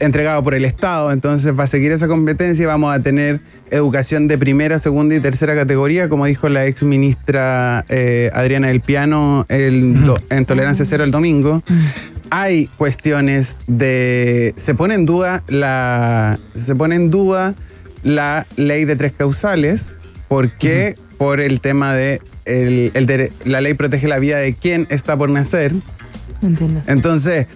entregado 0.00 0.42
por 0.42 0.54
el 0.54 0.64
Estado. 0.64 1.12
Entonces 1.12 1.52
va 1.58 1.64
a 1.64 1.66
seguir 1.66 1.92
esa 1.92 2.08
competencia 2.08 2.62
y 2.62 2.66
vamos 2.66 2.94
a 2.94 3.00
tener 3.00 3.40
educación 3.70 4.26
de 4.28 4.38
primera, 4.38 4.78
segunda 4.78 5.14
y 5.14 5.20
tercera 5.20 5.54
categoría, 5.54 6.08
como 6.08 6.24
dijo 6.24 6.48
la 6.48 6.64
ex 6.66 6.82
ministra 6.82 7.84
eh, 7.90 8.30
Adriana 8.32 8.68
del 8.68 8.80
Piano 8.80 9.44
el 9.50 10.02
en 10.30 10.46
Tolerancia 10.46 10.86
Cero 10.86 11.04
el 11.04 11.10
domingo. 11.10 11.62
Hay 12.30 12.66
cuestiones 12.76 13.56
de. 13.68 14.52
Se 14.56 14.74
pone 14.74 14.94
en 14.94 15.06
duda 15.06 15.44
la. 15.46 16.38
Se 16.56 16.74
pone 16.74 16.96
en 16.96 17.10
duda 17.10 17.54
la 18.06 18.46
ley 18.56 18.84
de 18.84 18.94
tres 18.96 19.12
causales. 19.12 19.96
¿Por 20.28 20.50
qué? 20.50 20.94
Por 21.18 21.40
el 21.40 21.60
tema 21.60 21.92
de. 21.92 22.20
el- 22.46 22.92
el 22.94 23.06
dere- 23.08 23.32
la 23.44 23.60
ley 23.60 23.74
protege 23.74 24.06
la 24.06 24.20
vida 24.20 24.38
de 24.38 24.54
quien 24.54 24.86
está 24.90 25.16
por 25.18 25.28
nacer. 25.30 25.74
Entiendo. 26.42 26.80
Entonces, 26.86 27.46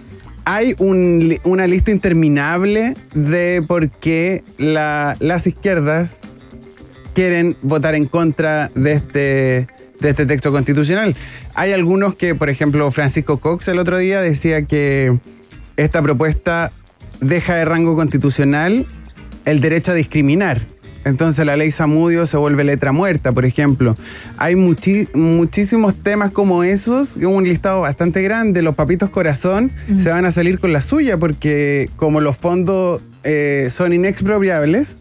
hay 0.43 0.75
un 0.79 1.33
una 1.43 1.65
lista 1.67 1.91
interminable 1.91 2.95
de 3.13 3.63
por 3.65 3.89
qué 3.89 4.43
la- 4.57 5.15
las 5.21 5.47
izquierdas 5.47 6.17
quieren 7.13 7.55
votar 7.61 7.95
en 7.95 8.05
contra 8.05 8.69
de 8.75 8.93
este, 8.93 9.67
de 10.01 10.09
este 10.09 10.25
texto 10.25 10.51
constitucional. 10.51 11.15
Hay 11.55 11.71
algunos 11.73 12.15
que, 12.15 12.35
por 12.35 12.49
ejemplo, 12.49 12.89
Francisco 12.91 13.37
Cox 13.37 13.67
el 13.69 13.79
otro 13.79 13.97
día 13.97 14.19
decía 14.21 14.63
que 14.63 15.17
esta 15.77 16.01
propuesta 16.01 16.71
deja 17.21 17.55
de 17.55 17.65
rango 17.65 17.95
constitucional 17.95 18.85
el 19.45 19.61
derecho 19.61 19.91
a 19.91 19.95
discriminar. 19.95 20.65
Entonces 21.03 21.43
la 21.47 21.57
ley 21.57 21.71
Samudio 21.71 22.27
se 22.27 22.37
vuelve 22.37 22.63
letra 22.63 22.91
muerta, 22.91 23.31
por 23.31 23.43
ejemplo. 23.45 23.95
Hay 24.37 24.55
muchísimos 24.55 25.95
temas 25.95 26.29
como 26.31 26.63
esos, 26.63 27.15
un 27.17 27.43
listado 27.43 27.81
bastante 27.81 28.21
grande. 28.21 28.61
Los 28.61 28.75
papitos 28.75 29.09
corazón 29.09 29.71
se 29.97 30.09
van 30.09 30.25
a 30.25 30.31
salir 30.31 30.59
con 30.59 30.73
la 30.73 30.81
suya 30.81 31.17
porque 31.17 31.89
como 31.95 32.21
los 32.21 32.37
fondos 32.37 33.01
eh, 33.23 33.69
son 33.71 33.93
inexpropiables, 33.93 34.97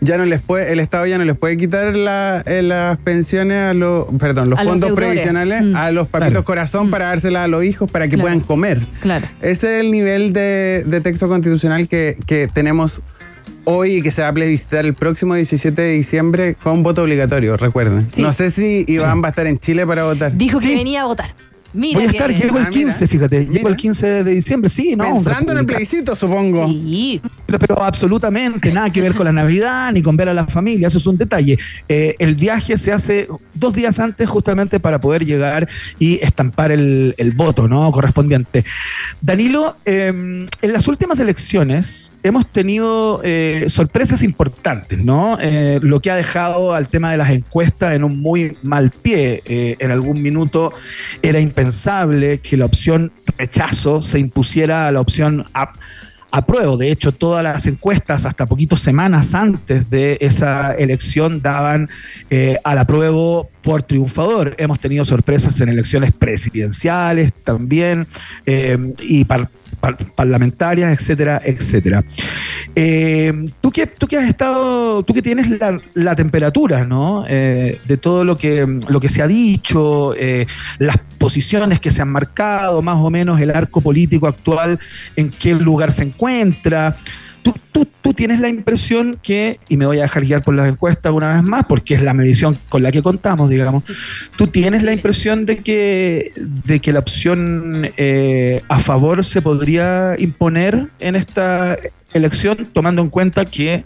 ya 0.00 0.18
no 0.18 0.26
les 0.26 0.42
puede, 0.42 0.70
el 0.72 0.80
Estado 0.80 1.06
ya 1.06 1.16
no 1.16 1.24
les 1.24 1.36
puede 1.36 1.56
quitar 1.56 1.96
la- 1.96 2.42
eh, 2.46 2.60
las 2.60 2.98
pensiones 2.98 3.56
a 3.70 3.72
los, 3.74 4.04
perdón, 4.18 4.50
los 4.50 4.58
A 4.58 4.64
fondos 4.64 4.92
previsionales 4.92 5.62
Mm. 5.62 5.76
a 5.76 5.90
los 5.90 6.06
papitos 6.08 6.32
Claro. 6.32 6.44
corazón 6.44 6.90
para 6.90 7.06
dárselas 7.06 7.44
a 7.44 7.48
los 7.48 7.64
hijos 7.64 7.90
para 7.90 8.04
que 8.06 8.10
Claro. 8.16 8.22
puedan 8.24 8.40
comer. 8.40 8.86
Claro. 9.00 9.26
Ese 9.40 9.78
es 9.78 9.84
el 9.84 9.90
nivel 9.90 10.34
de, 10.34 10.84
de 10.86 11.00
texto 11.00 11.28
constitucional 11.28 11.88
que, 11.88 12.18
que 12.26 12.48
tenemos 12.52 13.00
hoy 13.66 13.96
y 13.96 14.02
que 14.02 14.10
se 14.10 14.22
va 14.22 14.28
a 14.28 14.32
plebiscitar 14.32 14.86
el 14.86 14.94
próximo 14.94 15.34
17 15.34 15.80
de 15.82 15.92
diciembre 15.92 16.56
con 16.62 16.82
voto 16.82 17.02
obligatorio, 17.02 17.56
recuerden. 17.56 18.08
Sí. 18.10 18.22
No 18.22 18.32
sé 18.32 18.50
si 18.50 18.84
Iván 18.88 19.22
va 19.22 19.26
a 19.26 19.30
estar 19.30 19.46
en 19.46 19.58
Chile 19.58 19.86
para 19.86 20.04
votar. 20.04 20.32
Dijo 20.36 20.58
que 20.58 20.68
Sí. 20.68 20.74
venía 20.74 21.02
a 21.02 21.06
votar. 21.06 21.34
Mira 21.76 21.98
Voy 21.98 22.08
a 22.08 22.10
estar, 22.10 22.34
llego 22.34 22.56
Ah, 22.58 22.62
el 22.62 22.70
15, 22.70 22.94
mira. 23.04 23.08
fíjate, 23.08 23.40
llego 23.40 23.52
Mira. 23.52 23.68
el 23.68 23.76
15 23.76 24.06
de 24.24 24.30
diciembre, 24.32 24.70
sí, 24.70 24.96
¿no? 24.96 25.04
Pensando 25.04 25.52
en 25.52 25.58
el 25.58 25.66
plebiscito, 25.66 26.14
supongo. 26.14 26.66
Sí. 26.68 27.20
Pero, 27.44 27.58
pero 27.58 27.82
absolutamente 27.82 28.72
nada 28.72 28.88
que 28.90 29.00
ver 29.02 29.14
con 29.14 29.26
la 29.26 29.32
Navidad 29.32 29.92
ni 29.92 30.00
con 30.02 30.16
ver 30.16 30.30
a 30.30 30.34
la 30.34 30.46
familia, 30.46 30.88
eso 30.88 30.96
es 30.98 31.06
un 31.06 31.18
detalle. 31.18 31.58
Eh, 31.88 32.16
el 32.18 32.34
viaje 32.34 32.78
se 32.78 32.92
hace 32.92 33.28
dos 33.54 33.74
días 33.74 34.00
antes 34.00 34.28
justamente 34.28 34.80
para 34.80 34.98
poder 35.00 35.24
llegar 35.26 35.68
y 35.98 36.14
estampar 36.24 36.72
el, 36.72 37.14
el 37.18 37.32
voto 37.32 37.68
¿no? 37.68 37.92
correspondiente. 37.92 38.64
Danilo, 39.20 39.76
eh, 39.84 40.08
en 40.62 40.72
las 40.72 40.88
últimas 40.88 41.20
elecciones 41.20 42.10
hemos 42.22 42.46
tenido 42.50 43.20
eh, 43.22 43.66
sorpresas 43.68 44.22
importantes, 44.22 45.04
¿no? 45.04 45.36
Eh, 45.40 45.78
lo 45.82 46.00
que 46.00 46.10
ha 46.10 46.16
dejado 46.16 46.74
al 46.74 46.88
tema 46.88 47.12
de 47.12 47.18
las 47.18 47.30
encuestas 47.30 47.94
en 47.94 48.02
un 48.02 48.20
muy 48.20 48.56
mal 48.62 48.90
pie. 48.90 49.42
En 49.46 49.90
algún 49.90 50.22
minuto 50.22 50.72
era 51.22 51.38
impensable 51.38 51.65
que 52.40 52.56
la 52.56 52.66
opción 52.66 53.12
rechazo 53.38 54.02
se 54.02 54.18
impusiera 54.18 54.86
a 54.88 54.92
la 54.92 55.00
opción 55.00 55.44
ap- 55.54 55.76
apruebo. 56.30 56.76
De 56.76 56.90
hecho, 56.90 57.12
todas 57.12 57.42
las 57.42 57.66
encuestas, 57.66 58.26
hasta 58.26 58.46
poquitos 58.46 58.80
semanas 58.80 59.34
antes 59.34 59.88
de 59.90 60.18
esa 60.20 60.74
elección, 60.74 61.40
daban 61.40 61.88
eh, 62.30 62.58
al 62.64 62.78
apruebo 62.78 63.48
por 63.66 63.82
triunfador. 63.82 64.54
Hemos 64.58 64.78
tenido 64.78 65.04
sorpresas 65.04 65.60
en 65.60 65.68
elecciones 65.68 66.14
presidenciales 66.14 67.32
también 67.32 68.06
eh, 68.46 68.78
y 69.00 69.24
par- 69.24 69.48
par- 69.80 69.96
parlamentarias, 70.14 70.96
etcétera, 70.96 71.42
etcétera. 71.44 72.04
Eh, 72.76 73.32
tú, 73.60 73.72
que, 73.72 73.88
tú 73.88 74.06
que 74.06 74.18
has 74.18 74.28
estado, 74.28 75.02
tú 75.02 75.12
que 75.12 75.20
tienes 75.20 75.48
la, 75.94 76.14
temperatura, 76.14 76.84
¿no? 76.84 77.24
Eh, 77.28 77.80
de 77.88 77.96
todo 77.96 78.22
lo 78.22 78.36
que, 78.36 78.64
lo 78.88 79.00
que 79.00 79.08
se 79.08 79.20
ha 79.20 79.26
dicho, 79.26 80.14
las 80.78 80.98
posiciones 81.18 81.80
que 81.80 81.90
se 81.90 82.02
han 82.02 82.08
marcado, 82.08 82.82
más 82.82 82.98
o 82.98 83.10
menos 83.10 83.40
el 83.40 83.50
arco 83.50 83.80
político 83.80 84.28
actual, 84.28 84.78
en 85.16 85.30
qué 85.30 85.56
lugar 85.56 85.90
se 85.90 86.04
encuentra. 86.04 86.98
Tú, 87.46 87.54
tú- 87.70 87.86
tú 88.02 88.12
tienes 88.12 88.40
la 88.40 88.48
impresión 88.48 89.18
que, 89.22 89.60
y 89.68 89.76
me 89.76 89.86
voy 89.86 89.98
a 90.00 90.02
dejar 90.02 90.24
guiar 90.24 90.42
por 90.42 90.54
las 90.54 90.68
encuestas 90.68 91.12
una 91.12 91.34
vez 91.34 91.42
más, 91.44 91.64
porque 91.66 91.94
es 91.94 92.02
la 92.02 92.12
medición 92.12 92.56
con 92.68 92.82
la 92.82 92.90
que 92.90 93.02
contamos, 93.02 93.48
digamos, 93.50 93.84
tú 94.36 94.48
tienes 94.48 94.82
la 94.82 94.92
impresión 94.92 95.46
de 95.46 95.56
que, 95.58 96.32
de 96.36 96.80
que 96.80 96.92
la 96.92 96.98
opción 96.98 97.88
eh, 97.96 98.62
a 98.68 98.80
favor 98.80 99.24
se 99.24 99.42
podría 99.42 100.16
imponer 100.18 100.86
en 100.98 101.14
esta 101.14 101.76
elección, 102.14 102.66
tomando 102.72 103.00
en 103.02 103.10
cuenta 103.10 103.44
que 103.44 103.84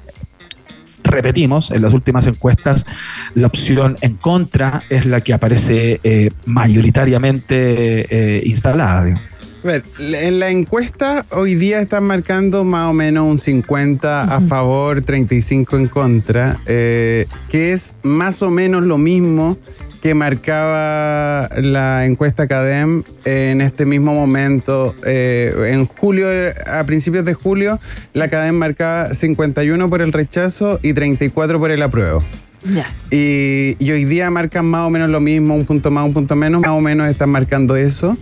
repetimos, 1.05 1.71
en 1.71 1.83
las 1.83 1.93
últimas 1.93 2.27
encuestas 2.27 2.87
la 3.35 3.47
opción 3.47 3.97
en 4.01 4.15
contra 4.15 4.83
es 4.91 5.05
la 5.07 5.21
que 5.23 5.33
aparece 5.35 6.01
eh, 6.05 6.31
mayoritariamente 6.47 8.07
eh, 8.39 8.43
instalada. 8.47 9.05
digamos. 9.05 9.30
A 9.63 9.67
ver, 9.67 9.85
en 9.99 10.39
la 10.39 10.49
encuesta 10.49 11.27
hoy 11.31 11.55
día 11.55 11.81
están 11.81 12.05
marcando 12.05 12.65
más 12.65 12.89
o 12.89 12.95
menos 12.95 13.27
un 13.27 13.39
50 13.39 14.25
a 14.25 14.41
favor, 14.41 15.03
35 15.03 15.77
en 15.77 15.87
contra, 15.87 16.57
eh, 16.65 17.27
que 17.51 17.73
es 17.73 17.97
más 18.03 18.43
o 18.43 18.51
menos 18.51 18.85
lo 18.85 18.97
mismo 18.97 19.59
que 20.01 20.15
marcaba 20.15 21.51
la 21.61 22.07
encuesta 22.07 22.49
CADEM 22.49 23.03
en 23.27 23.61
este 23.61 23.85
mismo 23.85 24.15
momento. 24.15 24.95
Eh, 25.05 25.53
en 25.67 25.85
julio, 25.85 26.27
a 26.67 26.85
principios 26.85 27.27
de 27.27 27.35
julio, 27.35 27.79
la 28.15 28.29
CADEM 28.29 28.55
marcaba 28.55 29.15
51 29.15 29.91
por 29.91 30.01
el 30.01 30.15
rechazo 30.15 30.81
y 30.83 30.95
34 30.95 31.61
por 31.61 31.71
el 31.71 31.83
apruebo. 31.83 32.25
Ya. 32.65 32.87
Y, 33.11 33.77
y 33.79 33.91
hoy 33.91 34.07
día 34.07 34.31
marcan 34.31 34.65
más 34.65 34.87
o 34.87 34.91
menos 34.91 35.11
lo 35.11 35.21
mismo, 35.21 35.55
un 35.55 35.67
punto 35.67 35.91
más, 35.91 36.07
un 36.07 36.15
punto 36.15 36.35
menos, 36.35 36.63
más 36.63 36.71
o 36.71 36.81
menos 36.81 37.11
están 37.11 37.29
marcando 37.29 37.77
eso. 37.77 38.17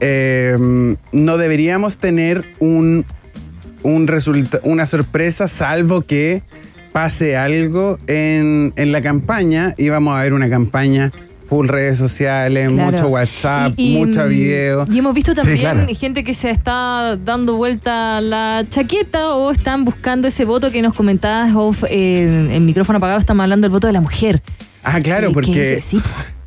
Eh, 0.00 0.56
no 1.12 1.36
deberíamos 1.36 1.96
tener 1.98 2.44
un, 2.58 3.04
un 3.82 4.06
resulta- 4.06 4.60
una 4.64 4.86
sorpresa, 4.86 5.48
salvo 5.48 6.02
que 6.02 6.42
pase 6.92 7.36
algo 7.36 7.98
en, 8.06 8.72
en 8.76 8.92
la 8.92 9.00
campaña 9.02 9.74
y 9.78 9.88
vamos 9.90 10.16
a 10.18 10.22
ver 10.22 10.32
una 10.32 10.48
campaña 10.50 11.12
full 11.48 11.66
redes 11.68 11.98
sociales, 11.98 12.68
Claro. 12.70 12.90
mucho 12.92 13.08
WhatsApp, 13.08 13.74
Y- 13.76 13.94
y, 13.94 13.98
mucha 13.98 14.24
mm, 14.24 14.28
video. 14.28 14.86
Y 14.90 14.98
hemos 15.00 15.14
visto 15.14 15.34
también 15.34 15.58
claro. 15.58 15.86
gente 15.98 16.22
que 16.24 16.32
se 16.34 16.50
está 16.50 17.16
dando 17.16 17.56
vuelta 17.56 18.20
la 18.20 18.64
chaqueta 18.68 19.34
o 19.34 19.50
están 19.50 19.84
buscando 19.84 20.28
ese 20.28 20.44
voto 20.44 20.70
que 20.70 20.80
nos 20.80 20.94
comentabas 20.94 21.52
off, 21.56 21.82
eh, 21.88 22.50
en 22.52 22.64
micrófono 22.64 22.98
apagado, 22.98 23.18
estamos 23.18 23.42
hablando 23.42 23.64
del 23.66 23.72
voto 23.72 23.88
de 23.88 23.92
la 23.92 24.00
mujer. 24.00 24.40
Ah, 24.84 25.00
claro, 25.00 25.32
porque 25.32 25.80
sí. 25.82 26.00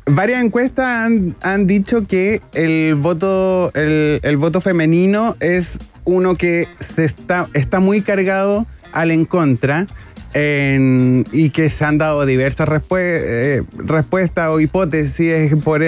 Varias 0.06 0.42
encuestas 0.44 0.86
han, 0.86 1.34
han 1.40 1.66
dicho 1.66 2.06
que 2.06 2.40
el 2.52 2.94
voto, 2.94 3.70
el, 3.74 4.20
el 4.22 4.36
voto 4.36 4.60
femenino 4.60 5.36
es 5.40 5.78
uno 6.04 6.34
que 6.34 6.68
se 6.80 7.04
está, 7.04 7.46
está 7.54 7.80
muy 7.80 8.00
cargado 8.02 8.66
al 8.92 9.10
en 9.10 9.24
contra. 9.24 9.86
en- 10.36 11.24
y 11.30 11.50
que 11.50 11.70
se 11.70 11.84
han 11.84 11.96
dado 11.96 12.26
diversas 12.26 12.68
eh, 12.98 13.62
respuestas 13.76 14.48
o 14.48 14.58
hipótesis 14.58 15.54
por 15.62 15.80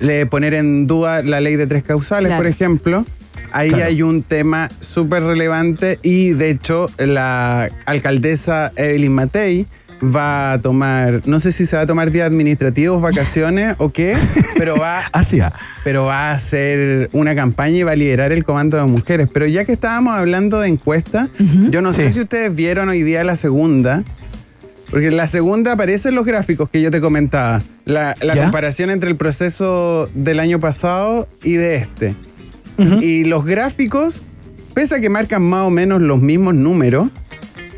le- 0.00 0.26
poner 0.26 0.52
en 0.52 0.86
duda 0.86 1.22
la 1.22 1.40
ley 1.40 1.56
de 1.56 1.66
tres 1.66 1.82
causales, 1.82 2.28
Claro. 2.28 2.42
por 2.42 2.46
ejemplo. 2.46 3.04
Ahí 3.52 3.70
Claro. 3.70 3.84
hay 3.86 4.02
un 4.02 4.22
tema 4.22 4.68
súper 4.80 5.22
relevante 5.22 5.98
y 6.02 6.30
de 6.32 6.50
hecho 6.50 6.90
la 6.98 7.70
alcaldesa 7.86 8.70
Evelyn 8.76 9.12
Matei 9.12 9.66
va 10.02 10.54
a 10.54 10.60
tomar, 10.60 11.22
no 11.26 11.40
sé 11.40 11.52
si 11.52 11.66
se 11.66 11.76
va 11.76 11.82
a 11.82 11.86
tomar 11.86 12.10
días 12.10 12.26
administrativos, 12.26 13.00
vacaciones 13.00 13.74
o 13.78 13.90
qué, 13.90 14.16
pero 14.56 14.76
va, 14.80 15.02
pero 15.84 16.04
va 16.04 16.30
a 16.30 16.32
hacer 16.32 17.08
una 17.12 17.34
campaña 17.34 17.76
y 17.78 17.82
va 17.82 17.92
a 17.92 17.96
liderar 17.96 18.32
el 18.32 18.44
comando 18.44 18.76
de 18.76 18.84
mujeres. 18.84 19.28
Pero 19.32 19.46
ya 19.46 19.64
que 19.64 19.72
estábamos 19.72 20.14
hablando 20.14 20.60
de 20.60 20.68
encuestas, 20.68 21.28
yo 21.70 21.82
no 21.82 21.92
sé 21.92 22.10
si 22.10 22.20
ustedes 22.20 22.54
vieron 22.54 22.88
hoy 22.88 23.02
día 23.02 23.24
la 23.24 23.36
segunda, 23.36 24.02
porque 24.90 25.08
en 25.08 25.16
la 25.16 25.26
segunda 25.26 25.72
aparecen 25.72 26.14
los 26.14 26.24
gráficos 26.24 26.68
que 26.68 26.80
yo 26.80 26.90
te 26.90 27.00
comentaba, 27.00 27.62
la, 27.84 28.14
comparación 28.34 28.90
entre 28.90 29.10
el 29.10 29.16
proceso 29.16 30.08
del 30.14 30.40
año 30.40 30.60
pasado 30.60 31.28
y 31.42 31.54
de 31.54 31.76
este. 31.76 32.16
Y 33.00 33.24
los 33.24 33.46
gráficos, 33.46 34.24
pese 34.74 34.96
a 34.96 35.00
que 35.00 35.08
marcan 35.08 35.42
más 35.42 35.62
o 35.62 35.70
menos 35.70 36.02
los 36.02 36.20
mismos 36.20 36.54
números, 36.54 37.08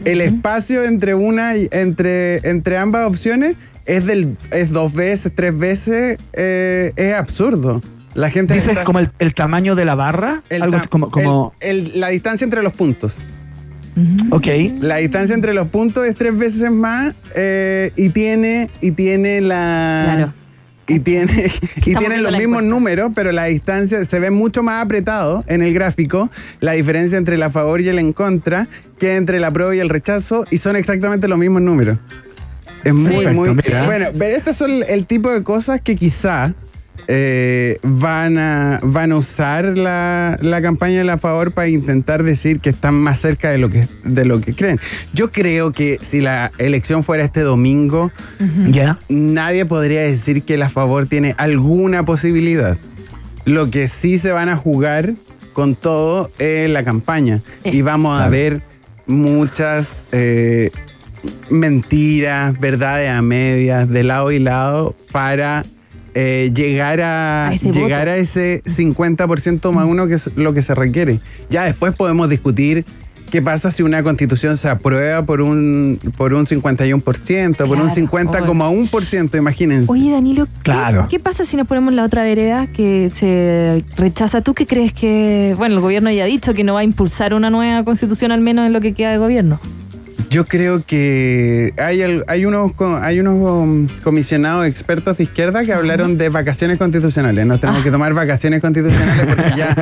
el 0.04 0.20
espacio 0.20 0.84
entre 0.84 1.14
una 1.14 1.56
y- 1.56 1.68
entre, 1.72 2.36
entre 2.48 2.76
ambas 2.78 3.06
opciones 3.08 3.56
es 3.86 4.04
del 4.06 4.36
es 4.50 4.70
dos 4.70 4.92
veces, 4.92 5.32
tres 5.34 5.56
veces, 5.58 6.18
eh, 6.34 6.92
es 6.96 7.14
absurdo. 7.14 7.80
La 8.14 8.30
gente 8.30 8.54
Dices 8.54 8.70
está- 8.70 8.84
como 8.84 8.98
el, 8.98 9.10
el 9.18 9.34
tamaño 9.34 9.74
de 9.74 9.84
la 9.84 9.94
barra, 9.94 10.42
el 10.50 10.62
algo 10.62 10.76
así 10.76 10.88
como, 10.88 11.08
como 11.08 11.54
el- 11.60 11.92
el- 11.92 12.00
la 12.00 12.08
distancia 12.08 12.44
entre 12.44 12.62
los 12.62 12.72
puntos. 12.72 13.20
ok, 14.30 14.46
La 14.80 14.96
distancia 14.96 15.34
entre 15.34 15.54
los 15.54 15.68
puntos 15.68 16.06
es 16.06 16.16
tres 16.16 16.36
veces 16.36 16.70
más 16.70 17.14
eh, 17.34 17.90
y 17.96 18.10
tiene 18.10 18.70
y 18.80 18.92
tiene 18.92 19.40
la 19.40 20.02
Claro. 20.14 20.34
Y 20.88 20.98
tiene 21.00 21.32
y 21.32 21.44
Estamos 21.44 21.82
tiene 21.84 22.08
viendo 22.08 22.22
los 22.22 22.32
la 22.32 22.38
mismos 22.38 22.62
encuesta. 22.62 22.74
números, 22.74 23.12
pero 23.14 23.32
la 23.32 23.44
distancia 23.44 24.04
se 24.04 24.18
ve 24.18 24.30
mucho 24.30 24.62
más 24.62 24.82
apretado 24.84 25.44
en 25.46 25.62
el 25.62 25.72
gráfico, 25.74 26.30
la 26.60 26.72
diferencia 26.72 27.18
entre 27.18 27.36
el 27.36 27.42
a 27.42 27.50
favor 27.50 27.80
y 27.80 27.88
el 27.88 27.98
en 27.98 28.12
contra, 28.12 28.66
que 28.98 29.16
entre 29.16 29.36
el 29.36 29.44
apruebo 29.44 29.72
y 29.74 29.78
el 29.78 29.88
rechazo 29.88 30.44
y 30.50 30.58
son 30.58 30.76
exactamente 30.76 31.28
los 31.28 31.38
mismos 31.38 31.62
números. 31.62 31.98
Es 32.84 32.94
muy, 32.94 33.26
muy. 33.28 33.54
mira. 33.54 33.84
Bueno, 33.84 34.06
pero 34.18 34.36
estos 34.36 34.56
son 34.56 34.70
el 34.88 35.04
tipo 35.06 35.30
de 35.30 35.42
cosas 35.42 35.80
que 35.80 35.96
quizá 35.96 36.54
eh, 37.06 37.78
van, 37.82 38.36
a, 38.38 38.80
van 38.82 39.12
a 39.12 39.16
usar 39.16 39.76
la, 39.78 40.38
la 40.42 40.60
campaña 40.62 40.98
de 40.98 41.04
la 41.04 41.18
favor 41.18 41.52
para 41.52 41.68
intentar 41.68 42.22
decir 42.22 42.60
que 42.60 42.70
están 42.70 42.94
más 42.94 43.20
cerca 43.20 43.50
de 43.50 43.58
lo 43.58 43.70
que, 43.70 43.86
de 44.04 44.24
lo 44.24 44.40
que 44.40 44.54
creen. 44.54 44.78
Yo 45.14 45.30
creo 45.32 45.72
que 45.72 45.98
si 46.02 46.20
la 46.20 46.50
elección 46.58 47.02
fuera 47.04 47.24
este 47.24 47.40
domingo, 47.42 48.10
ya. 48.70 48.98
nadie 49.08 49.64
podría 49.64 50.02
decir 50.02 50.42
que 50.42 50.56
la 50.58 50.68
favor 50.68 51.06
tiene 51.06 51.34
alguna 51.38 52.04
posibilidad. 52.04 52.76
Lo 53.44 53.70
que 53.70 53.88
sí 53.88 54.18
se 54.18 54.32
van 54.32 54.48
a 54.48 54.56
jugar 54.56 55.14
con 55.54 55.74
todo 55.76 56.30
es 56.38 56.68
la 56.70 56.84
campaña. 56.84 57.40
Y 57.64 57.76
Eso. 57.78 57.84
vamos 57.86 58.12
a 58.14 58.28
Claro. 58.28 58.30
ver 58.32 58.60
muchas, 59.06 60.02
eh, 60.12 60.70
mentiras, 61.50 62.58
verdades 62.60 63.10
a 63.10 63.22
medias, 63.22 63.88
de 63.88 64.04
lado 64.04 64.30
y 64.32 64.38
lado, 64.38 64.94
para 65.12 65.64
eh, 66.14 66.50
llegar 66.54 67.00
a, 67.00 67.48
A 67.48 67.54
ese 67.54 67.70
llegar 67.70 68.00
voto. 68.06 68.10
a 68.12 68.16
ese 68.16 68.62
50% 68.64 69.72
más 69.72 69.84
uno 69.84 70.06
que 70.06 70.14
es 70.14 70.30
lo 70.36 70.52
que 70.52 70.62
se 70.62 70.74
requiere. 70.74 71.20
Ya 71.50 71.64
después 71.64 71.94
podemos 71.94 72.28
discutir 72.28 72.84
qué 73.30 73.42
pasa 73.42 73.70
si 73.70 73.82
una 73.82 74.02
constitución 74.02 74.56
se 74.56 74.68
aprueba 74.70 75.22
por 75.22 75.42
un, 75.42 75.98
por 76.16 76.32
un 76.32 76.46
51%, 76.46 77.56
por 77.56 77.76
un 77.78 77.88
Claro, 77.88 77.94
50,1%, 77.94 79.36
imagínense. 79.38 79.92
Oye, 79.92 80.10
Danilo, 80.10 80.46
¿qué, 80.46 80.52
Claro. 80.62 81.06
¿qué 81.10 81.18
pasa 81.20 81.44
si 81.44 81.56
nos 81.58 81.66
ponemos 81.66 81.92
la 81.92 82.04
otra 82.04 82.22
vereda 82.24 82.66
que 82.68 83.10
se 83.10 83.84
rechaza? 83.98 84.40
¿Tú 84.40 84.54
qué 84.54 84.66
crees 84.66 84.92
que, 84.94 85.54
bueno, 85.58 85.74
el 85.76 85.80
gobierno 85.82 86.10
ya 86.10 86.24
ha 86.24 86.26
dicho 86.26 86.54
que 86.54 86.64
no 86.64 86.74
va 86.74 86.80
a 86.80 86.84
impulsar 86.84 87.34
una 87.34 87.50
nueva 87.50 87.84
constitución 87.84 88.32
al 88.32 88.40
menos 88.40 88.66
en 88.66 88.72
lo 88.72 88.80
que 88.80 88.94
queda 88.94 89.12
de 89.12 89.18
gobierno? 89.18 89.60
Yo 90.30 90.44
creo 90.44 90.82
que 90.84 91.72
hay, 91.78 92.02
hay 92.26 92.44
unos, 92.44 92.74
co- 92.74 92.98
hay 92.98 93.18
unos 93.18 93.34
um, 93.36 93.88
comisionados 94.02 94.66
expertos 94.66 95.16
de 95.16 95.24
izquierda 95.24 95.64
que 95.64 95.72
hablaron 95.72 96.18
de 96.18 96.28
vacaciones 96.28 96.76
constitucionales. 96.76 97.46
Nos 97.46 97.56
Ah. 97.56 97.60
tenemos 97.62 97.82
que 97.82 97.90
tomar 97.90 98.12
vacaciones 98.12 98.60
constitucionales 98.60 99.24
porque 99.24 99.50
ya, 99.56 99.74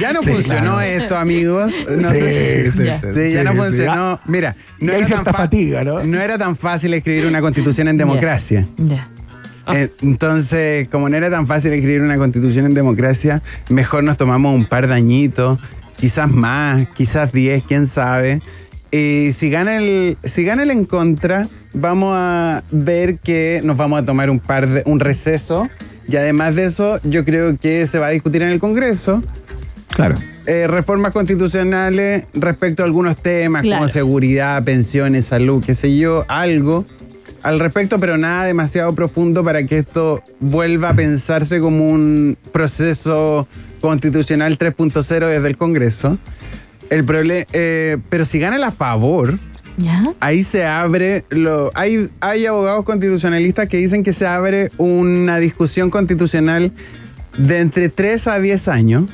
ya 0.00 0.12
no 0.12 0.22
Sí, 0.24 0.30
funcionó 0.32 0.74
claro. 0.76 0.80
esto, 0.82 1.16
amigos. 1.16 1.72
No 1.98 2.08
Sí, 2.12 2.20
sé 2.20 2.70
si- 2.70 2.76
sí, 2.78 2.84
sí, 3.00 3.06
sí, 3.12 3.32
ya 3.32 3.42
no 3.42 3.54
funcionó. 3.56 4.20
Mira, 4.26 4.54
no 4.78 4.92
era, 4.92 5.06
tan 5.08 5.24
fatiga, 5.34 5.82
¿no? 5.82 6.04
no 6.04 6.20
era 6.20 6.38
tan 6.38 6.56
fácil 6.56 6.94
escribir 6.94 7.26
una 7.26 7.40
constitución 7.40 7.88
en 7.88 7.98
democracia. 7.98 8.64
Ya. 8.76 9.08
Eh, 9.74 9.88
Entonces, 10.02 10.88
como 10.88 11.08
no 11.08 11.16
era 11.16 11.30
tan 11.30 11.48
fácil 11.48 11.72
escribir 11.72 12.02
una 12.02 12.16
constitución 12.16 12.64
en 12.66 12.74
democracia, 12.74 13.42
mejor 13.68 14.04
nos 14.04 14.16
tomamos 14.16 14.54
un 14.54 14.64
par 14.66 14.86
de 14.86 14.94
añitos, 14.94 15.58
quizás 15.96 16.30
más, 16.30 16.86
quizás 16.94 17.32
10, 17.32 17.64
quién 17.66 17.88
sabe. 17.88 18.40
Y 18.92 19.32
si 19.32 19.50
gana 19.50 19.76
el, 19.78 20.16
si 20.24 20.44
gana 20.44 20.62
el 20.64 20.70
en 20.70 20.84
contra, 20.84 21.48
vamos 21.74 22.12
a 22.16 22.62
ver 22.70 23.18
que 23.18 23.60
nos 23.64 23.76
vamos 23.76 24.00
a 24.00 24.04
tomar 24.04 24.30
un 24.30 24.40
par 24.40 24.68
de, 24.68 24.82
un 24.86 24.98
receso. 25.00 25.68
Y 26.08 26.16
además 26.16 26.56
de 26.56 26.64
eso, 26.64 26.98
yo 27.04 27.24
creo 27.24 27.56
que 27.56 27.86
se 27.86 27.98
va 28.00 28.06
a 28.08 28.10
discutir 28.10 28.42
en 28.42 28.48
el 28.48 28.58
Congreso. 28.58 29.22
Claro. 29.88 30.14
eh, 30.46 30.66
reformas 30.68 31.12
constitucionales 31.12 32.24
respecto 32.32 32.82
a 32.82 32.86
algunos 32.86 33.16
temas 33.16 33.62
Claro. 33.62 33.80
como 33.82 33.92
seguridad, 33.92 34.62
pensiones, 34.64 35.26
salud, 35.26 35.62
qué 35.64 35.74
sé 35.74 35.96
yo, 35.96 36.24
algo 36.28 36.86
al 37.42 37.58
respecto, 37.58 37.98
pero 38.00 38.16
nada 38.16 38.44
demasiado 38.44 38.94
profundo 38.94 39.42
para 39.42 39.64
que 39.64 39.78
esto 39.78 40.22
vuelva 40.40 40.90
a 40.90 40.94
pensarse 40.94 41.58
como 41.60 41.90
un 41.90 42.36
proceso 42.52 43.48
constitucional 43.80 44.58
3.0 44.58 45.26
desde 45.26 45.48
el 45.48 45.56
Congreso. 45.56 46.18
El 46.90 47.04
problema, 47.04 47.44
pero 48.08 48.24
si 48.24 48.38
gana 48.38 48.56
el 48.56 48.64
a 48.64 48.72
favor, 48.72 49.38
¿Ya? 49.78 50.04
ahí 50.20 50.42
se 50.42 50.66
abre, 50.66 51.24
lo, 51.30 51.70
hay, 51.74 52.08
hay 52.20 52.46
abogados 52.46 52.84
constitucionalistas 52.84 53.68
que 53.68 53.78
dicen 53.78 54.02
que 54.02 54.12
se 54.12 54.26
abre 54.26 54.70
una 54.76 55.38
discusión 55.38 55.90
constitucional 55.90 56.72
de 57.38 57.60
entre 57.60 57.88
3 57.88 58.26
a 58.26 58.38
10 58.40 58.68
años 58.68 59.04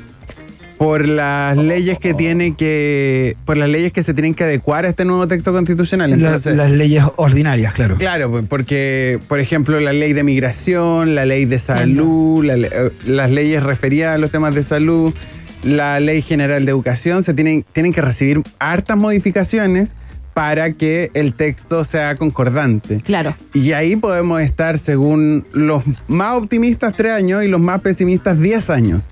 por 0.78 1.08
las 1.08 1.56
leyes 1.56 1.98
que 1.98 2.14
tiene 2.14 2.54
que, 2.54 3.36
por 3.44 3.56
las 3.56 3.68
leyes 3.68 3.92
que 3.92 4.02
se 4.02 4.12
tienen 4.14 4.34
que 4.34 4.44
adecuar 4.44 4.84
a 4.84 4.88
este 4.88 5.04
nuevo 5.04 5.26
texto 5.26 5.52
constitucional. 5.52 6.10
Las, 6.10 6.18
Entonces, 6.18 6.56
las 6.56 6.70
leyes 6.70 7.04
ordinarias, 7.16 7.72
claro. 7.72 7.96
Claro, 7.96 8.30
pues, 8.30 8.44
porque, 8.46 9.18
por 9.28 9.40
ejemplo, 9.40 9.80
la 9.80 9.92
ley 9.92 10.12
de 10.12 10.22
migración, 10.22 11.14
la 11.14 11.24
ley 11.24 11.44
de 11.46 11.58
salud, 11.58 12.44
la 12.44 12.54
eh, 12.54 12.90
las 13.04 13.30
leyes 13.30 13.62
referidas 13.62 14.14
a 14.14 14.18
los 14.18 14.30
temas 14.30 14.54
de 14.54 14.62
salud, 14.62 15.14
la 15.62 16.00
ley 16.00 16.22
general 16.22 16.64
de 16.64 16.70
educación, 16.70 17.24
se 17.24 17.34
tienen, 17.34 17.64
tienen 17.72 17.92
que 17.92 18.00
recibir 18.00 18.42
hartas 18.58 18.96
modificaciones 18.96 19.96
para 20.34 20.72
que 20.72 21.10
el 21.14 21.32
texto 21.32 21.82
sea 21.82 22.16
concordante. 22.16 23.00
Claro. 23.00 23.34
Y 23.54 23.72
ahí 23.72 23.96
podemos 23.96 24.40
estar, 24.42 24.78
según 24.78 25.46
los 25.52 25.82
más 26.08 26.36
optimistas, 26.36 26.92
tres 26.94 27.12
años 27.12 27.42
y 27.42 27.48
los 27.48 27.58
más 27.60 27.80
pesimistas, 27.80 28.38
diez 28.38 28.68
años. 28.68 29.04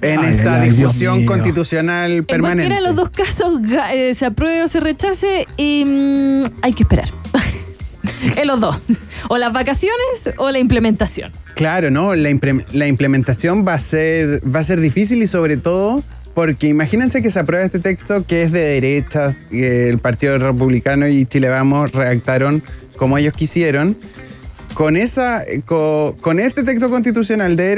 En 0.00 0.20
Ay, 0.20 0.36
esta 0.36 0.60
ay, 0.60 0.70
discusión 0.70 1.26
constitucional 1.26 2.10
En 2.10 2.24
permanente. 2.24 2.68
cualquiera 2.68 2.74
de 2.76 2.80
los 2.82 2.96
dos 2.96 3.10
casos, 3.10 3.60
eh, 3.92 4.14
se 4.14 4.26
apruebe 4.26 4.62
o 4.64 4.68
se 4.68 4.80
rechace, 4.80 5.46
y, 5.56 5.84
mm, 5.84 6.42
hay 6.62 6.72
que 6.72 6.82
esperar. 6.82 7.08
en 8.36 8.46
los 8.46 8.60
dos. 8.60 8.76
O 9.28 9.36
las 9.38 9.52
vacaciones 9.52 10.30
o 10.36 10.50
la 10.50 10.58
implementación. 10.58 11.32
Claro, 11.54 11.90
¿no? 11.90 12.14
La, 12.14 12.30
la 12.72 12.86
implementación 12.86 13.66
va 13.66 13.74
a, 13.74 13.78
ser, 13.78 14.40
va 14.54 14.60
a 14.60 14.64
ser 14.64 14.80
difícil 14.80 15.22
y 15.22 15.26
sobre 15.26 15.56
todo 15.56 16.02
porque 16.34 16.68
imagínense 16.68 17.20
que 17.20 17.30
se 17.32 17.40
aprueba 17.40 17.64
este 17.64 17.80
texto 17.80 18.24
que 18.24 18.44
es 18.44 18.52
de 18.52 18.60
derechas, 18.60 19.34
el 19.50 19.98
Partido 19.98 20.38
Republicano 20.38 21.08
y 21.08 21.26
Chile 21.26 21.48
Vamos 21.48 21.90
redactaron 21.92 22.62
como 22.96 23.18
ellos 23.18 23.32
quisieron. 23.32 23.96
Con, 24.74 24.96
esa, 24.96 25.42
co- 25.66 26.16
con, 26.20 26.38
este 26.38 26.62
texto 26.62 26.88
constitucional 26.88 27.56
de 27.56 27.64
derecha, 27.64 27.76